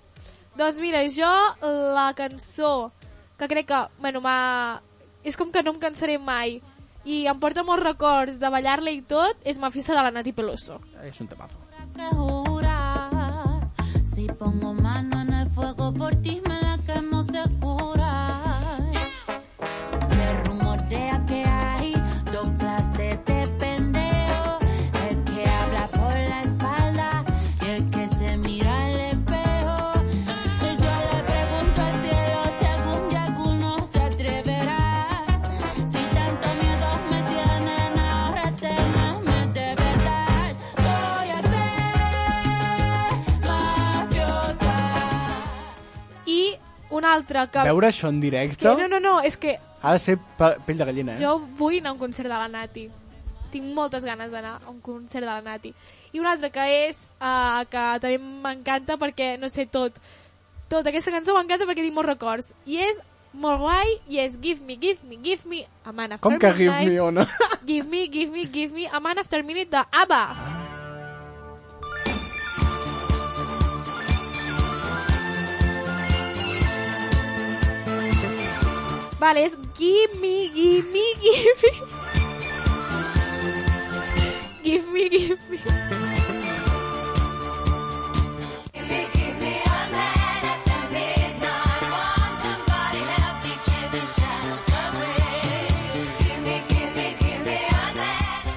Doncs 0.56 0.80
mira, 0.80 1.04
jo 1.12 1.32
la 1.96 2.14
cançó 2.16 2.92
que 3.38 3.48
crec 3.48 3.68
que, 3.68 3.82
bueno, 4.00 4.22
m'ha... 4.22 4.82
És 5.24 5.38
com 5.38 5.52
que 5.52 5.64
no 5.64 5.76
em 5.76 5.80
cansaré 5.80 6.18
mai 6.18 6.62
i 7.06 7.26
em 7.30 7.40
porta 7.40 7.64
molts 7.66 7.84
records 7.84 8.40
de 8.42 8.50
ballar-la 8.50 8.92
i 8.94 9.02
tot, 9.02 9.38
és 9.46 9.60
Mafiosa 9.62 9.94
de 9.96 10.02
la 10.02 10.12
Nati 10.12 10.34
Peluso. 10.34 10.80
És 11.06 11.20
un 11.22 11.28
temazo. 11.28 11.58
que. 11.96 13.62
Si 14.14 14.28
pongo 14.40 14.74
mano 14.74 15.22
en 15.22 15.34
el 15.34 15.50
fuego 15.50 15.94
por 15.94 16.16
ti, 16.22 16.41
I 47.02 47.04
una 47.04 47.14
altra 47.18 47.48
que... 47.50 47.64
Veure 47.66 47.90
això 47.90 48.10
en 48.14 48.20
directe 48.22 48.62
que 48.62 48.76
no, 48.78 48.88
no, 48.88 49.00
no, 49.02 49.18
és 49.26 49.36
que 49.42 49.58
ha 49.82 49.94
de 49.96 50.00
ser 50.00 50.18
pe- 50.38 50.56
pell 50.66 50.78
de 50.78 50.86
gallina, 50.86 51.16
eh? 51.16 51.22
jo 51.24 51.40
vull 51.58 51.80
anar 51.80 51.90
a 51.90 51.94
un 51.98 52.00
concert 52.00 52.30
de 52.30 52.36
la 52.38 52.48
Nati. 52.48 52.84
Tinc 53.52 53.66
moltes 53.76 54.06
ganes 54.06 54.30
d'anar 54.32 54.60
a 54.62 54.70
un 54.70 54.78
concert 54.86 55.26
de 55.26 55.32
la 55.32 55.42
Nati. 55.42 55.74
I 56.14 56.20
una 56.22 56.32
altra 56.38 56.52
que 56.54 56.68
és, 56.88 57.00
uh, 57.20 57.66
que 57.68 57.86
també 58.00 58.18
m'encanta 58.22 58.96
perquè, 59.02 59.34
no 59.42 59.50
sé, 59.50 59.66
tot. 59.66 59.98
Tot, 60.70 60.86
aquesta 60.88 61.12
cançó 61.12 61.34
m'encanta 61.36 61.66
perquè 61.68 61.82
tinc 61.84 61.98
molts 61.98 62.12
records. 62.14 62.54
I 62.70 62.78
és 62.86 63.02
molt 63.34 63.60
guai 63.60 63.98
i 64.08 64.20
és 64.24 64.38
Give 64.44 64.62
Me, 64.68 64.78
Give 64.80 65.00
Me, 65.10 65.18
Give 65.24 65.50
Me, 65.50 65.66
a 65.84 65.92
Man 65.92 66.14
After 66.14 66.24
Com 66.30 66.38
que 66.40 66.54
give 66.54 66.70
Midnight. 66.70 66.88
me 66.94 67.00
o 67.02 67.10
no? 67.12 67.26
Give 67.68 67.88
Me, 67.90 68.06
Give 68.14 68.32
Me, 68.32 68.46
Give 68.54 68.72
Me, 68.78 68.88
a 68.88 69.00
Man 69.02 69.18
After 69.20 69.44
Minute 69.44 69.72
de 69.74 69.84
ABBA. 69.92 70.24
Vale, 79.22 79.44
és 79.46 79.56
Give 79.78 80.14
Me, 80.22 80.36
Give 80.56 80.88
Me, 80.94 81.06
Give 81.22 81.56
Me. 81.62 81.72
Give 84.64 84.88
Me, 84.94 85.10
Give 85.10 85.38
Me. 85.50 85.60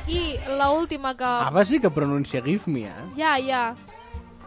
I 0.07 0.39
la 0.57 0.71
última 0.71 1.17
que... 1.17 1.25
Ava 1.25 1.65
sí 1.65 1.81
que 1.81 1.91
pronuncia 1.91 2.41
give 2.41 2.63
me, 2.71 2.83
eh? 2.83 2.93
Ja, 3.17 3.39
ja. 3.39 3.75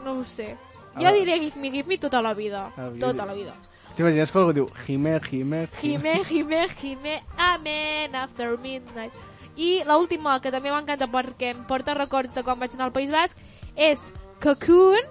No 0.04 0.20
ho 0.20 0.24
sé. 0.24 0.56
Jo 0.96 1.12
diré 1.14 1.40
Give 1.40 1.60
Me, 1.60 1.72
Give 1.72 1.88
Me 1.88 1.98
tota 1.98 2.22
la 2.22 2.34
vida. 2.34 2.72
Ah, 2.78 2.90
Tota 3.00 3.26
la 3.26 3.34
vida. 3.34 3.54
T'imagines 3.98 4.30
que 4.32 4.38
algú 4.38 4.54
diu 4.54 4.68
Jime, 4.86 5.16
Jime, 5.26 5.64
Jime, 5.82 6.14
Jime, 6.28 6.68
Jime, 6.80 7.16
Amen, 7.38 8.14
After 8.16 8.52
Midnight. 8.62 9.14
I 9.58 9.82
l'última, 9.90 10.36
que 10.40 10.52
també 10.54 10.70
m'encanta 10.70 11.08
perquè 11.10 11.50
em 11.56 11.64
porta 11.66 11.96
records 11.98 12.36
de 12.36 12.44
quan 12.46 12.60
vaig 12.62 12.76
anar 12.78 12.92
al 12.92 12.94
País 12.94 13.10
Basc, 13.10 13.40
és 13.74 14.04
Cocoon, 14.44 15.02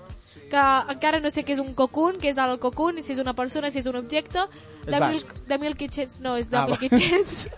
que 0.46 0.62
encara 0.94 1.18
no 1.18 1.32
sé 1.34 1.42
què 1.42 1.56
és 1.56 1.62
un 1.62 1.72
cocoon, 1.74 2.20
què 2.22 2.30
és 2.30 2.38
el 2.38 2.54
cocoon, 2.62 3.02
si 3.02 3.10
és 3.16 3.18
una 3.18 3.34
persona, 3.34 3.72
si 3.74 3.80
és 3.82 3.88
un 3.90 3.98
objecte. 3.98 4.46
És 4.84 4.92
de, 4.92 5.00
basc. 5.02 5.34
de 5.50 5.58
Milky 5.58 5.88
Chance, 5.90 6.22
no, 6.22 6.36
és 6.38 6.46
de 6.48 6.56
Ah, 6.60 6.66
va. 6.68 6.76
Milky 6.78 6.90
Chance. 6.94 7.50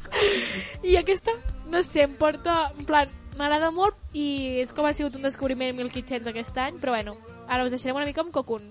I 0.88 0.96
aquesta, 0.96 1.36
no 1.68 1.82
sé, 1.84 2.06
em 2.08 2.16
porta, 2.16 2.70
en 2.78 2.88
plan, 2.88 3.12
m'agrada 3.36 3.68
molt 3.74 3.96
i 4.16 4.62
és 4.62 4.72
com 4.72 4.86
ha 4.88 4.94
sigut 4.96 5.18
un 5.20 5.26
descobriment 5.28 5.76
Milky 5.76 6.00
Chance 6.08 6.32
aquest 6.32 6.56
any, 6.56 6.80
però 6.80 6.96
bueno, 6.96 7.18
ara 7.46 7.66
us 7.68 7.74
deixarem 7.76 7.98
una 8.00 8.08
mica 8.08 8.24
amb 8.24 8.32
cocoon. 8.32 8.64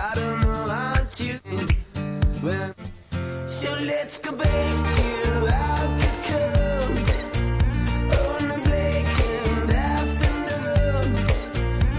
I 0.00 0.14
don't 0.14 0.40
know 0.40 0.64
how 0.66 0.94
to 1.18 1.28
well, 2.42 2.72
So 3.46 3.68
let's 3.84 4.16
go 4.24 4.32
back 4.32 4.76
to 4.96 5.08
cocoon 6.00 7.04
On 8.16 8.42
the 8.48 8.58
blackened 8.64 9.70
afternoon 9.70 11.08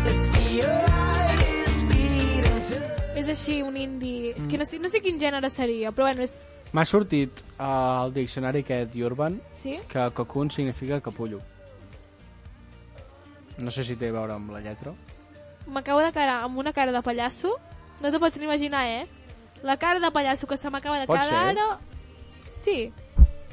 Let's 0.06 0.24
see 0.34 0.58
your 0.62 0.80
eyes 0.89 1.78
beating 1.91 2.62
to 2.72 2.80
És 3.22 3.30
així, 3.36 3.62
un 3.62 3.78
indie... 3.78 4.34
És 4.34 4.47
que 4.49 4.58
no 4.58 4.66
sé, 4.66 4.82
no 4.82 4.89
sé 4.89 5.04
quin 5.06 5.22
gènere 5.22 5.54
seria, 5.54 5.93
però 5.93 6.10
bueno, 6.10 6.26
és... 6.26 6.39
M'ha 6.74 6.86
sortit 6.89 7.38
eh, 7.38 7.62
al 7.62 8.14
diccionari 8.16 8.66
aquest 8.66 8.95
Urban 8.97 9.38
Sí? 9.54 9.78
que 9.91 10.10
cocoon 10.18 10.49
significa 10.49 11.02
capullo. 11.06 11.41
No 13.62 13.70
sé 13.70 13.86
si 13.86 13.93
té 13.99 14.10
a 14.10 14.16
veure 14.16 14.34
amb 14.39 14.49
la 14.56 14.62
lletra. 14.66 14.95
M'acabo 15.70 16.02
de 16.02 16.10
cara 16.16 16.39
amb 16.47 16.58
una 16.58 16.74
cara 16.74 16.95
de 16.95 17.04
pallasso. 17.06 17.60
No 18.02 18.12
t'ho 18.12 18.20
pots 18.20 18.38
ni 18.39 18.45
imaginar, 18.45 18.86
eh? 18.88 19.08
La 19.64 19.78
cara 19.78 19.99
de 19.99 20.10
pallasso 20.12 20.47
que 20.47 20.58
se 20.58 20.70
m'acaba 20.74 20.99
de 20.99 21.06
Pot 21.08 21.20
quedar 21.20 21.30
ser. 21.30 21.58
ara... 21.60 21.80
Sí. 22.41 22.91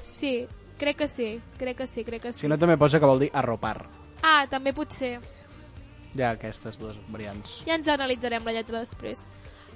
Sí. 0.03 0.47
Crec 0.79 0.97
que 0.97 1.09
sí. 1.09 1.41
Crec 1.59 1.77
que 1.77 1.87
sí, 1.87 2.05
crec 2.05 2.23
que 2.23 2.33
sí. 2.33 2.41
Si 2.41 2.49
no, 2.49 2.57
també 2.59 2.77
posa 2.81 3.01
que 3.01 3.07
vol 3.07 3.21
dir 3.27 3.31
arropar. 3.35 3.87
Ah, 4.23 4.47
també 4.51 4.73
pot 4.73 4.91
ser. 4.95 5.19
Hi 6.15 6.23
ha 6.25 6.31
aquestes 6.33 6.79
dues 6.81 6.97
variants. 7.13 7.59
Ja 7.67 7.77
ens 7.77 7.89
analitzarem 7.93 8.45
la 8.47 8.55
lletra 8.57 8.81
després. 8.81 9.21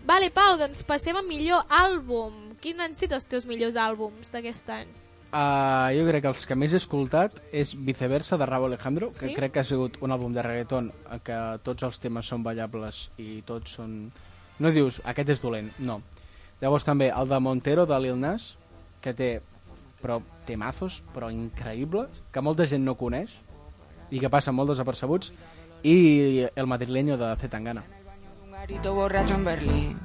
Vale, 0.08 0.30
Pau, 0.34 0.56
doncs 0.58 0.82
passem 0.88 1.14
a 1.16 1.22
millor 1.22 1.66
àlbum. 1.68 2.56
Quins 2.62 2.80
han 2.80 2.96
sigut 2.98 3.12
els 3.20 3.26
teus 3.28 3.44
millors 3.46 3.76
àlbums 3.78 4.32
d'aquest 4.32 4.70
any? 4.74 4.88
Uh, 5.32 5.88
jo 5.96 6.02
crec 6.08 6.24
que 6.24 6.28
els 6.32 6.42
que 6.48 6.56
més 6.58 6.72
he 6.74 6.80
escoltat 6.80 7.38
és 7.56 7.70
Viceversa 7.76 8.36
de 8.36 8.44
Rabo 8.48 8.66
Alejandro, 8.66 9.12
que 9.12 9.28
Sí? 9.30 9.34
crec 9.34 9.52
que 9.54 9.60
ha 9.60 9.64
sigut 9.64 9.96
un 10.02 10.10
àlbum 10.12 10.32
de 10.34 10.42
reggaeton 10.42 10.90
en 11.10 11.20
què 11.24 11.38
tots 11.62 11.82
els 11.86 11.98
temes 12.02 12.26
són 12.26 12.42
ballables 12.42 13.10
i 13.18 13.42
tots 13.46 13.70
són... 13.78 14.12
No 14.62 14.70
dius, 14.70 15.00
aquest 15.10 15.32
és 15.34 15.40
dolent, 15.42 15.72
no. 15.82 15.98
Llavors 16.62 16.84
també 16.86 17.08
el 17.10 17.30
de 17.30 17.38
Montero, 17.42 17.86
de 17.90 17.96
Lil 17.98 18.20
Nas, 18.22 18.52
que 19.02 19.10
té 19.18 19.30
però 20.02 20.20
temazos, 20.46 21.00
però 21.14 21.30
increïbles, 21.34 22.22
que 22.30 22.42
molta 22.42 22.66
gent 22.70 22.84
no 22.86 22.94
coneix 22.98 23.34
i 24.12 24.20
que 24.22 24.30
passen 24.30 24.54
molt 24.54 24.70
desapercebuts, 24.70 25.32
i 25.82 26.46
El 26.54 26.68
madrileño 26.70 27.16
de 27.18 27.34
Zetangana. 27.40 27.82
Garito 28.52 28.94
borracho 28.94 29.34
en 29.34 29.44
Berlín, 29.44 30.00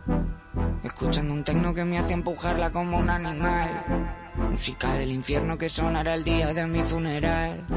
escuchando 0.84 1.34
un 1.34 1.44
tecno 1.44 1.74
que 1.76 1.86
me 1.86 2.00
hace 2.00 2.14
empujarla 2.14 2.72
como 2.72 2.98
un 2.98 3.10
animal. 3.10 3.70
Música 4.50 4.94
del 4.96 5.12
infierno 5.12 5.58
que 5.58 5.70
sonará 5.70 6.16
el 6.16 6.24
día 6.24 6.54
de 6.54 6.66
mi 6.66 6.84
funeral. 6.84 7.68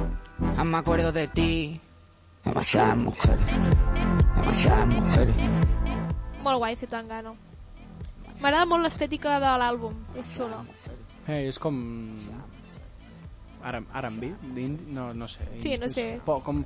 Aún 0.57 0.71
me 0.71 0.79
acuerdo 0.79 1.13
de 1.13 1.29
ti. 1.29 1.81
Demasiadas 2.45 2.97
mujeres, 2.97 3.47
demasiadas 4.37 4.87
mujeres. 4.87 5.37
Molt 6.43 6.59
guai, 6.59 6.77
Zetangano. 6.81 7.37
M'agrada 8.41 8.65
molt 8.67 8.83
l'estètica 8.87 9.39
de 9.43 9.51
l'àlbum. 9.61 9.97
És 10.17 10.29
xula. 10.37 10.63
Eh, 11.29 11.47
és 11.51 11.59
com... 11.61 11.77
R&B? 13.63 14.31
No, 14.89 15.13
no 15.13 15.29
sé. 15.29 15.45
Sí, 15.61 15.77
no 15.77 15.89
sé. 15.89 16.21
po- 16.25 16.41
Com 16.43 16.65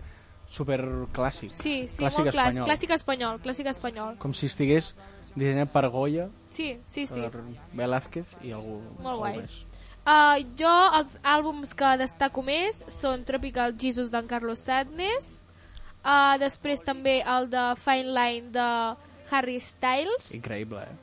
super 0.49 0.79
clàssic. 1.13 1.51
Sí, 1.51 1.89
sí, 1.89 1.97
clàssic 1.99 2.19
molt 2.23 2.35
clàssic. 2.37 2.65
Clàssic 2.69 2.91
espanyol, 2.95 3.41
clàssic 3.43 3.67
espanyol. 3.73 4.17
Com 4.23 4.33
si 4.35 4.47
estigués 4.47 4.93
dissenyat 5.35 5.73
per 5.73 5.89
Goya, 5.91 6.29
Sí, 6.55 6.79
sí, 6.87 7.07
sí. 7.11 7.21
per 7.21 7.43
Velázquez 7.75 8.37
i 8.47 8.53
algú, 8.55 8.77
Molt 9.03 9.07
algú 9.09 9.19
guai. 9.25 9.39
més. 9.39 9.65
Uh, 10.07 10.39
jo, 10.55 10.71
els 11.01 11.17
àlbums 11.25 11.73
que 11.75 11.97
destaco 11.99 12.43
més 12.47 12.85
són 12.93 13.25
Tropical 13.25 13.75
Jesus 13.77 14.11
d'en 14.13 14.29
Carlos 14.29 14.61
Sadness, 14.61 15.41
uh, 16.05 16.37
després 16.39 16.85
també 16.85 17.23
el 17.27 17.49
de 17.51 17.65
Fine 17.83 18.13
Line 18.15 18.51
de 18.53 18.69
Harry 19.31 19.59
Styles. 19.61 20.33
Increïble, 20.35 20.83
eh? 20.85 20.97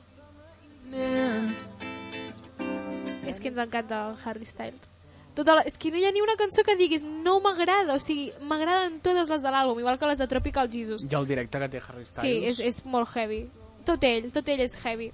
És 3.26 3.38
que 3.40 3.48
ens 3.52 3.58
encanta 3.62 4.16
Harry 4.24 4.44
Styles. 4.44 4.90
Tota 5.34 5.54
la... 5.56 5.62
És 5.64 5.78
que 5.80 5.90
no 5.90 5.96
hi 5.96 6.04
ha 6.04 6.10
ni 6.12 6.20
una 6.20 6.34
cançó 6.36 6.60
que 6.66 6.74
diguis 6.76 7.04
no 7.06 7.38
m'agrada, 7.40 7.94
o 7.96 8.00
sigui, 8.02 8.26
m'agraden 8.44 8.98
totes 9.00 9.30
les 9.32 9.40
de 9.44 9.48
l'àlbum, 9.54 9.78
igual 9.80 9.96
que 9.98 10.10
les 10.10 10.20
de 10.20 10.26
Tropical 10.28 10.68
Jesus. 10.70 11.06
I 11.08 11.14
el 11.16 11.26
directe 11.30 11.58
que 11.62 11.68
té 11.72 11.80
Harry 11.80 12.04
Sí, 12.04 12.12
Styles. 12.18 12.58
és, 12.58 12.60
és 12.68 12.84
molt 12.84 13.08
heavy. 13.16 13.46
Tot 13.88 14.04
ell, 14.04 14.28
tot 14.34 14.48
ell 14.52 14.60
és 14.60 14.76
heavy. 14.84 15.08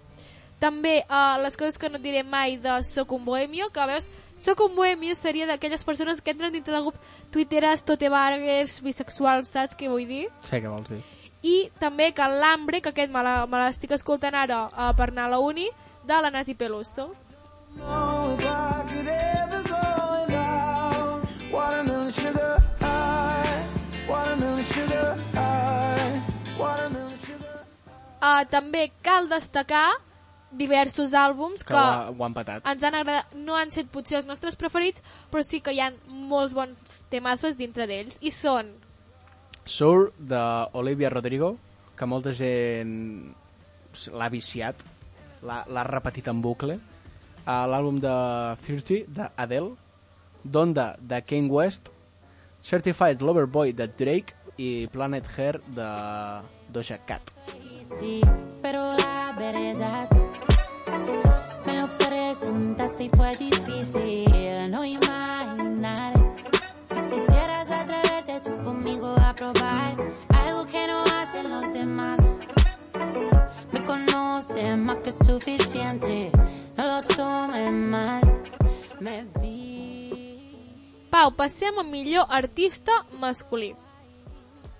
També 0.58 1.04
uh, 1.06 1.36
les 1.38 1.54
coses 1.54 1.78
que 1.78 1.86
no 1.88 2.00
diré 2.02 2.24
mai 2.26 2.56
de 2.58 2.80
Soc 2.82 3.12
un 3.14 3.22
bohemio, 3.24 3.68
que 3.70 3.84
veus, 3.86 4.08
Soc 4.42 4.58
un 4.66 4.74
bohemio 4.74 5.14
seria 5.14 5.46
d'aquelles 5.46 5.84
persones 5.86 6.20
que 6.20 6.32
entren 6.34 6.50
dintre 6.52 6.74
del 6.74 6.82
grup 6.88 6.98
twitteres, 7.30 7.84
totebarguers, 7.86 8.80
bisexuals, 8.82 9.52
saps 9.54 9.78
què 9.78 9.86
vull 9.90 10.08
dir? 10.10 10.24
Sé 10.48 10.58
què 10.62 10.66
vols 10.72 10.90
dir. 10.90 10.98
I 11.42 11.70
també 11.78 12.12
que 12.14 12.26
l'Hambre, 12.28 12.80
que 12.82 12.90
aquest 12.90 13.12
me 13.12 13.22
l'estic 13.62 13.92
escoltant 13.94 14.34
ara 14.34 14.64
uh, 14.68 14.92
per 14.98 15.10
anar 15.12 15.28
a 15.28 15.34
la 15.36 15.38
uni, 15.38 15.68
de 16.04 16.20
la 16.22 16.30
Nati 16.30 16.54
Peluso. 16.54 17.14
know 17.76 18.34
if 18.34 18.44
I 18.44 18.82
could 18.90 19.06
ever 19.06 19.62
go 19.68 19.84
without 20.24 21.22
watermelon 21.52 22.10
sugar 22.10 22.56
high, 22.80 23.66
watermelon 24.08 24.62
sugar 24.62 25.16
high, 25.34 26.22
watermelon 26.58 27.14
sugar. 27.22 27.64
Uh, 28.22 28.44
també 28.50 28.90
cal 29.02 29.28
destacar 29.28 29.86
diversos 30.50 31.12
àlbums 31.12 31.62
Que 31.62 31.74
que, 31.74 31.76
ho 31.76 31.78
ha, 31.78 32.10
ho 32.10 32.24
han 32.24 32.34
patat. 32.34 32.66
ens 32.66 32.82
han 32.82 32.94
agradat, 32.96 33.34
no 33.36 33.54
han 33.54 33.70
set 33.70 33.90
potser 33.92 34.16
els 34.22 34.26
nostres 34.26 34.56
preferits, 34.56 35.02
però 35.30 35.44
sí 35.44 35.60
que 35.60 35.76
hi 35.76 35.80
ha 35.84 35.92
molts 36.08 36.54
bons 36.56 37.02
temazos 37.12 37.60
dintre 37.60 37.86
d'ells, 37.86 38.16
i 38.24 38.32
són 38.32 38.72
Sour, 39.68 40.12
d'Olivia 40.18 41.10
Rodrigo, 41.12 41.52
que 41.94 42.06
molta 42.08 42.32
gent 42.32 42.94
l'ha 44.16 44.28
viciat, 44.32 44.80
l'ha 45.44 45.84
repetit 45.84 46.30
en 46.32 46.40
bucle. 46.40 46.78
Uh, 47.44 47.64
L'àlbum 47.68 48.00
de 48.00 48.14
30, 48.64 49.04
d'Adele. 49.12 49.74
Donda, 50.42 50.94
de 51.00 51.20
Kanye 51.20 51.52
West. 51.52 51.92
Certified 52.62 53.20
Lover 53.22 53.46
Boy, 53.46 53.72
de 53.72 53.88
Drake. 53.88 54.34
I 54.58 54.88
Planet 54.90 55.24
Hair, 55.36 55.60
de 55.76 55.88
Doja 56.72 56.98
Cat. 57.06 57.30
Sí, 58.00 58.20
pero 58.60 58.96
la 58.96 59.34
verdad 59.38 60.08
me 61.64 61.80
lo 61.80 61.88
presentaste 61.96 63.04
y 63.04 63.08
fue 63.10 63.36
difícil 63.36 64.70
no 64.70 64.84
imaginar. 64.84 66.17
Tú 68.44 68.56
conmigo 68.64 69.14
a 69.18 69.34
probar 69.34 69.96
algo 70.28 70.66
que 70.66 70.86
no 70.86 71.02
hacen 71.02 71.50
los 71.50 71.72
demás. 71.72 72.40
Me 73.72 73.84
conoces 73.84 74.76
más 74.76 74.98
que 74.98 75.10
suficiente, 75.12 76.30
no 76.76 76.86
lo 76.86 77.02
tomes 77.16 77.72
mal. 77.72 78.42
Me 79.00 79.26
vi. 79.40 81.08
Pau, 81.10 81.34
passem 81.34 81.78
a 81.78 81.82
millor 81.82 82.26
artista 82.28 83.06
masculí. 83.18 83.74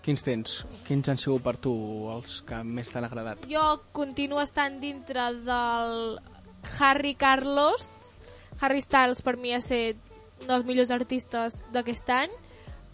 Quins 0.02 0.22
tens? 0.22 0.64
Quins 0.86 1.08
han 1.08 1.18
sigut 1.18 1.42
per 1.42 1.56
tu 1.58 1.72
els 2.14 2.42
que 2.46 2.62
més 2.64 2.92
t'han 2.92 3.08
agradat? 3.08 3.42
Jo 3.50 3.80
continuo 3.92 4.40
estant 4.40 4.78
dintre 4.80 5.32
del 5.44 6.20
Harry 6.78 7.16
Carlos. 7.18 7.90
Harry 8.60 8.80
Styles 8.80 9.20
per 9.22 9.36
mi 9.36 9.52
ha 9.52 9.58
estat 9.58 9.98
un 10.40 10.46
dels 10.46 10.64
millors 10.64 10.94
artistes 10.94 11.64
d'aquest 11.74 12.14
any. 12.14 12.30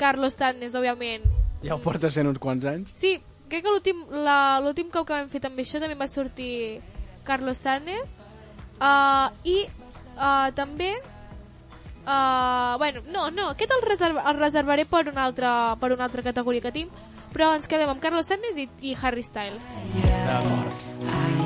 Carlos 0.04 0.36
Sadness, 0.36 0.76
òbviament. 0.76 1.24
Ja 1.64 1.74
ho 1.78 1.80
portes 1.80 2.12
sent 2.14 2.28
uns 2.28 2.38
quants 2.42 2.64
anys? 2.68 2.92
Sí, 2.92 3.16
crec 3.48 3.64
que 3.64 3.72
l'últim 3.72 4.04
la- 4.26 4.60
l'últim 4.60 4.90
cop 4.92 5.06
que 5.08 5.16
vam 5.16 5.30
fer 5.32 5.40
també 5.40 5.64
això 5.64 5.80
també 5.80 5.96
va 5.96 6.08
sortir 6.12 6.52
Carlos 7.24 7.58
Sadness. 7.64 8.20
Uh, 8.76 9.32
I 9.48 9.58
uh, 10.18 10.52
també 10.54 10.92
Uh, 12.04 12.76
bueno, 12.76 13.00
no, 13.10 13.30
no, 13.30 13.46
aquest 13.54 13.70
el, 13.72 13.80
reserva, 13.88 14.26
el 14.28 14.36
reservaré 14.36 14.84
per 14.84 15.06
una, 15.08 15.22
altra, 15.24 15.74
per 15.80 15.88
una 15.94 16.04
altra 16.04 16.20
categoria 16.26 16.60
que 16.60 16.72
tinc, 16.74 16.92
però 17.32 17.54
ens 17.56 17.64
quedem 17.66 17.88
amb 17.88 18.02
Carlos 18.04 18.28
Sánchez 18.28 18.58
i, 18.60 18.66
i 18.90 18.92
Harry 19.00 19.24
Styles. 19.24 19.70
D'acord. 20.02 20.84
Ai, 21.08 21.40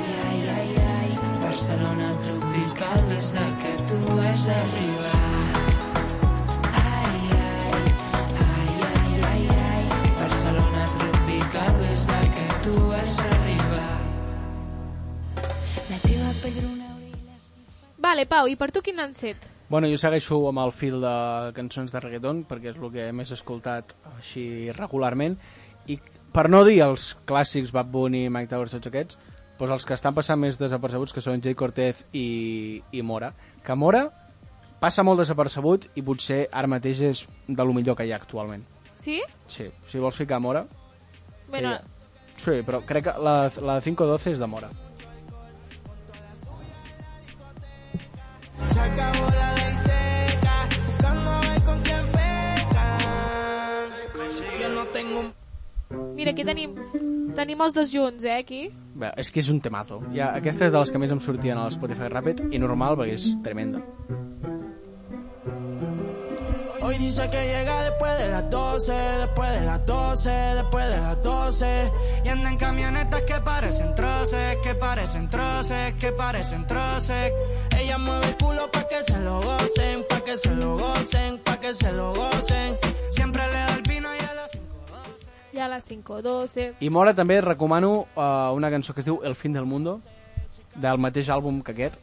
ai, 0.51 0.67
ai, 0.97 1.15
Barcelona 1.45 2.11
tropical 2.25 3.07
des 3.07 3.31
de 3.37 3.47
que 3.63 3.73
tu 3.87 4.01
vas 4.19 4.47
arribar. 4.59 5.38
tu 12.69 12.87
vas 12.87 13.19
arribar. 13.19 13.93
La 15.89 15.97
teva 16.03 16.33
pell 16.43 16.59
Vale, 17.99 18.25
Pau, 18.25 18.47
i 18.47 18.55
per 18.55 18.69
tu 18.71 18.81
quin 18.81 18.99
han 19.01 19.13
set? 19.13 19.49
Bueno, 19.69 19.89
jo 19.91 19.97
segueixo 20.01 20.37
amb 20.49 20.61
el 20.63 20.71
fil 20.73 21.01
de 21.03 21.15
cançons 21.57 21.91
de 21.93 21.99
reggaeton, 22.01 22.45
perquè 22.47 22.71
és 22.71 22.77
el 22.79 22.93
que 22.93 23.09
més 23.13 23.29
he 23.29 23.35
escoltat 23.37 23.91
així 24.15 24.45
regularment, 24.77 25.35
i 25.91 25.99
per 26.33 26.47
no 26.49 26.63
dir 26.65 26.79
els 26.85 27.11
clàssics 27.29 27.73
Bad 27.75 27.91
Bunny, 27.91 28.29
Mike 28.31 28.49
Towers, 28.53 28.73
tots 28.77 28.89
aquests, 28.89 29.19
doncs 29.59 29.75
els 29.75 29.85
que 29.85 29.97
estan 29.97 30.15
passant 30.15 30.39
més 30.39 30.57
desapercebuts, 30.61 31.13
que 31.13 31.25
són 31.25 31.43
Jay 31.43 31.57
Cortez 31.59 32.05
i, 32.13 32.81
i 32.95 33.03
Mora. 33.03 33.33
Que 33.65 33.75
Mora 33.75 34.07
passa 34.79 35.03
molt 35.03 35.19
desapercebut 35.21 35.89
i 35.99 36.05
potser 36.07 36.45
ara 36.49 36.71
mateix 36.71 37.03
és 37.11 37.27
de 37.47 37.67
lo 37.67 37.75
millor 37.75 37.99
que 37.99 38.07
hi 38.07 38.15
ha 38.15 38.21
actualment. 38.21 38.63
Sí? 38.95 39.19
Sí, 39.47 39.69
si 39.91 40.01
vols 40.01 40.17
ficar 40.17 40.39
Mora... 40.39 40.65
Bueno 41.49 41.77
sí, 42.39 42.61
però 42.65 42.81
crec 42.87 43.09
que 43.09 43.15
la, 43.19 43.35
la 43.61 43.79
de 43.79 43.85
512 43.87 44.31
és 44.35 44.39
de 44.39 44.47
Mora 44.47 44.69
Se 48.69 48.79
acabó 48.79 49.25
la 49.35 49.53
ley 49.55 49.75
seca, 49.83 50.55
buscando 50.87 51.29
a 51.29 51.41
ver 51.41 51.63
con 51.63 51.81
quién 51.81 52.05
peca. 52.11 52.87
Yo 54.61 54.69
no 54.73 54.85
tengo 54.87 55.19
un 55.21 55.33
mira, 56.19 56.31
aquí 56.35 56.43
tenim, 56.43 56.75
tenim 57.37 57.61
els 57.63 57.73
dos 57.73 57.91
junts, 57.93 58.25
eh, 58.27 58.35
aquí. 58.43 58.67
Bé, 58.99 59.13
és 59.17 59.31
que 59.31 59.39
és 59.39 59.49
un 59.53 59.61
temazo. 59.63 60.01
Ja, 60.13 60.33
aquesta 60.35 60.67
és 60.67 60.73
de 60.73 60.79
les 60.79 60.91
que 60.91 60.99
més 61.01 61.11
em 61.15 61.21
sortien 61.23 61.57
a 61.57 61.67
l'Spotify 61.69 62.11
Rapid 62.11 62.49
i 62.51 62.59
normal 62.59 62.99
perquè 62.99 63.15
és 63.15 63.29
tremenda. 63.45 63.81
Hoy 66.81 66.97
dice 66.97 67.29
que 67.29 67.41
llega 67.45 67.83
después 67.83 68.17
de 68.17 68.27
las 68.29 68.49
12, 68.49 68.93
después 68.93 69.51
de 69.51 69.61
las 69.65 69.85
12, 69.85 70.29
después 70.29 70.89
de 70.89 70.97
las 70.97 71.21
12. 71.21 71.91
Y 72.23 72.27
anda 72.29 72.51
en 72.51 72.57
camionetas 72.57 73.21
que 73.23 73.39
parecen 73.41 73.95
troces, 73.95 74.57
que 74.63 74.75
parecen 74.75 75.29
troces, 75.29 75.93
que 75.95 76.11
parecen 76.13 76.65
troces. 76.67 77.33
Ella 77.77 77.97
mueve 77.97 78.27
el 78.27 78.37
culo 78.37 78.71
pa' 78.71 78.87
que 78.87 79.03
se 79.03 79.19
lo 79.19 79.41
gocen, 79.41 80.05
pa' 80.07 80.21
que 80.21 80.37
se 80.37 80.55
lo 80.55 80.77
gocen, 80.77 81.37
pa' 81.39 81.59
que 81.59 81.73
se 81.73 81.91
lo 81.91 82.13
gocen. 82.13 82.77
Siempre 83.11 83.45
le 83.47 83.53
da 83.53 83.75
el 83.75 83.81
vino 83.81 84.09
y 84.15 84.23
a 84.23 84.33
las 84.33 84.51
Ja 85.53 85.65
a 85.65 85.67
les 85.67 85.89
5.12. 85.89 86.75
I 86.79 86.89
Mora 86.89 87.13
també 87.13 87.41
recomano 87.41 88.07
uh, 88.15 88.55
una 88.55 88.69
cançó 88.71 88.93
que 88.93 89.01
es 89.01 89.05
diu 89.05 89.19
El 89.23 89.35
fin 89.35 89.51
del 89.51 89.65
mundo, 89.65 89.99
del 90.75 90.97
mateix 90.97 91.27
àlbum 91.27 91.61
que 91.61 91.73
aquest. 91.75 91.99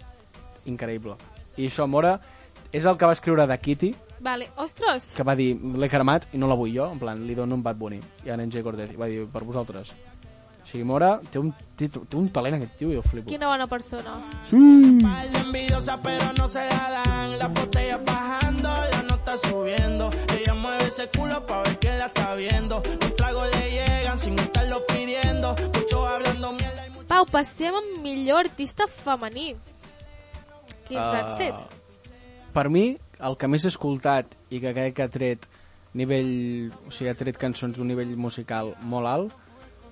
Increïble. 0.67 1.17
I 1.57 1.71
això, 1.71 1.87
Mora, 1.89 2.19
és 2.73 2.85
el 2.85 2.99
que 2.99 3.07
va 3.07 3.15
escriure 3.17 3.47
de 3.47 3.57
Kitty, 3.57 3.95
Vale, 4.21 4.51
ostres! 4.57 5.13
que 5.17 5.25
va 5.27 5.37
dir, 5.37 5.55
l'he 5.57 5.89
cremat 5.93 6.29
i 6.33 6.39
no 6.41 6.49
la 6.49 6.57
vull 6.57 6.73
jo, 6.75 6.91
en 6.93 6.99
plan, 6.99 7.21
li 7.27 7.35
dono 7.35 7.55
un 7.55 7.63
Bad 7.63 7.77
Bunny. 7.77 8.01
I 8.25 8.33
ara 8.35 8.43
en 8.43 8.53
Jay 8.53 8.63
Cortez, 8.63 8.93
i 8.93 9.01
va 9.01 9.11
dir, 9.11 9.27
per 9.33 9.45
vosaltres. 9.45 9.93
O 10.67 10.69
sigui, 10.69 10.85
Mora 10.85 11.21
té 11.31 11.39
un, 11.39 11.53
té, 11.79 11.87
té 11.89 12.17
un 12.19 12.27
talent 12.35 12.57
aquest 12.57 12.79
tio 12.81 12.91
i 12.91 12.97
jo 12.97 13.03
flipo. 13.07 13.29
Quina 13.31 13.47
bona 13.53 13.69
persona. 13.71 14.19
Sí! 14.49 14.57
Pero 16.03 16.33
no 16.37 16.49
se 16.49 16.59
la 16.59 17.03
dan. 17.05 17.39
Las 17.39 17.53
botellas 17.55 18.05
bajando, 18.05 18.69
la 18.93 19.03
nota 19.03 19.37
subiendo. 19.39 20.11
Ella 20.37 20.55
mueve 20.55 20.87
ese 20.87 21.09
culo 21.17 21.47
pa' 21.47 21.63
ver 21.63 21.79
quién 21.79 21.99
la 21.99 22.07
está 22.07 22.35
viendo. 22.35 22.83
Los 23.01 23.17
tragos 23.17 23.49
le 23.55 23.71
llegan 23.71 24.19
sin 24.19 24.39
estarlo 24.39 24.85
pidiendo. 24.87 25.55
Muchos 25.75 26.09
hablando 26.09 26.53
mierda 26.53 26.87
y 26.87 26.91
Pau, 27.07 27.25
passem 27.31 27.75
amb 27.75 28.03
millor 28.03 28.49
artista 28.49 28.89
femení. 28.89 29.55
Quins 30.89 31.01
uh... 31.01 31.15
han 31.15 31.33
set? 31.39 31.79
Per 32.53 32.69
mi, 32.69 32.97
el 33.21 33.37
que 33.37 33.49
més 33.49 33.65
he 33.65 33.69
escoltat 33.73 34.35
i 34.51 34.61
que 34.61 34.73
crec 34.77 34.95
que 34.97 35.07
ha 35.07 35.09
tret 35.13 35.47
nivell, 35.97 36.71
o 36.87 36.91
sigui, 36.93 37.11
ha 37.11 37.17
tret 37.17 37.39
cançons 37.41 37.77
d'un 37.77 37.89
nivell 37.89 38.17
musical 38.17 38.75
molt 38.83 39.09
alt, 39.09 39.33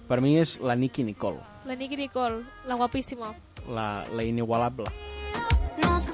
per 0.08 0.20
mi 0.20 0.36
és 0.36 0.58
la 0.60 0.74
Nicki 0.76 1.04
Nicole, 1.04 1.40
La 1.64 1.74
Nicky 1.74 1.96
Nicole, 1.96 2.42
la 2.68 2.74
guapíssima. 2.76 3.32
la, 3.68 4.04
la 4.12 4.22
inigualable. 4.22 4.84
Tú 5.80 6.13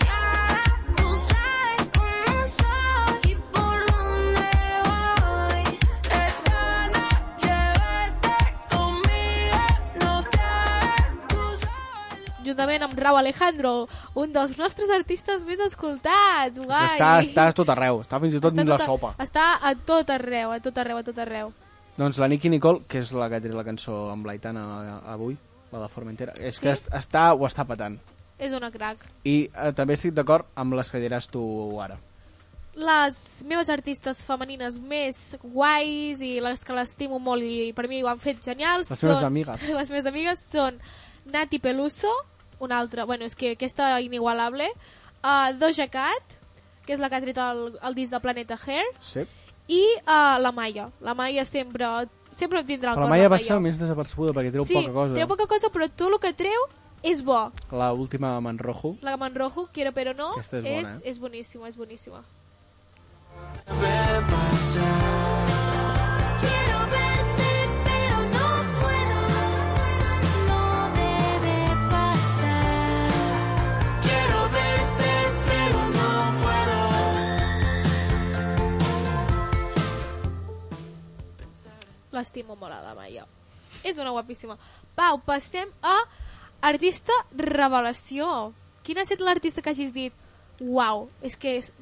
Juntament 12.51 12.83
amb 12.87 12.99
Rau 12.99 13.17
Alejandro, 13.21 13.73
un 14.19 14.33
dels 14.35 14.53
nostres 14.59 14.91
artistes 14.95 15.45
més 15.49 15.61
escoltats. 15.65 16.59
Guai! 16.61 16.93
Està, 16.99 17.11
està 17.25 17.49
a 17.49 17.57
tot 17.57 17.73
arreu, 17.73 18.03
està 18.05 18.21
fins 18.21 18.35
i 18.37 18.41
tot 18.43 18.53
Està 18.53 18.61
dins 18.63 18.69
la 18.75 18.79
tot 18.79 18.85
a- 18.85 18.91
sopa. 18.91 19.15
Està 19.23 19.47
a 19.63 19.75
tot 19.75 20.11
arreu, 20.11 20.53
a 20.53 20.61
tot 20.61 20.79
arreu, 20.83 20.99
a 21.01 21.07
tot 21.07 21.19
arreu. 21.25 21.53
Doncs 21.97 22.19
la 22.19 22.29
Nicki 22.33 22.49
Nicole, 22.49 22.83
que 22.89 23.01
és 23.03 23.11
la 23.13 23.29
que 23.29 23.37
ha 23.37 23.41
tret 23.45 23.53
la 23.55 23.65
cançó 23.67 24.11
amb 24.11 24.25
l'Aitana 24.27 25.01
avui, 25.13 25.37
la 25.73 25.83
de 25.83 25.89
Formentera, 25.93 26.33
és 26.41 26.57
Sí? 26.57 26.63
que 26.63 26.71
est- 26.73 26.89
està, 26.91 27.33
ho 27.35 27.45
està 27.47 27.67
patant. 27.67 27.99
És 28.39 28.55
una 28.57 28.71
crack. 28.71 29.03
I 29.29 29.51
eh, 29.53 29.73
també 29.77 29.95
estic 29.99 30.15
d'acord 30.17 30.47
amb 30.57 30.73
les 30.79 30.91
que 30.91 30.99
diràs 30.99 31.27
tu 31.29 31.43
ara. 31.83 31.99
Les 32.81 33.17
meves 33.45 33.69
artistes 33.69 34.23
femenines 34.25 34.79
més 34.81 35.37
guais 35.43 36.21
i 36.23 36.39
les 36.41 36.63
que 36.65 36.73
l'estimo 36.73 37.19
molt 37.19 37.43
i 37.43 37.73
per 37.77 37.89
mi 37.91 37.99
ho 38.03 38.09
han 38.09 38.19
fet 38.23 38.41
genials 38.47 38.89
Les 38.89 38.99
són... 39.03 39.11
meves 39.11 39.25
amigues. 39.27 39.69
Les 39.81 39.91
meves 39.91 40.07
amigues 40.07 40.45
són 40.49 40.79
Nati 41.27 41.59
Peluso, 41.59 42.09
una 42.61 42.79
altra, 42.79 43.05
bueno, 43.05 43.25
és 43.25 43.35
que 43.35 43.53
aquesta 43.57 44.01
inigualable, 44.01 44.69
uh, 45.25 45.51
Doja 45.59 45.89
Cat, 45.91 46.39
que 46.87 46.95
és 46.95 47.01
la 47.01 47.09
que 47.11 47.17
ha 47.17 47.21
tret 47.25 47.39
el, 47.39 47.79
el 47.83 47.95
disc 47.95 48.13
de 48.13 48.21
Planeta 48.21 48.57
Hair, 48.67 48.85
Sí. 49.01 49.25
i 49.69 49.83
uh, 50.07 50.39
la 50.41 50.53
Maia. 50.53 50.91
La 51.01 51.15
Maia 51.15 51.45
sempre, 51.45 51.87
sempre 52.33 52.61
em 52.61 52.67
tindrà 52.67 52.93
Però 52.95 53.03
cor. 53.03 53.05
la 53.05 53.11
Maia 53.17 53.29
va 53.29 53.39
ser 53.39 53.59
més 53.61 53.79
desapercebuda 53.79 54.33
perquè 54.37 54.53
treu 54.53 54.65
sí, 54.67 54.75
poca 54.75 54.93
cosa. 54.93 55.15
treu 55.15 55.29
poca 55.29 55.47
cosa, 55.47 55.69
però 55.73 55.89
tot 55.91 56.13
el 56.13 56.19
que 56.21 56.33
treu 56.35 56.67
és 57.03 57.23
bo. 57.25 57.51
La 57.73 57.93
última 57.93 58.37
amb 58.37 58.49
en 58.49 58.59
Rojo. 58.59 58.97
La 59.03 59.17
Manrojo, 59.17 59.69
quiera 59.73 59.91
però 59.93 60.15
no, 60.17 60.33
Aquesta 60.37 60.59
és 60.59 60.65
és, 60.67 60.89
bona, 60.89 60.97
eh? 60.97 61.09
és 61.11 61.19
boníssima, 61.19 61.69
és 61.69 61.77
boníssima. 61.77 62.25
L'estimo 82.21 82.57
molt 82.57 82.77
a 82.77 82.83
la 82.85 82.95
Maia. 82.99 83.27
És 83.87 83.99
una 83.99 84.13
guapíssima. 84.13 84.59
Pau, 84.99 85.21
passem 85.25 85.71
a 85.83 85.97
artista 86.69 87.15
revelació. 87.33 88.53
Quin 88.85 89.01
ha 89.01 89.07
estat 89.07 89.23
l'artista 89.25 89.65
que 89.65 89.73
hagis 89.73 89.95
dit 89.97 90.17
uau, 90.61 91.09
és 91.25 91.37
que 91.41 91.57
és, 91.59 91.73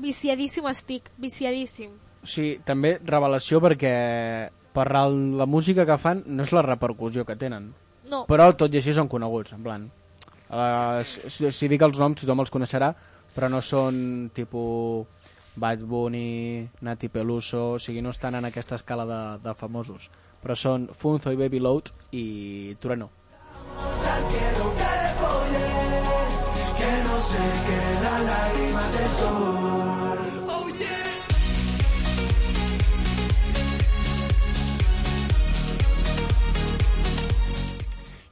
viciadíssim 0.00 0.66
estic, 0.70 1.10
viciadíssim. 1.20 1.92
Sigui, 2.24 2.56
també 2.64 2.96
revelació 3.04 3.60
perquè 3.60 3.92
per 4.72 4.86
la 4.88 5.46
música 5.46 5.84
que 5.84 5.98
fan 6.00 6.22
no 6.26 6.46
és 6.46 6.52
la 6.54 6.64
repercussió 6.64 7.26
que 7.28 7.36
tenen. 7.36 7.72
No. 8.08 8.24
Però 8.28 8.48
tot 8.56 8.72
i 8.72 8.80
així 8.80 8.94
són 8.96 9.10
coneguts, 9.12 9.52
en 9.52 9.64
plan. 9.64 9.88
Uh, 10.52 11.00
si, 11.04 11.50
si 11.52 11.68
dic 11.68 11.82
els 11.84 12.00
noms 12.00 12.22
tothom 12.22 12.42
els 12.44 12.52
coneixerà, 12.52 12.92
però 13.32 13.48
no 13.52 13.60
són 13.64 14.30
tipus 14.36 15.21
Bad 15.56 15.80
Bunny, 15.84 16.68
Nati 16.80 17.08
Peluso, 17.08 17.72
o 17.72 17.78
sigui, 17.78 18.00
no 18.02 18.10
estan 18.10 18.34
en 18.34 18.44
aquesta 18.48 18.74
escala 18.76 19.04
de, 19.06 19.20
de 19.48 19.54
famosos. 19.54 20.10
Però 20.42 20.56
són 20.56 20.88
Funzo 20.94 21.30
i 21.32 21.36
Baby 21.36 21.60
Load 21.60 21.92
i 22.12 22.74
Trueno. 22.80 23.10
al 23.78 24.24
cielo 24.30 24.66
que 24.78 24.90
le 25.02 25.10
folle, 25.20 25.68
que 26.78 26.90
no 27.06 27.18
se 27.18 27.44
quedan 27.68 28.26
lágrimas 28.26 28.98
del 28.98 29.10
sol. 29.10 30.48
Oh 30.48 30.68
yeah. 30.78 30.98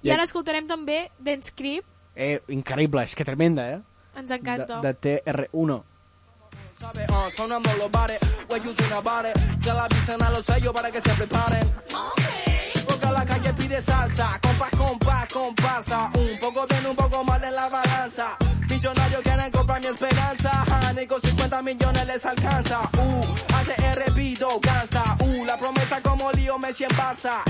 I 0.02 0.10
ara 0.14 0.24
escoltarem 0.24 0.66
també 0.70 1.08
Dance 1.18 1.52
Creep, 1.56 1.84
Eh, 2.20 2.40
increïble, 2.52 3.04
és 3.06 3.14
que 3.14 3.24
tremenda, 3.24 3.62
eh? 3.70 3.78
ens 4.18 4.28
De, 4.28 4.34
encanta. 4.34 4.80
de 4.82 4.90
TR1. 4.98 5.76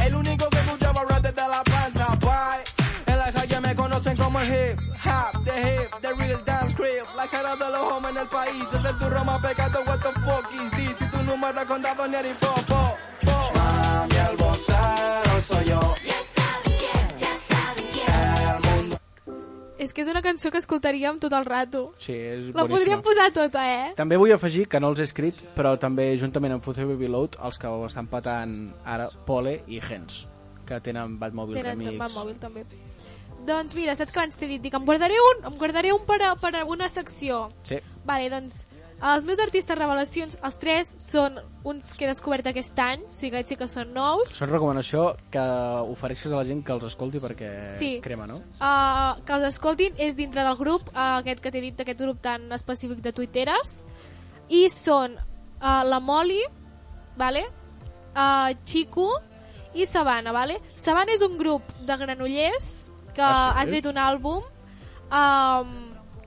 El 0.05 0.15
único 0.15 0.49
que 0.51 0.59
escuchaba 0.59 1.05
rap 1.05 1.23
desde 1.23 1.49
la 1.49 1.63
panza, 1.63 2.00
conocen 4.01 4.17
como 4.17 4.41
el 4.41 4.49
hip 4.49 4.81
hop, 5.05 5.45
the 5.45 5.61
hip, 5.61 5.91
the 6.01 6.13
real 6.15 6.43
dance 6.45 6.75
crib. 6.75 7.05
La 7.17 7.27
cara 7.29 7.55
de 7.57 7.71
los 7.71 7.93
hombres 7.93 8.15
en 8.17 8.23
el 8.23 8.29
país 8.29 8.65
es 8.73 8.85
el 8.85 8.97
turro 8.99 9.25
más 9.25 9.41
pecado. 9.41 9.81
What 9.87 9.99
the 9.99 10.21
fuck 10.21 10.51
is 10.53 10.71
this? 10.73 10.97
Si 10.99 11.11
tu 11.11 11.23
número 11.25 11.67
contado 11.67 12.09
ni 12.09 12.17
el 12.17 12.35
fo, 12.37 12.47
fo, 12.47 12.97
fo. 13.25 13.53
Mami, 13.55 14.17
el 14.31 14.37
vocero 14.37 15.41
soy 15.43 15.65
yo. 15.67 15.81
És 19.81 19.95
que 19.97 20.03
és 20.05 20.09
una 20.13 20.21
cançó 20.21 20.51
que 20.53 20.59
escoltaríem 20.61 21.17
tot 21.19 21.33
el 21.33 21.47
rato. 21.47 21.95
Sí, 21.97 22.13
és 22.13 22.51
La 22.55 22.63
boníssima. 22.63 22.69
podríem 22.69 23.01
posar 23.03 23.31
tota, 23.33 23.63
eh? 23.65 23.95
També 23.97 24.19
vull 24.21 24.31
afegir, 24.33 24.67
que 24.69 24.79
no 24.79 24.91
els 24.93 25.01
he 25.01 25.07
escrit, 25.09 25.35
però 25.57 25.79
també 25.81 26.19
juntament 26.21 26.53
amb 26.53 26.63
Future 26.63 26.85
Baby 26.85 27.09
Load, 27.09 27.39
els 27.43 27.57
que 27.59 27.67
ho 27.67 27.87
estan 27.87 28.07
patant 28.07 28.75
ara, 28.85 29.09
Pole 29.25 29.63
i 29.69 29.81
Hens, 29.81 30.27
que 30.69 30.81
tenen 30.85 31.19
Batmobile 31.19 31.63
Tenen 31.63 31.79
Remix. 31.79 31.97
van 31.99 32.13
mòbil 32.13 32.37
també. 32.39 32.67
Doncs 33.51 33.75
mira, 33.75 33.97
saps 33.99 34.13
que 34.15 34.21
abans 34.23 34.37
t'he 34.39 34.47
dit? 34.47 34.63
Dic, 34.63 34.75
em 34.79 34.85
guardaré 34.87 35.17
un, 35.27 35.47
em 35.51 35.57
guardaré 35.59 35.91
un 35.97 36.05
per, 36.07 36.21
a, 36.23 36.35
per 36.39 36.55
a 36.61 36.67
una 36.71 36.87
secció. 36.93 37.49
Sí. 37.67 37.81
Vale, 38.07 38.29
doncs, 38.31 38.61
els 39.01 39.25
meus 39.25 39.41
artistes 39.41 39.79
revelacions, 39.79 40.37
els 40.45 40.59
tres, 40.61 40.91
són 41.01 41.39
uns 41.65 41.95
que 41.97 42.05
he 42.05 42.09
descobert 42.11 42.47
aquest 42.51 42.77
any, 42.85 43.07
o 43.09 43.15
sigui, 43.17 43.31
aquests 43.33 43.55
sí 43.55 43.57
que 43.57 43.69
són 43.73 43.95
nous. 43.97 44.29
Són 44.37 44.51
recomanació 44.53 45.07
que 45.33 45.45
ofereixes 45.89 46.31
a 46.35 46.37
la 46.37 46.45
gent 46.45 46.61
que 46.67 46.75
els 46.77 46.85
escolti 46.91 47.23
perquè 47.23 47.49
Sí. 47.79 47.89
crema, 48.05 48.27
no? 48.29 48.43
Uh, 48.61 49.17
que 49.25 49.33
els 49.39 49.49
escoltin 49.55 49.97
és 49.97 50.15
dintre 50.21 50.45
del 50.45 50.59
grup, 50.61 50.91
uh, 50.93 51.17
aquest 51.23 51.41
que 51.41 51.51
t'he 51.51 51.63
dit, 51.65 51.81
aquest 51.81 51.99
grup 52.05 52.21
tan 52.21 52.45
específic 52.53 53.01
de 53.01 53.15
tuiteres, 53.17 53.79
i 54.51 54.67
són 54.69 55.17
uh, 55.17 55.81
la 55.89 55.99
Moli, 56.01 56.43
vale? 57.17 57.47
uh, 58.15 58.53
Chico 58.67 59.09
i 59.75 59.87
Sabana, 59.87 60.33
vale? 60.33 60.61
Sabana 60.77 61.13
és 61.17 61.23
un 61.25 61.39
grup 61.39 61.63
de 61.87 61.97
granollers 61.97 62.85
que 63.15 63.23
Ah, 63.23 63.53
sí? 63.55 63.61
ha 63.61 63.67
tret 63.67 63.87
un 63.87 63.99
àlbum 63.99 64.43
um, 65.11 65.73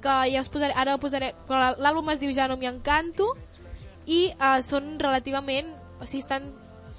que 0.04 0.16
ja 0.34 0.42
us 0.42 0.50
posaré, 0.52 0.74
ara 0.76 0.98
posaré, 1.00 1.34
l'àlbum 1.50 2.10
es 2.12 2.20
diu 2.20 2.34
Ja 2.36 2.48
no 2.48 2.58
m'hi 2.60 2.68
encanto 2.68 3.30
i 4.06 4.34
uh, 4.36 4.60
són 4.62 4.98
relativament, 5.00 5.70
o 6.02 6.06
sigui, 6.06 6.20
estan, 6.26 6.50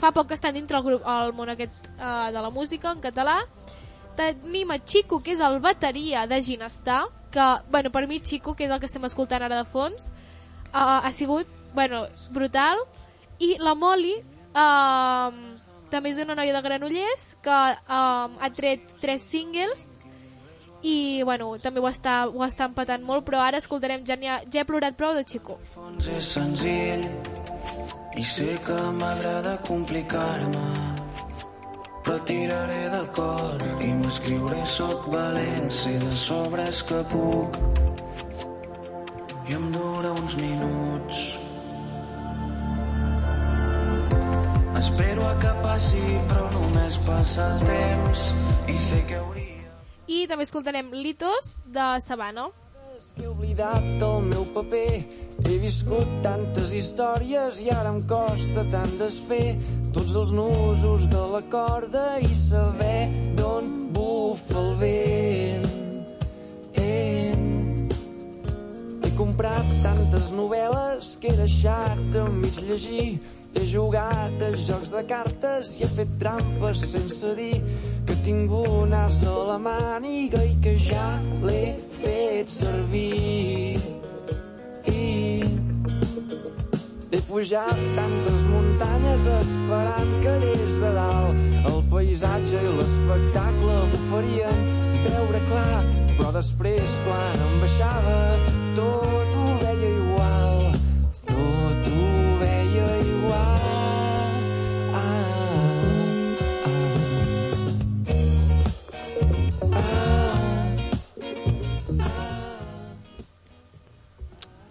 fa 0.00 0.10
poc 0.16 0.28
que 0.30 0.34
estan 0.38 0.54
dintre 0.56 0.78
el, 0.78 0.84
grup, 0.86 1.02
el 1.04 1.34
món 1.36 1.50
aquest 1.52 1.90
uh, 1.98 2.30
de 2.32 2.40
la 2.40 2.50
música 2.50 2.92
en 2.92 3.02
català. 3.04 3.42
Tenim 4.16 4.70
a 4.70 4.78
Chico, 4.78 5.20
que 5.20 5.34
és 5.34 5.40
el 5.42 5.58
bateria 5.60 6.26
de 6.26 6.40
Ginestar, 6.42 7.02
que, 7.30 7.44
bueno, 7.70 7.90
per 7.90 8.06
mi 8.08 8.20
Chico, 8.22 8.54
que 8.54 8.64
és 8.64 8.70
el 8.70 8.80
que 8.80 8.86
estem 8.86 9.04
escoltant 9.04 9.42
ara 9.42 9.58
de 9.58 9.64
fons, 9.68 10.08
uh, 10.72 11.02
ha 11.04 11.10
sigut, 11.12 11.46
bueno, 11.74 12.06
brutal. 12.30 12.78
I 13.42 13.56
la 13.58 13.74
Molly, 13.74 14.14
uh, 14.54 15.53
també 15.94 16.10
és 16.10 16.18
una 16.18 16.34
noia 16.34 16.54
de 16.56 16.62
Granollers, 16.64 17.26
que 17.44 17.58
uh, 17.74 18.26
ha 18.34 18.50
tret 18.56 18.96
tres 19.02 19.22
singles, 19.30 19.94
i 20.84 21.22
bueno, 21.24 21.54
també 21.62 21.80
ho 21.80 21.88
està, 21.88 22.24
ho 22.28 22.42
està 22.44 22.68
empatant 22.68 23.04
molt, 23.06 23.24
però 23.24 23.40
ara 23.40 23.62
escoltarem 23.62 24.04
Ja, 24.04 24.18
ha, 24.18 24.40
ja 24.52 24.60
he 24.60 24.68
plorat 24.68 24.98
prou 24.98 25.14
de 25.16 25.24
Chico. 25.24 25.58
és 26.18 26.28
senzill 26.34 27.06
i 28.16 28.22
sé 28.22 28.58
que 28.66 28.76
m'agrada 28.98 29.56
complicar-me 29.66 30.66
però 32.04 32.18
tiraré 32.28 32.82
de 32.92 33.00
cor 33.16 33.64
i 33.80 33.88
m'escriuré 34.00 34.60
soc 34.68 35.08
valent 35.14 35.70
sé 35.72 35.94
de 36.02 36.12
sobres 36.20 36.82
que 36.90 37.00
puc 37.14 37.58
i 39.48 39.56
em 39.56 39.72
dura 39.72 40.12
uns 40.12 40.36
minuts 40.42 41.43
espero 44.84 45.26
a 45.26 45.34
que 45.40 45.52
passi 45.64 46.02
però 46.28 46.48
només 46.52 47.00
passa 47.08 47.48
el 47.54 47.66
temps 47.68 48.24
i 48.68 48.76
sé 48.86 49.00
que 49.08 49.18
hauria 49.20 49.72
I 50.06 50.26
també 50.28 50.44
escoltarem 50.44 50.92
Litos 50.92 51.64
de 51.72 51.86
Sabana. 52.04 52.50
He 53.16 53.26
oblidat 53.26 54.02
el 54.02 54.26
meu 54.26 54.44
paper 54.54 54.88
He 55.42 55.56
viscut 55.60 56.08
tantes 56.24 56.72
històries 56.72 57.58
i 57.64 57.70
ara 57.74 57.90
em 57.90 58.00
costa 58.08 58.64
tant 58.72 58.94
desfer 59.00 59.56
tots 59.96 60.14
els 60.20 60.30
nusos 60.36 61.08
de 61.12 61.24
la 61.34 61.42
corda 61.52 62.04
i 62.22 62.30
saber 62.38 63.10
d'on 63.36 63.70
bufa 63.96 64.58
el 64.62 64.72
vent. 64.84 65.70
En. 66.86 67.33
Comprat 69.14 69.68
tantes 69.78 70.32
novel·les 70.34 71.12
que 71.22 71.30
he 71.30 71.36
deixat 71.38 72.16
a 72.18 72.22
mig 72.34 72.56
llegir. 72.66 73.20
He 73.54 73.62
jugat 73.70 74.40
a 74.42 74.48
jocs 74.58 74.90
de 74.90 75.02
cartes 75.06 75.70
i 75.78 75.84
he 75.86 75.90
fet 75.94 76.16
trampes 76.18 76.80
sense 76.90 77.34
dir 77.38 77.60
que 78.08 78.16
tinc 78.26 78.50
un 78.58 78.94
as 78.98 79.20
a 79.22 79.34
la 79.52 79.58
màniga 79.62 80.40
i 80.42 80.56
que 80.64 80.74
ja 80.82 81.06
l'he 81.44 81.76
fet 82.00 82.50
servir. 82.56 83.78
I 84.90 85.06
he 87.14 87.22
pujat 87.30 87.86
tantes 88.00 88.42
muntanyes 88.50 89.30
esperant 89.36 90.12
que 90.26 90.34
des 90.48 90.76
de 90.82 90.92
dalt 90.98 91.70
el 91.70 91.80
paisatge 91.94 92.66
i 92.66 92.76
l'espectacle 92.80 93.78
m'oferien 93.94 94.68
veure 95.06 95.46
clar, 95.46 95.80
però 96.18 96.34
després 96.40 97.00
quan 97.06 97.48
em 97.48 97.58
baixava 97.62 98.63
tot 98.76 99.34
ho 99.38 99.46
veia 99.62 99.90
igual, 99.98 100.78
tot 101.30 101.88
ho 101.94 102.08
veia 102.42 102.88
igual. 103.08 103.60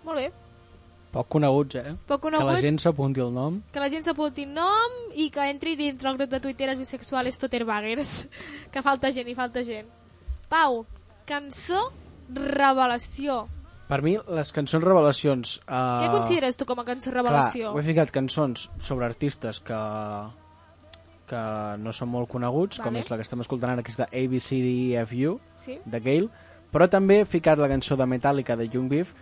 Molt 0.04 0.20
bé. 0.20 0.32
Poc 1.14 1.28
coneguts, 1.30 1.76
eh? 1.78 1.94
Poc 2.10 2.22
Que 2.24 2.30
la 2.32 2.38
coneguts. 2.40 2.62
gent 2.66 2.80
s'apunti 2.82 3.22
el 3.22 3.32
nom. 3.34 3.62
Que 3.72 3.80
la 3.80 3.90
gent 3.90 4.04
s'apunti 4.04 4.46
nom 4.50 4.96
i 5.14 5.30
que 5.30 5.46
entri 5.50 5.76
dintre 5.78 6.10
el 6.10 6.18
grup 6.18 6.30
de 6.32 6.40
tuiteres 6.42 6.78
bisexuals 6.78 7.38
Totterbaggers. 7.38 8.28
Que 8.74 8.82
falta 8.82 9.12
gent 9.14 9.28
i 9.30 9.36
falta 9.36 9.64
gent. 9.64 9.88
Pau, 10.50 10.86
cançó 11.30 11.92
revelació. 12.34 13.44
Per 13.90 14.00
mi, 14.02 14.16
les 14.38 14.52
cançons 14.56 14.84
revelacions... 14.84 15.58
Uh, 15.68 16.06
Què 16.06 16.12
consideres 16.14 16.56
tu 16.58 16.66
com 16.66 16.80
a 16.80 16.86
cançó 16.88 17.12
revelació? 17.12 17.68
Clar, 17.68 17.76
ho 17.76 17.82
he 17.82 17.86
ficat 17.90 18.14
cançons 18.16 18.70
sobre 18.80 19.06
artistes 19.10 19.60
que 19.66 19.80
que 21.28 21.42
no 21.80 21.94
són 21.96 22.10
molt 22.12 22.28
coneguts, 22.30 22.82
com 22.84 22.92
Vale. 22.92 23.00
és 23.00 23.10
la 23.10 23.16
que 23.18 23.24
estem 23.24 23.40
escoltant 23.42 23.72
ara, 23.72 23.82
aquesta 23.82 24.10
ABCDEFU, 24.12 25.38
Sí. 25.64 25.78
de 25.86 26.00
Gale, 26.04 26.28
però 26.72 26.90
també 26.92 27.22
he 27.22 27.26
ficat 27.26 27.58
la 27.60 27.70
cançó 27.72 27.96
de 27.96 28.06
Metallica 28.06 28.58
de 28.60 28.68
Young 28.68 28.90
Beef, 28.92 29.14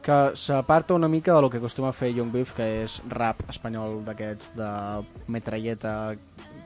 que 0.00 0.18
s'aparta 0.38 0.94
una 0.94 1.08
mica 1.08 1.34
de 1.34 1.42
lo 1.42 1.50
que 1.50 1.58
acostuma 1.58 1.88
a 1.88 1.92
fer 1.92 2.12
Young 2.14 2.30
Beef, 2.30 2.52
que 2.54 2.84
és 2.84 3.00
rap 3.10 3.42
espanyol 3.50 4.04
d'aquests 4.06 4.54
de 4.54 4.70
metralleta 5.26 6.14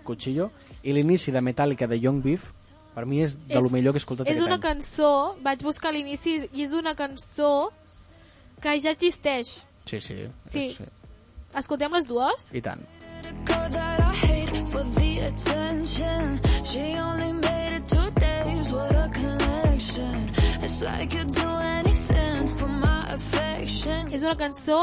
cuchillo, 0.05 0.51
i 0.83 0.93
l'inici 0.93 1.33
de 1.33 1.41
Metallica 1.41 1.87
de 1.89 1.99
Young 1.99 2.21
Beef, 2.23 2.51
per 2.95 3.05
mi 3.09 3.23
és 3.25 3.37
de 3.49 3.61
lo 3.61 3.71
millor 3.73 3.95
que 3.95 4.01
he 4.01 4.05
escoltat 4.05 4.29
és 4.29 4.37
aquest 4.37 4.47
una 4.47 4.59
any. 4.59 4.65
cançó, 4.67 5.13
vaig 5.43 5.63
buscar 5.65 5.91
a 5.93 5.97
l'inici, 5.97 6.39
i 6.53 6.65
és 6.67 6.73
una 6.77 6.95
cançó 6.95 7.71
que 8.63 8.75
ja 8.81 8.93
existeix. 8.93 9.63
Sí, 9.89 10.01
sí. 10.01 10.29
Sí. 10.47 10.67
Escoltem 11.57 11.93
les 11.93 12.07
dues? 12.07 12.51
I 12.55 12.63
tant. 12.65 12.85
És 24.13 24.23
una 24.23 24.37
cançó 24.37 24.79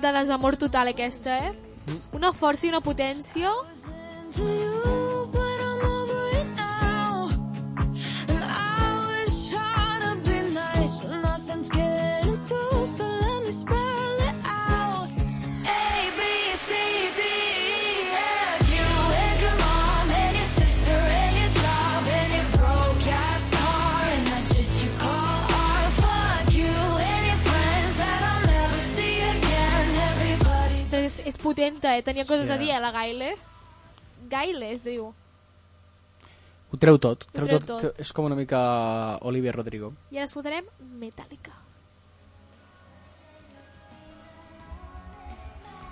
de 0.00 0.12
desamor 0.12 0.56
total 0.56 0.88
aquesta, 0.88 1.38
eh? 1.46 1.54
Mm. 1.86 2.02
Una 2.18 2.32
força 2.32 2.66
i 2.66 2.72
una 2.74 2.82
potència. 2.84 3.54
To 4.34 5.03
És, 31.24 31.38
potenta, 31.40 31.96
eh? 31.96 32.02
Tenia 32.04 32.26
coses 32.28 32.46
Sí, 32.46 32.52
a 32.52 32.58
dir, 32.58 32.70
eh? 32.70 32.76
eh, 32.76 32.80
la 32.80 32.90
Gaile. 32.92 33.34
Gaile 34.28 34.72
es 34.72 34.82
diu. 34.84 35.12
Ho 36.70 36.76
treu 36.80 36.98
tot. 36.98 37.24
Ho 37.28 37.32
Treu 37.32 37.46
treu 37.46 37.60
tot. 37.60 37.80
tot. 37.88 38.00
És 38.02 38.12
com 38.12 38.26
una 38.26 38.34
mica 38.36 39.18
Olivia 39.22 39.52
Rodrigo. 39.52 39.92
I 40.10 40.18
ara 40.18 40.26
escoltarem 40.26 40.66
Metallica. 40.98 41.52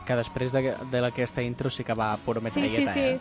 Que 0.07 0.16
després 0.18 0.51
de, 0.53 0.62
de 0.91 1.03
aquesta 1.07 1.43
intro 1.47 1.70
sí 1.70 1.85
que 1.87 1.95
va 1.95 2.16
puro 2.24 2.41
Sí, 2.41 2.45
metralleta, 2.49 2.95
sí, 2.95 3.01
sí. 3.01 3.07
eh? 3.07 3.20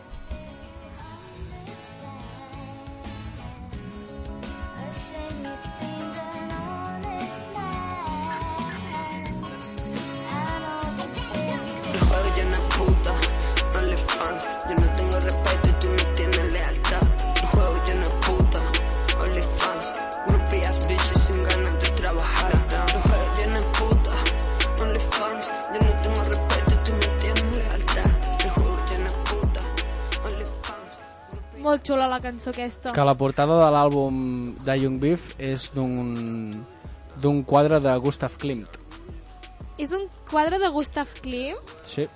Molt 31.82 31.88
xula 31.88 32.08
la 32.08 32.20
cançó 32.20 32.52
aquesta. 32.52 32.94
Que 32.94 33.04
la 33.04 33.16
portada 33.16 33.58
de 33.58 33.70
l'àlbum 33.72 34.56
de 34.64 34.78
Young 34.78 35.00
Beef 35.00 35.36
és 35.40 35.72
d'un 35.74 36.64
d'un 37.22 37.44
quadre 37.44 37.80
de 37.80 37.96
Gustav 37.98 38.38
Klimt. 38.38 38.70
És 39.78 39.92
un 39.92 40.08
quadre 40.30 40.60
de 40.60 40.70
Gustav 40.70 41.08
Klimt? 41.22 41.60
Sí. 41.84 42.08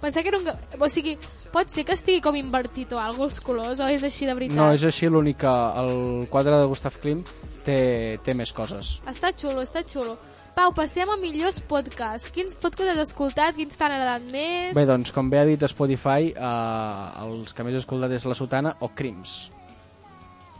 Pensava 0.00 0.22
que 0.22 0.28
era 0.28 0.38
un... 0.38 0.48
O 0.80 0.88
sigui, 0.88 1.16
pot 1.52 1.68
ser 1.70 1.84
que 1.84 1.94
estigui 1.94 2.20
com 2.20 2.34
invertit 2.34 2.92
o 2.92 2.98
alguna 2.98 3.28
els 3.28 3.40
colors, 3.40 3.80
o 3.80 3.86
és 3.86 4.02
així 4.02 4.26
de 4.26 4.34
veritat? 4.34 4.56
No, 4.56 4.72
és 4.72 4.82
així 4.82 5.08
l'únic 5.08 5.38
que 5.38 5.52
el 5.52 6.26
quadre 6.28 6.58
de 6.58 6.66
Gustav 6.66 6.98
Klimt 7.00 7.28
té, 7.64 8.18
té 8.24 8.34
més 8.34 8.52
coses. 8.52 8.98
Està 9.06 9.30
xulo, 9.32 9.62
està 9.62 9.84
xulo. 9.86 10.16
Pau, 10.52 10.68
passem 10.76 11.08
a 11.08 11.16
millors 11.16 11.56
podcasts. 11.64 12.28
Quins 12.34 12.52
podcasts 12.60 12.92
has 12.92 13.08
escoltat? 13.08 13.56
Quins 13.56 13.78
t'han 13.78 13.94
agradat 13.96 14.26
més? 14.28 14.74
Bé, 14.76 14.84
doncs, 14.88 15.12
com 15.16 15.30
bé 15.32 15.40
ha 15.40 15.46
dit 15.48 15.64
Spotify, 15.72 16.28
eh, 16.36 17.24
els 17.24 17.56
que 17.56 17.64
més 17.64 17.78
he 17.78 17.80
escoltat 17.80 18.12
és 18.12 18.26
La 18.28 18.36
Sotana 18.36 18.74
o 18.84 18.90
Crims. 18.92 19.50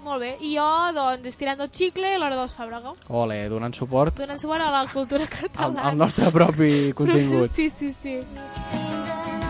Molt 0.03 0.24
bé. 0.24 0.32
I 0.40 0.55
jo, 0.57 0.70
doncs, 0.97 1.28
Estirando 1.30 1.68
Chicle 1.70 2.14
i 2.14 2.18
l'Hora 2.18 2.40
dels 2.40 2.57
Fàbrega. 2.57 2.97
Ole, 3.20 3.38
donant 3.53 3.76
suport 3.76 4.16
Donant 4.18 4.40
suport 4.40 4.64
a 4.64 4.72
la 4.72 4.86
cultura 4.90 5.28
al, 5.28 5.30
catalana. 5.36 5.86
al 5.93 6.01
nostre 6.01 6.32
propi 6.32 6.93
contingut. 6.97 7.53
Sí, 7.59 7.68
sí, 7.70 7.93
sí. 7.93 9.41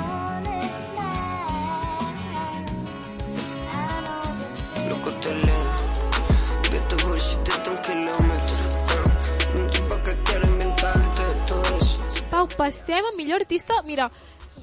Passem 12.63 13.03
a 13.11 13.17
millor 13.19 13.43
artista... 13.43 13.83
Mira, 13.85 14.07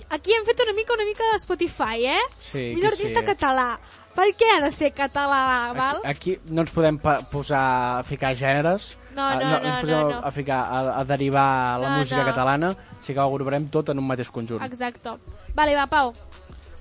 aquí 0.10 0.34
hem 0.36 0.46
fet 0.48 0.62
una 0.66 0.74
mica 0.78 0.96
una 0.96 1.06
mica 1.08 1.28
de 1.34 1.40
Spotify, 1.44 2.06
eh? 2.16 2.22
Sí, 2.40 2.72
millor 2.76 2.96
sí, 2.96 3.04
artista 3.04 3.20
eh? 3.26 3.28
català. 3.34 3.68
Per 4.16 4.26
què 4.36 4.48
ha 4.56 4.62
de 4.64 4.72
ser 4.74 4.90
català, 4.92 5.42
val? 5.78 6.00
Aquí 6.10 6.34
no 6.50 6.64
ens 6.66 6.72
podem 6.76 6.98
posar 7.32 7.62
a 8.00 8.04
ficar 8.04 8.34
gèneres, 8.36 8.96
No, 9.16 9.24
a- 9.26 9.36
no, 9.36 9.52
ens 9.58 9.64
no, 9.64 9.76
podem 9.82 10.02
no, 10.02 10.10
no. 10.16 10.20
a 10.28 10.32
ficar 10.32 10.58
a, 10.66 10.80
a 11.00 11.04
derivar 11.08 11.80
la 11.82 11.90
No, 11.94 11.98
música 12.02 12.20
no. 12.24 12.28
catalana, 12.32 12.72
així 13.00 13.14
que 13.14 13.20
ho 13.22 13.28
agruparem 13.30 13.68
tot 13.74 13.90
en 13.94 14.00
un 14.02 14.08
mateix 14.10 14.30
conjunt. 14.34 14.62
Exacte. 14.66 15.14
Vale, 15.56 15.76
va, 15.78 15.86
Pau. 15.92 16.12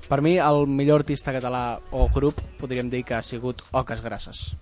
Per 0.09 0.19
mi, 0.25 0.37
el 0.41 0.67
millor 0.67 1.03
artista 1.05 1.33
català 1.37 1.63
o 1.93 2.07
grup 2.15 2.41
podríem 2.61 2.89
dir 2.91 3.05
que 3.05 3.15
ha 3.19 3.23
sigut 3.23 3.61
Oques 3.77 4.01
Grasses. 4.05 4.55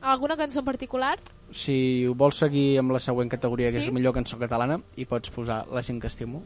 Alguna 0.00 0.36
cançó 0.36 0.60
en 0.60 0.64
particular? 0.64 1.18
Si 1.52 2.06
vols 2.08 2.36
seguir 2.42 2.78
amb 2.80 2.90
la 2.92 2.98
següent 3.00 3.28
categoria, 3.30 3.70
que 3.70 3.80
Sí? 3.80 3.86
és 3.88 3.92
millor 3.94 4.12
cançó 4.12 4.38
catalana, 4.38 4.80
hi 4.96 5.04
pots 5.04 5.30
posar 5.30 5.66
La 5.72 5.82
gent 5.82 6.00
que 6.00 6.06
estimo. 6.08 6.42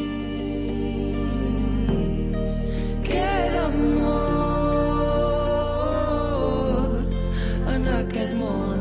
que 3.04 3.22
en 7.74 7.88
aquest 7.98 8.34
món 8.40 8.80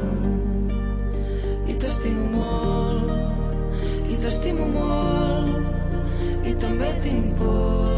i 1.67 1.74
t'estimo 1.82 2.24
molt 2.36 4.11
i 4.11 4.15
t'estimo 4.24 4.65
molt 4.76 6.47
i 6.47 6.53
també 6.65 6.89
tinc 7.03 7.36
por 7.39 7.91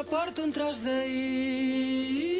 Sempre 0.00 0.16
porto 0.16 0.40
un 0.42 0.52
tros 0.52 0.78
d'ahir 0.80 2.30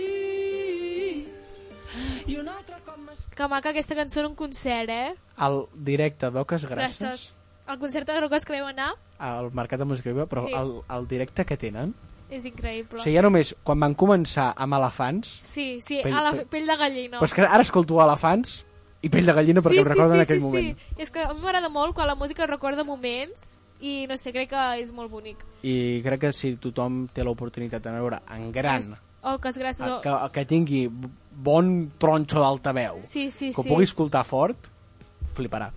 i 2.31 2.37
un 2.41 2.49
altre 2.49 2.79
cop 2.87 2.97
m'es... 3.05 3.27
Que 3.37 3.49
maca 3.53 3.69
aquesta 3.75 3.97
cançó 3.99 4.23
en 4.23 4.31
un 4.31 4.35
concert, 4.39 4.89
eh? 4.89 5.11
El 5.45 5.59
directe 5.75 6.31
d'Oques 6.33 6.65
Grasses, 6.71 7.03
Gràcies. 7.05 7.35
El 7.69 7.79
concert 7.83 8.09
de 8.09 8.17
Roques 8.23 8.47
que 8.49 8.57
vam 8.57 8.71
anar 8.73 8.95
al 9.21 9.51
Mercat 9.53 9.83
de 9.83 9.89
Música 9.91 10.09
Viva, 10.09 10.25
però 10.31 10.47
Sí. 10.49 10.55
el, 10.57 10.73
el 10.97 11.07
directe 11.11 11.45
que 11.45 11.59
tenen... 11.61 11.93
és 12.31 12.47
increïble. 12.49 12.97
O 12.97 13.03
sigui, 13.05 13.17
ja 13.19 13.27
només, 13.29 13.53
quan 13.67 13.81
van 13.85 13.93
començar 13.99 14.55
amb 14.57 14.79
Elefants, 14.81 15.43
Sí, 15.53 15.81
sí, 15.85 16.01
Pell- 16.05 16.17
a 16.17 16.23
la 16.31 16.33
pell- 16.39 16.49
pell 16.49 16.67
de 16.73 16.77
gallina. 16.81 17.19
però 17.21 17.29
és 17.29 17.35
que 17.37 17.43
ara 17.45 17.61
escolto 17.67 18.01
Elefants 18.01 18.63
i 19.03 19.09
Pell 19.13 19.27
de 19.27 19.33
Gallina 19.37 19.61
perquè 19.61 19.83
sí, 19.83 19.85
em 19.85 19.89
recorden 19.93 20.17
sí, 20.17 20.25
sí, 20.25 20.29
aquell 20.31 20.41
sí, 20.41 20.45
moment. 20.47 20.79
Sí. 20.79 20.95
És 20.97 21.11
que 21.11 21.21
a 21.29 21.35
mi 21.35 21.41
m'agrada 21.45 21.69
molt 21.69 21.93
quan 21.95 22.07
la 22.09 22.15
música 22.17 22.47
recorda 22.47 22.85
moments 22.85 23.60
i 23.81 24.07
no 24.09 24.17
sé, 24.17 24.33
crec 24.33 24.51
que 24.51 24.65
és 24.83 24.91
molt 24.93 25.11
bonic. 25.11 25.39
I 25.63 26.01
crec 26.05 26.21
que 26.21 26.33
si 26.33 26.55
tothom 26.57 27.07
té 27.09 27.25
l'oportunitat 27.25 27.83
de 27.83 27.91
veure 27.97 28.21
en 28.31 28.51
gran 28.53 28.97
Oh, 29.23 29.39
que 29.39 29.49
és 29.51 29.59
gràcies. 29.59 29.81
a- 29.87 30.01
que, 30.01 30.33
que 30.33 30.45
tingui 30.47 30.89
bon 31.31 31.91
tronxo 31.99 32.41
d'altaveu, 32.41 33.03
Sí, 33.03 33.31
sí, 33.31 33.53
que 33.55 33.63
sí. 33.63 33.69
pugui 33.69 33.85
escoltar 33.85 34.25
fort, 34.25 34.57
fliparà. 35.35 35.71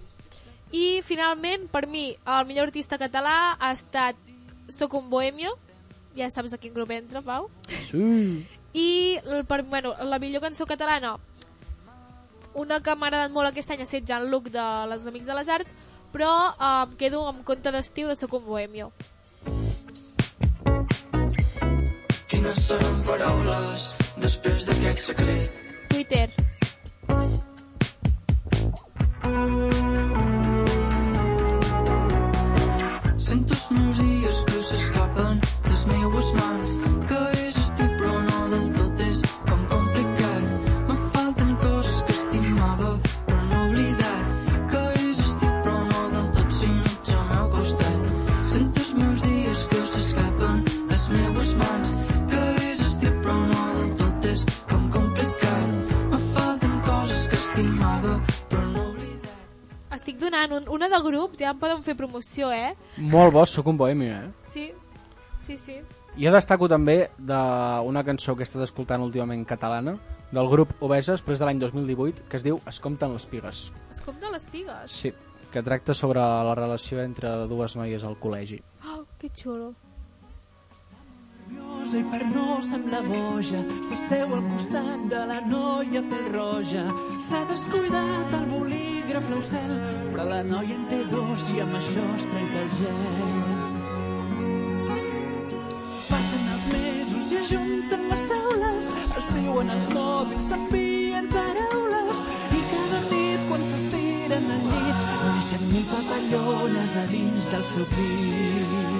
I 0.71 1.01
finalment, 1.03 1.67
per 1.69 1.85
mi, 1.87 2.15
el 2.25 2.45
millor 2.47 2.67
artista 2.67 2.97
català 2.97 3.55
ha 3.59 3.71
estat 3.71 4.15
Soc 4.69 4.93
un 4.93 5.09
bohemio, 5.09 5.51
ja 6.15 6.29
saps 6.29 6.53
a 6.53 6.57
quin 6.57 6.73
grup 6.73 6.89
entra, 6.91 7.21
Pau. 7.21 7.49
Sí. 7.91 8.47
I 8.73 9.19
per, 9.45 9.63
bueno, 9.63 9.93
la 10.03 10.17
millor 10.19 10.41
cançó 10.41 10.65
catalana, 10.65 11.17
una 12.55 12.79
que 12.81 12.95
m'ha 12.95 13.07
agradat 13.07 13.31
molt 13.33 13.49
aquest 13.49 13.71
any 13.73 13.81
ha 13.81 13.83
estat 13.87 14.05
Jean-Luc 14.07 14.49
de 14.53 14.63
les 14.91 15.05
Amics 15.09 15.25
de 15.25 15.35
les 15.35 15.49
Arts, 15.49 15.73
però 16.13 16.31
eh, 16.53 16.71
em 16.85 16.95
quedo 17.01 17.25
amb 17.27 17.43
conte 17.47 17.73
d'estiu 17.73 18.07
de 18.11 18.15
Soc 18.19 18.37
un 18.37 18.45
bohemio. 18.45 18.91
Quines 22.31 22.63
seran 22.69 23.03
paraules 23.09 23.89
després 24.23 24.69
d'aquest 24.69 25.09
secret? 25.09 25.61
Twitter. 25.89 26.27
Donant 60.23 60.55
un, 60.59 60.69
una 60.71 60.89
de 60.89 61.01
grup, 61.03 61.35
ja 61.39 61.51
em 61.51 61.59
poden 61.59 61.83
fer 61.85 61.97
promoció, 61.99 62.51
eh? 62.51 62.73
Molt 62.97 63.35
bo, 63.35 63.45
sóc 63.49 63.67
un 63.71 63.77
bohemio, 63.77 64.15
eh? 64.15 64.31
Sí, 64.49 64.71
sí, 65.43 65.57
sí. 65.59 65.77
Jo 66.17 66.31
destaco 66.33 66.69
també 66.69 67.09
d'una 67.17 68.03
cançó 68.05 68.35
que 68.37 68.45
he 68.45 68.47
estat 68.47 68.63
escoltant 68.67 69.01
últimament 69.01 69.45
catalana, 69.49 69.97
del 70.33 70.49
grup 70.49 70.73
Obesa, 70.81 71.13
després 71.13 71.39
de 71.39 71.45
l'any 71.45 71.61
2018, 71.61 72.25
que 72.29 72.39
es 72.39 72.45
diu 72.45 72.59
Es 72.69 72.79
compten 72.81 73.13
les 73.13 73.25
pigues. 73.29 73.67
Es 73.93 74.01
compta 74.01 74.31
les 74.33 74.45
pigues. 74.49 74.91
Sí, 74.91 75.13
que 75.53 75.61
tracta 75.61 75.93
sobre 75.93 76.21
la 76.21 76.55
relació 76.57 77.03
entre 77.03 77.33
dues 77.49 77.75
noies 77.77 78.03
al 78.03 78.17
col·legi. 78.19 78.57
Oh, 78.89 79.03
que 79.21 79.29
xulo. 79.29 79.73
I 81.93 82.01
per 82.09 82.23
no 82.25 82.57
semblar 82.65 83.03
boja 83.05 83.59
s'asseu 83.87 84.31
al 84.35 84.43
costat 84.51 85.01
de 85.11 85.19
la 85.31 85.39
noia 85.49 86.01
pel 86.11 86.23
roja 86.35 86.85
s'ha 87.25 87.41
descuidat 87.51 88.33
el 88.37 88.45
bolígraf 88.53 89.27
l'ocel 89.33 89.73
però 90.11 90.23
la 90.29 90.39
noia 90.47 90.77
en 90.77 90.87
té 90.91 91.01
dos 91.11 91.43
i 91.53 91.59
amb 91.65 91.77
això 91.79 92.05
es 92.15 92.25
trenca 92.31 92.63
el 92.63 92.71
gel. 92.79 93.43
Passen 96.09 96.49
els 96.55 96.65
mesos 96.71 97.29
i 97.35 97.37
ajunten 97.43 98.07
les 98.13 98.25
taules 98.31 98.89
es 99.21 99.29
diuen 99.37 99.75
els 99.75 99.93
mòbils 99.99 100.49
s'envien 100.49 101.29
paraules 101.35 102.23
i 102.57 102.63
cada 102.73 103.03
nit 103.11 103.45
quan 103.51 103.69
s'estiren 103.69 104.49
al 104.57 104.65
llit 104.71 105.05
neixen 105.27 105.69
mil 105.75 105.87
papallones 105.93 106.97
a 107.03 107.07
dins 107.13 107.53
del 107.53 107.65
seu 107.69 107.87
pit 107.93 108.92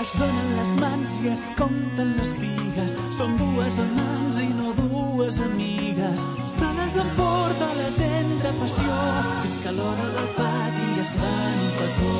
es 0.00 0.12
donen 0.16 0.52
les 0.56 0.70
mans 0.80 1.14
i 1.20 1.28
es 1.28 1.42
compten 1.58 2.14
les 2.16 2.30
pigues. 2.40 2.94
Són 3.18 3.34
dues 3.36 3.78
amants 3.82 4.38
i 4.40 4.48
no 4.54 4.72
dues 4.78 5.40
amigues. 5.44 6.22
Se 6.54 6.70
les 6.78 6.96
emporta 7.02 7.68
la 7.76 7.90
tendra 7.98 8.52
passió 8.62 8.96
fins 9.42 9.60
que 9.64 9.74
l'hora 9.76 10.08
del 10.16 10.30
pati 10.38 10.88
es 11.04 11.12
fan 11.20 11.60
un 11.66 11.70
petó. 11.82 12.16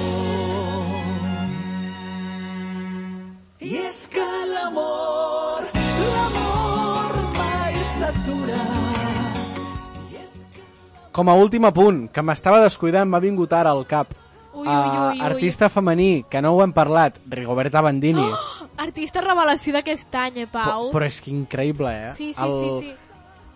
I 3.71 3.75
és 3.87 3.99
que 4.13 4.29
l'amor, 4.53 5.69
l'amor 6.05 7.21
mai 7.39 7.83
s'atura. 7.97 8.63
Com 11.11 11.29
a 11.29 11.35
últim 11.35 11.65
apunt, 11.67 12.09
que 12.13 12.23
m'estava 12.23 12.61
descuidant, 12.63 13.09
m'ha 13.09 13.25
vingut 13.25 13.57
ara 13.57 13.73
al 13.73 13.89
cap. 13.89 14.13
Ui, 14.53 14.67
ui, 14.67 14.75
ui, 14.75 15.15
ui. 15.15 15.21
artista 15.23 15.69
femení, 15.71 16.25
que 16.29 16.41
no 16.43 16.53
ho 16.57 16.63
hem 16.63 16.73
parlat, 16.73 17.21
Rigoberta 17.31 17.81
Bandini. 17.81 18.21
Oh, 18.25 18.67
artista 18.83 19.21
revelació 19.23 19.73
d'aquest 19.77 20.15
any, 20.15 20.39
eh, 20.43 20.47
Pau? 20.51 20.91
Però 20.91 21.07
és 21.07 21.21
que 21.23 21.31
increïble, 21.31 21.89
eh? 21.91 22.13
Sí, 22.17 22.33
sí, 22.33 22.41
el, 22.43 22.51
sí, 22.51 22.71
sí. 22.89 22.95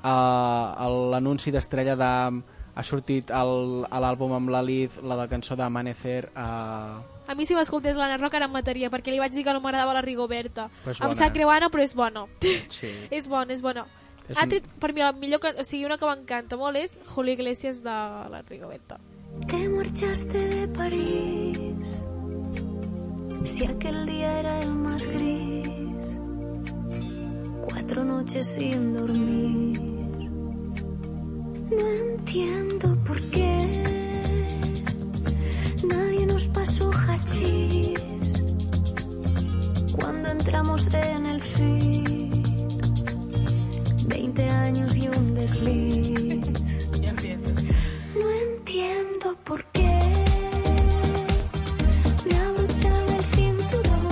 uh, 0.04 1.10
l'anunci 1.12 1.50
d'estrella 1.54 1.96
de... 1.96 2.42
Ha 2.74 2.82
sortit 2.82 3.28
l'àlbum 3.30 4.32
amb 4.34 4.50
la 4.50 4.60
Liz, 4.66 4.96
la 5.06 5.14
de 5.20 5.28
cançó 5.30 5.54
d'Amanecer. 5.54 6.24
Uh, 6.34 7.02
A 7.30 7.34
mi 7.38 7.46
si 7.46 7.54
m'escoltés 7.54 7.94
l'Anna 7.94 8.16
Roca 8.18 8.36
ara 8.40 8.48
em 8.48 8.52
mataria, 8.52 8.90
perquè 8.90 9.12
li 9.14 9.20
vaig 9.22 9.30
dir 9.30 9.44
que 9.46 9.52
no 9.54 9.60
m'agradava 9.62 9.94
la 9.94 10.02
Rigoberta. 10.02 10.66
Però 10.82 10.90
és 10.90 10.98
em 11.00 11.06
bona. 11.06 11.14
sap 11.20 11.36
greu, 11.36 11.52
Anna, 11.54 11.68
però 11.70 11.84
és 11.86 11.94
bona. 11.94 12.24
sí. 12.68 12.90
és 13.14 13.28
bona, 13.30 13.54
és 13.54 13.62
bona. 13.62 13.86
És 14.28 14.36
Ha 14.36 14.42
un- 14.42 14.50
tret, 14.56 14.66
per 14.82 14.90
mi, 14.92 15.02
la 15.06 15.12
millor 15.12 15.38
o 15.54 15.62
sigui, 15.62 15.84
una 15.86 15.98
que 15.98 16.06
m'encanta 16.10 16.56
molt 16.58 16.76
és 16.82 16.98
Julio 17.14 17.34
Iglesias 17.38 17.78
de 17.84 17.94
la 18.34 18.42
Rigoberta. 18.48 18.98
Te 19.40 19.68
marchaste 19.68 20.38
de 20.38 20.68
París, 20.68 22.02
si 23.44 23.64
aquel 23.66 24.06
día 24.06 24.40
era 24.40 24.60
el 24.60 24.74
más 24.74 25.06
gris, 25.06 26.18
cuatro 27.60 28.04
noches 28.04 28.46
sin 28.46 28.94
dormir. 28.94 29.80
No 31.70 31.86
entiendo 32.08 32.96
por 33.04 33.20
qué 33.30 33.82
nadie 35.88 36.26
nos 36.26 36.48
pasó 36.48 36.90
hachís 36.90 38.02
cuando 39.92 40.28
entramos 40.30 40.92
en 40.94 41.26
el 41.26 41.40
feed. 41.40 42.14
20 44.06 44.48
años 44.50 44.96
y 44.96 45.08
un 45.08 45.34
desliz. 45.34 46.53
¿Por 49.24 49.64
qué 49.72 49.80
me 52.28 52.36
ha 52.36 52.48
luchado 52.48 53.08
el 53.16 53.22
cinturón? 53.24 54.08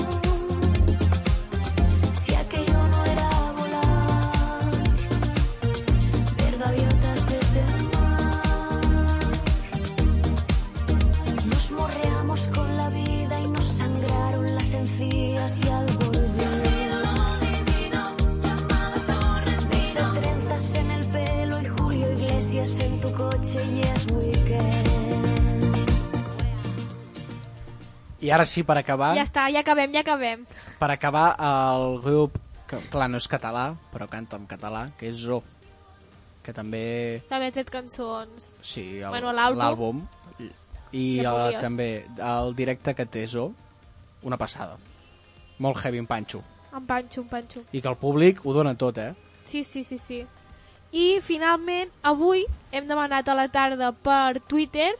Si 2.14 2.34
aquello 2.34 2.88
no 2.88 3.04
era 3.04 3.52
volar, 3.58 4.70
verdades 6.38 6.66
abiertas 6.66 7.26
desde 7.26 7.60
el. 7.60 7.88
Nos 11.50 11.70
morreamos 11.72 12.48
con 12.48 12.76
la 12.78 12.88
vida 12.88 13.40
y 13.40 13.48
nos 13.48 13.64
sangraron 13.66 14.54
las 14.54 14.72
encías 14.72 15.58
y 15.62 15.68
al 15.68 15.86
volver, 15.98 16.62
trenzas 20.14 20.74
en 20.74 20.90
el 20.90 21.06
pelo 21.06 21.60
y 21.60 21.66
Julio 21.66 22.12
Iglesias 22.12 22.80
en 22.80 23.00
tu 23.00 23.12
coche 23.12 23.62
y 23.66 23.80
es. 23.80 24.01
I 28.22 28.30
ara 28.30 28.46
sí, 28.46 28.62
per 28.62 28.76
acabar, 28.78 29.12
Ja 29.18 29.24
està, 29.26 29.48
ja 29.52 29.60
acabem, 29.64 29.90
ja 29.92 30.00
acabem. 30.04 30.44
per 30.78 30.90
acabar 30.94 31.34
el 31.42 31.98
grup, 32.04 32.36
que 32.70 32.78
clar, 32.92 33.08
no 33.10 33.18
és 33.18 33.26
català, 33.28 33.72
però 33.92 34.06
canta 34.08 34.36
en 34.38 34.46
català, 34.46 34.84
que 34.98 35.08
és 35.10 35.16
Zo, 35.18 35.42
que 36.42 36.52
també... 36.54 37.22
També 37.28 37.48
he 37.50 37.52
tret 37.52 37.70
cançons. 37.70 38.46
Sí, 38.62 39.00
Bueno, 39.02 39.32
l'àlbum. 39.32 39.58
l'àlbum. 39.62 40.02
I 40.92 41.20
Ja 41.22 41.32
el, 41.48 41.58
també 41.60 42.04
el 42.18 42.54
directe 42.54 42.94
que 42.94 43.06
té 43.06 43.26
Zo, 43.26 43.52
una 44.22 44.36
passada. 44.38 44.78
Molt 45.58 45.78
heavy, 45.84 45.98
en 45.98 46.06
panxo. 46.06 46.42
En 46.72 46.86
panxo, 46.86 47.22
en 47.22 47.28
panxo. 47.28 47.62
I 47.72 47.80
que 47.82 47.88
el 47.88 47.96
públic 47.96 48.40
ho 48.46 48.52
dona 48.54 48.74
tot, 48.76 48.98
eh? 48.98 49.14
Sí, 49.46 49.64
sí, 49.64 49.82
sí, 49.84 49.98
sí. 49.98 50.22
I 50.92 51.20
finalment, 51.24 51.90
avui 52.02 52.44
hem 52.70 52.86
demanat 52.86 53.28
a 53.28 53.34
la 53.34 53.48
tarda 53.48 53.92
per 53.92 54.40
Twitter 54.46 54.92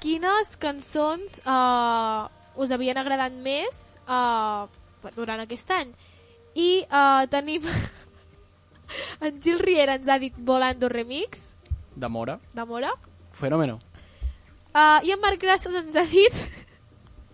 quines 0.00 0.56
cançons 0.56 1.38
eh, 1.44 2.28
us 2.56 2.70
havien 2.74 2.98
agradat 2.98 3.32
més 3.32 3.94
eh, 4.06 4.66
durant 5.16 5.40
aquest 5.44 5.70
any. 5.70 5.92
I 6.54 6.70
eh, 6.84 7.26
tenim... 7.32 7.64
en 9.24 9.38
Gil 9.40 9.58
Riera 9.58 9.94
ens 9.96 10.08
ha 10.12 10.18
dit 10.20 10.34
Volando 10.36 10.88
Remix, 10.92 11.54
De 11.96 12.08
Mora. 12.08 12.38
de 12.52 12.64
Mora. 12.64 12.90
Fenómeno. 13.32 13.78
Uh, 14.72 15.00
I 15.04 15.12
en 15.12 15.20
Marc 15.20 15.40
Gràcies 15.42 15.74
ens 15.76 15.96
ha 15.96 16.04
dit 16.08 16.36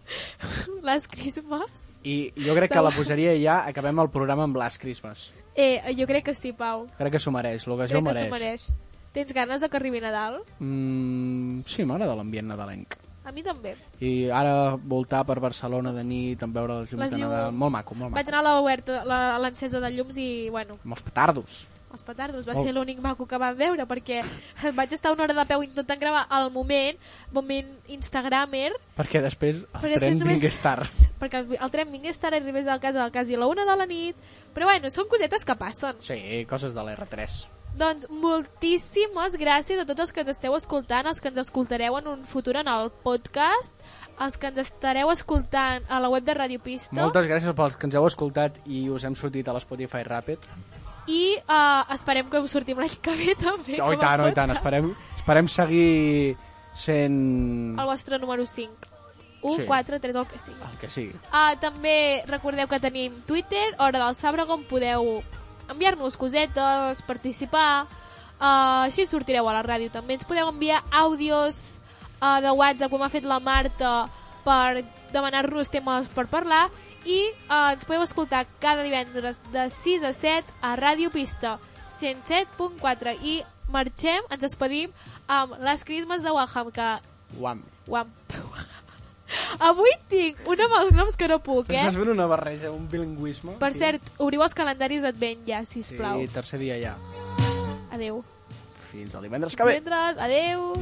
Les 0.86 1.06
Christmas. 1.06 1.92
I 2.02 2.32
jo 2.34 2.54
crec 2.56 2.72
que 2.72 2.82
la 2.82 2.90
posaria 2.94 3.34
ja, 3.38 3.60
acabem 3.68 3.98
el 4.02 4.10
programa 4.10 4.46
amb 4.48 4.56
Last 4.58 4.80
Christmas. 4.82 5.28
Eh, 5.54 5.82
jo 5.98 6.06
crec 6.06 6.24
que 6.30 6.34
sí, 6.34 6.52
Pau. 6.52 6.86
Crec 6.98 7.12
que 7.16 7.20
s'ho 7.22 7.32
mereix, 7.34 7.66
l'ocasió 7.66 7.98
Crec 7.98 8.06
ho 8.06 8.08
que 8.08 8.14
s'ho 8.14 8.30
mereix. 8.32 8.68
mereix. 8.70 9.12
Tens 9.14 9.32
ganes 9.34 9.60
de 9.62 9.68
que 9.68 9.76
arribi 9.78 10.00
Nadal? 10.00 10.40
Mm, 10.60 11.60
sí, 11.66 11.84
m'agrada 11.84 12.14
l'ambient 12.18 12.46
nadalenc. 12.50 12.94
A 13.28 13.32
mi 13.32 13.42
també. 13.44 13.74
I 14.00 14.30
ara 14.32 14.74
voltar 14.80 15.20
per 15.28 15.38
Barcelona 15.38 15.92
de 15.92 16.02
nit, 16.02 16.42
en 16.42 16.52
veure 16.54 16.80
les 16.80 16.92
llums 16.92 17.02
Les 17.04 17.10
de 17.12 17.18
Nadal, 17.20 17.50
llums. 17.50 17.58
molt 17.60 17.72
maco, 17.74 17.94
molt 17.94 18.14
Vaig 18.14 18.24
maco. 18.24 18.36
anar 18.38 18.40
a 18.46 18.54
l'oberta, 18.56 19.02
la- 19.04 19.34
a 19.36 19.38
l'encesa 19.42 19.80
de 19.84 19.90
llums 19.92 20.16
i, 20.16 20.48
bueno, 20.48 20.78
Amb 20.82 20.94
els 20.96 21.02
petardos. 21.02 21.66
els 21.92 22.02
petardos. 22.04 22.46
Va 22.48 22.52
Molt. 22.54 22.66
ser 22.66 22.74
l'únic 22.74 22.98
maco 23.00 23.26
que 23.26 23.36
vam 23.38 23.56
veure, 23.56 23.84
perquè 23.88 24.22
vaig 24.74 24.92
estar 24.92 25.12
una 25.12 25.24
hora 25.24 25.34
de 25.34 25.44
peu 25.46 25.62
intentant 25.62 26.00
gravar 26.00 26.26
al 26.30 26.50
moment, 26.50 26.96
moment 27.32 27.68
instagramer, 27.88 28.72
Perquè 28.96 29.20
després 29.22 29.62
el 29.62 29.68
Però 29.80 29.88
després 29.92 30.00
tren 30.00 30.18
només- 30.18 30.40
vingués 30.40 30.58
tard. 30.62 30.88
perquè 31.20 31.38
el, 31.44 31.58
el 31.60 31.70
tren 31.70 31.92
vingués 31.92 32.18
tard 32.18 32.34
i 32.34 32.38
arribés 32.40 32.66
a 32.66 32.78
casa 32.80 33.10
quasi 33.10 33.34
a 33.34 33.38
la 33.38 33.46
una 33.46 33.64
de 33.64 33.76
la 33.76 33.86
nit. 33.86 34.16
Però 34.54 34.64
bueno, 34.64 34.88
són 34.90 35.06
cosetes 35.08 35.44
que 35.44 35.54
passen. 35.54 35.96
Sí, 36.00 36.46
coses 36.48 36.72
de 36.74 36.80
l'R3. 36.80 37.46
Doncs 37.78 38.08
moltíssimes 38.10 39.36
gràcies 39.38 39.78
a 39.78 39.84
tots 39.86 40.02
els 40.02 40.10
que 40.14 40.24
ens 40.24 40.32
esteu 40.32 40.54
escoltant, 40.56 41.06
els 41.06 41.20
que 41.22 41.30
ens 41.30 41.38
escoltareu 41.44 41.98
en 42.00 42.08
un 42.10 42.24
futur 42.26 42.56
en 42.58 42.66
el 42.72 42.90
podcast, 43.04 43.76
els 44.18 44.34
que 44.40 44.50
ens 44.50 44.58
estareu 44.64 45.12
escoltant 45.12 45.86
a 45.88 46.00
la 46.02 46.10
web 46.10 46.24
de 46.26 46.34
Radio 46.34 46.58
Pista 46.64 46.98
Moltes 46.98 47.28
gràcies 47.30 47.54
pels 47.54 47.76
que 47.78 47.86
ens 47.86 47.94
heu 47.94 48.08
escoltat 48.08 48.58
i 48.66 48.88
us 48.90 49.04
hem 49.06 49.14
sortit 49.14 49.46
a 49.46 49.54
l'Spotify 49.54 50.02
Rapid. 50.08 50.48
i 51.06 51.36
uh, 51.38 51.86
esperem 51.94 52.26
que 52.28 52.42
us 52.42 52.50
sortim 52.52 52.82
l'any 52.82 52.98
que 53.00 53.14
ve 53.16 53.34
també. 53.38 53.78
Oh, 53.80 53.92
i 53.94 53.96
tant, 54.02 54.20
oh, 54.26 54.28
i 54.28 54.34
tant. 54.36 54.50
Esperem, 54.58 54.90
esperem 55.16 55.46
seguir 55.48 56.36
sent 56.74 57.78
El 57.78 57.86
vostre 57.88 58.18
número 58.18 58.44
5. 58.46 58.94
1, 59.40 59.54
Sí. 59.54 59.64
4, 59.66 60.00
3, 60.02 60.16
el 60.16 60.26
que 60.26 60.38
sigui. 60.38 60.60
el 60.72 60.78
que 60.80 60.90
sigui. 60.90 61.14
Uh, 61.30 61.54
també 61.62 62.24
recordeu 62.26 62.66
que 62.66 62.80
tenim 62.82 63.14
Twitter, 63.24 63.68
Hora 63.78 64.00
del 64.04 64.16
Sabre, 64.18 64.42
on 64.50 64.64
podeu 64.66 65.22
enviar-nos 65.70 66.16
cosetes, 66.16 67.02
participar, 67.06 67.86
uh, 68.38 68.86
així 68.86 69.06
sortireu 69.06 69.48
a 69.48 69.56
la 69.58 69.64
ràdio 69.66 69.92
també. 69.92 70.16
Ens 70.16 70.26
podeu 70.28 70.48
enviar 70.50 70.82
àudios 70.90 71.78
uh, 72.20 72.38
de 72.44 72.52
WhatsApp, 72.52 72.92
com 72.92 73.02
ha 73.02 73.12
fet 73.12 73.26
la 73.28 73.40
Marta, 73.40 74.08
per 74.44 74.84
demanar-nos 75.12 75.70
temes 75.72 76.08
per 76.14 76.26
parlar, 76.30 76.68
i 77.04 77.20
uh, 77.48 77.72
ens 77.72 77.86
podeu 77.88 78.04
escoltar 78.04 78.44
cada 78.62 78.84
divendres 78.86 79.40
de 79.52 79.68
6 79.72 80.08
a 80.08 80.12
7 80.16 80.58
a 80.62 80.74
Ràdio 80.80 81.12
Pista 81.14 81.58
107.4 81.98 83.16
i 83.22 83.38
marxem, 83.72 84.24
ens 84.30 84.44
despedim 84.44 84.92
amb 85.28 85.58
les 85.64 85.84
Christmas 85.84 86.24
de 86.24 86.34
Waham, 86.34 86.72
que... 86.72 86.90
Uam. 87.38 87.64
Wham. 87.88 88.12
Avui 89.70 89.92
tinc 90.08 90.40
un 90.48 90.60
amb 90.64 90.76
els 90.80 90.94
noms 90.96 91.16
que 91.18 91.28
no 91.28 91.38
puc, 91.44 91.66
Però 91.68 91.76
eh? 91.76 91.84
estàs 91.86 92.00
fent 92.00 92.12
una 92.14 92.26
barreja, 92.30 92.72
un 92.72 92.88
bilingüisme. 92.88 93.58
Per 93.60 93.72
tio. 93.74 93.80
cert, 93.82 94.12
obriu 94.18 94.42
els 94.46 94.56
calendaris 94.56 95.04
d'advent 95.04 95.44
ja, 95.48 95.62
sisplau. 95.68 96.22
Sí, 96.24 96.32
tercer 96.32 96.60
dia 96.62 96.78
ja. 96.80 96.96
Adeu. 97.92 98.22
Fins 98.92 99.14
al 99.14 99.26
divendres 99.28 99.56
que 99.56 99.64
ve. 99.68 99.80
Divendres, 99.80 100.16
adeu. 100.16 100.72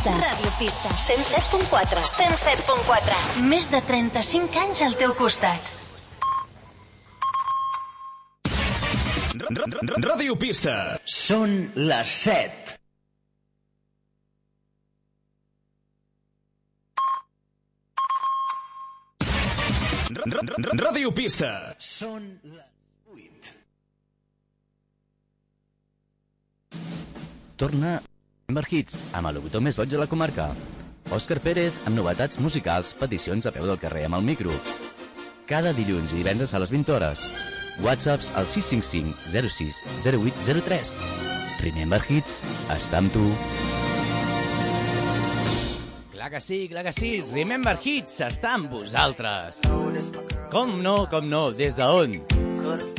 Pista. 0.00 0.16
Ràdio 0.16 0.50
Pista. 0.56 0.88
107.4. 0.96 2.00
107.4. 2.08 3.42
Més 3.44 3.66
de 3.68 3.80
35 3.84 4.56
anys 4.56 4.80
al 4.86 4.94
teu 4.96 5.12
costat. 5.12 5.60
Ràdio 10.00 10.38
Pista. 10.40 10.96
Són 11.04 11.68
les 11.76 12.08
7. 12.24 12.80
Ràdio 20.80 21.12
Pista. 21.12 21.76
Són 21.76 22.40
les 22.40 22.72
8. 23.12 23.52
Torna 27.60 28.00
Member 28.50 28.66
Hits 28.66 29.04
amb 29.14 29.28
el 29.30 29.36
locutor 29.38 29.62
més 29.62 29.76
boig 29.78 29.90
de 29.92 29.98
la 30.00 30.08
comarca. 30.10 30.48
Òscar 31.14 31.36
Pérez 31.44 31.76
amb 31.86 31.94
novetats 31.94 32.40
musicals, 32.42 32.90
peticions 32.98 33.46
a 33.46 33.52
peu 33.54 33.62
del 33.68 33.78
carrer 33.78 34.08
amb 34.08 34.18
el 34.18 34.24
micro. 34.26 34.50
Cada 35.46 35.70
dilluns 35.76 36.10
i 36.10 36.18
divendres 36.18 36.50
a 36.54 36.58
les 36.58 36.72
20 36.74 36.96
hores. 36.96 37.28
Whatsapps 37.84 38.32
al 38.34 38.50
655 38.50 39.30
06 39.30 39.78
08 40.02 40.58
03. 40.66 40.96
Remember 41.62 42.02
Hits 42.08 42.40
està 42.74 42.98
amb 42.98 43.14
tu. 43.14 43.22
Clar 46.10 46.32
que 46.34 46.42
sí, 46.42 46.64
clar 46.72 46.84
que 46.88 46.94
sí. 46.96 47.12
Remember 47.30 47.76
Hits 47.78 48.18
està 48.26 48.56
amb 48.58 48.74
vosaltres. 48.74 49.62
Com 50.50 50.80
no, 50.82 51.04
com 51.12 51.30
no, 51.30 51.52
des 51.54 51.78
de 51.78 51.86
on? 51.86 52.18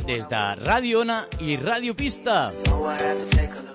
Des 0.08 0.24
de 0.32 0.44
Ràdio 0.64 1.04
Ona 1.04 1.26
i 1.44 1.60
Ràdio 1.60 1.92
Pista. 1.92 2.46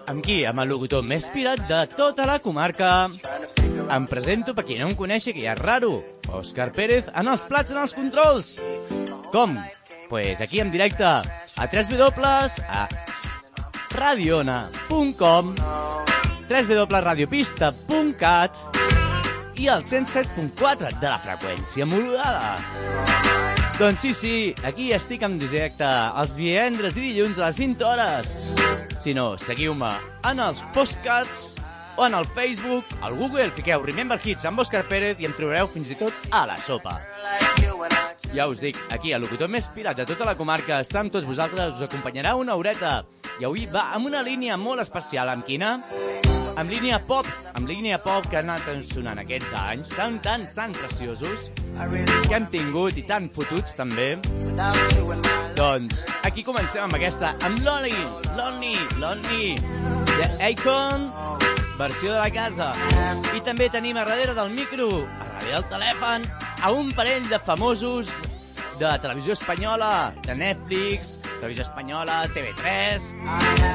Amb 0.08 0.24
qui? 0.24 0.46
Amb 0.48 0.62
el 0.64 0.70
locutor 0.72 1.02
més 1.04 1.26
pirat 1.34 1.66
de 1.68 1.82
tota 1.92 2.24
la 2.30 2.38
comarca. 2.40 3.10
Em 3.92 4.06
presento 4.08 4.54
per 4.56 4.64
qui 4.68 4.78
no 4.80 4.88
em 4.88 4.96
coneixi, 4.96 5.34
que 5.36 5.44
ja 5.44 5.54
és 5.58 5.60
raro. 5.60 6.04
Òscar 6.32 6.72
Pérez 6.76 7.10
en 7.12 7.28
els 7.28 7.44
plats, 7.48 7.72
en 7.76 7.80
els 7.82 7.94
controls. 7.96 8.62
Com? 9.34 9.58
Pues 10.08 10.42
aquí 10.42 10.60
en 10.64 10.72
directe 10.72 11.04
a 11.04 11.68
3 11.68 11.90
W 11.92 12.48
a 12.68 12.88
radioona.com 13.92 15.56
www.radiopista.cat 16.48 18.52
i 19.60 19.68
el 19.68 19.84
107.4 19.84 21.00
de 21.02 21.10
la 21.10 21.20
freqüència 21.20 21.86
modulada. 21.90 22.56
Doncs 23.78 24.00
sí, 24.00 24.14
sí, 24.16 24.56
aquí 24.64 24.94
estic 24.96 25.22
en 25.28 25.38
directe 25.42 25.86
els 26.16 26.36
divendres 26.40 26.96
i 26.96 27.02
dilluns 27.10 27.40
a 27.42 27.46
les 27.50 27.58
20 27.60 27.84
hores. 27.92 28.87
Si 29.08 29.14
no, 29.16 29.38
seguiu-me 29.40 29.88
en 30.28 30.42
els 30.44 30.66
postcats 30.76 31.54
o 31.96 32.04
en 32.10 32.18
el 32.18 32.28
Facebook, 32.36 32.92
al 33.00 33.16
Google, 33.16 33.48
fiqueu 33.56 33.88
Remember 33.88 34.20
Hits 34.20 34.44
amb 34.52 34.60
Òscar 34.60 34.84
Pérez 34.92 35.24
i 35.24 35.32
em 35.32 35.40
trobareu 35.40 35.72
fins 35.72 35.96
i 35.96 36.02
tot 36.04 36.28
a 36.36 36.44
la 36.52 36.60
sopa. 36.60 37.00
Ja 38.34 38.48
us 38.52 38.60
dic, 38.62 38.78
aquí, 38.92 39.14
el 39.16 39.24
locutor 39.24 39.50
més 39.52 39.70
pirat 39.74 39.98
de 39.98 40.06
tota 40.08 40.26
la 40.28 40.36
comarca 40.40 40.82
està 40.84 41.02
amb 41.02 41.14
tots 41.14 41.28
vosaltres, 41.28 41.78
us 41.78 41.88
acompanyarà 41.88 42.36
una 42.38 42.58
horeta. 42.60 43.02
I 43.40 43.48
avui 43.48 43.68
va 43.72 43.92
amb 43.96 44.10
una 44.10 44.24
línia 44.26 44.58
molt 44.58 44.84
especial. 44.84 45.30
Amb 45.32 45.46
quina? 45.48 45.78
Amb 46.58 46.72
línia 46.74 46.98
pop, 47.06 47.28
amb 47.54 47.70
línia 47.70 48.00
pop 48.02 48.26
que 48.32 48.40
ha 48.40 48.42
anat 48.42 48.66
sonant 48.90 49.22
aquests 49.22 49.54
anys, 49.62 49.92
tan, 49.94 50.18
tan, 50.26 50.46
tan 50.58 50.74
preciosos, 50.74 51.52
que 52.26 52.34
hem 52.34 52.48
tingut 52.50 52.98
i 52.98 53.06
tan 53.06 53.30
fotuts 53.30 53.78
també. 53.78 54.16
Doncs 55.58 56.08
aquí 56.26 56.42
comencem 56.46 56.88
amb 56.88 56.98
aquesta, 56.98 57.36
amb 57.46 57.62
Lonely, 57.62 58.02
Lonely, 58.40 58.74
Lonely, 58.98 59.54
de 60.18 60.32
Akon, 60.50 61.12
versió 61.78 62.14
de 62.14 62.20
la 62.20 62.32
casa. 62.32 62.72
I 63.36 63.42
també 63.46 63.70
tenim 63.70 63.98
a 63.98 64.06
darrere 64.06 64.34
del 64.38 64.52
micro, 64.56 64.90
a 65.06 65.30
darrere 65.36 65.54
del 65.60 65.70
telèfon, 65.72 66.26
a 66.64 66.72
un 66.74 66.92
parell 66.98 67.30
de 67.30 67.40
famosos 67.40 68.10
de 68.80 69.00
televisió 69.02 69.34
espanyola, 69.34 70.14
de 70.26 70.36
Netflix, 70.36 71.18
televisió 71.40 71.64
espanyola, 71.64 72.26
TV3... 72.34 73.14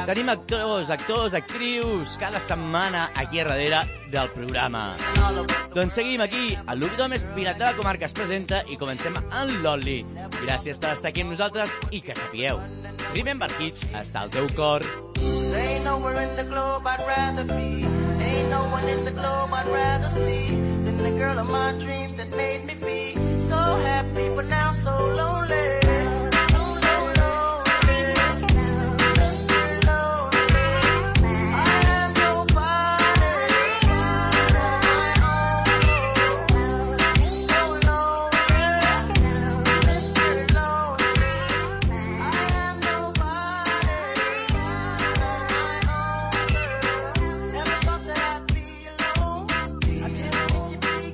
Tenim 0.07 0.29
actors, 0.29 0.91
actors, 0.91 1.35
actrius, 1.35 2.17
cada 2.19 2.41
setmana 2.41 3.11
aquí 3.15 3.41
a 3.41 3.45
darrere 3.47 3.83
del 4.11 4.31
programa. 4.35 4.97
Doncs 5.75 5.95
seguim 5.95 6.23
aquí, 6.23 6.57
el 6.69 6.83
locutor 6.83 7.11
més 7.13 7.27
pirat 7.37 7.59
de 7.59 7.69
la 7.69 7.77
comarca 7.79 8.07
es 8.09 8.17
presenta 8.17 8.63
i 8.69 8.79
comencem 8.79 9.17
amb 9.23 9.63
l'Oli. 9.63 10.03
Gràcies 10.43 10.83
per 10.83 10.97
estar 10.97 11.13
aquí 11.13 11.23
amb 11.23 11.35
nosaltres 11.37 11.79
i 11.91 12.03
que 12.03 12.19
sapigueu, 12.19 12.61
Remember 13.15 13.51
Hits 13.61 13.87
està 13.95 14.27
al 14.27 14.35
teu 14.35 14.51
cor. 14.59 14.87
There 15.53 15.61
ain't 15.61 15.85
nowhere 15.85 16.19
in 16.23 16.35
the 16.35 16.45
globe 16.45 16.87
I'd 16.87 17.07
rather 17.07 17.45
be. 17.45 17.83
There 17.83 18.27
ain't 18.27 18.49
no 18.49 18.63
one 18.71 18.89
in 18.89 19.05
the 19.05 19.11
globe 19.11 19.51
I'd 19.53 19.67
rather 19.67 20.09
see 20.09 20.49
than 20.87 20.97
the 21.03 21.11
girl 21.11 21.39
of 21.39 21.47
my 21.47 21.73
dreams 21.73 22.17
that 22.17 22.31
made 22.35 22.65
me 22.65 22.75
be 22.75 23.13
so 23.39 23.61
happy, 23.91 24.31
but 24.31 24.47
now 24.47 24.71
so 24.71 24.95
lonely. 25.15 25.82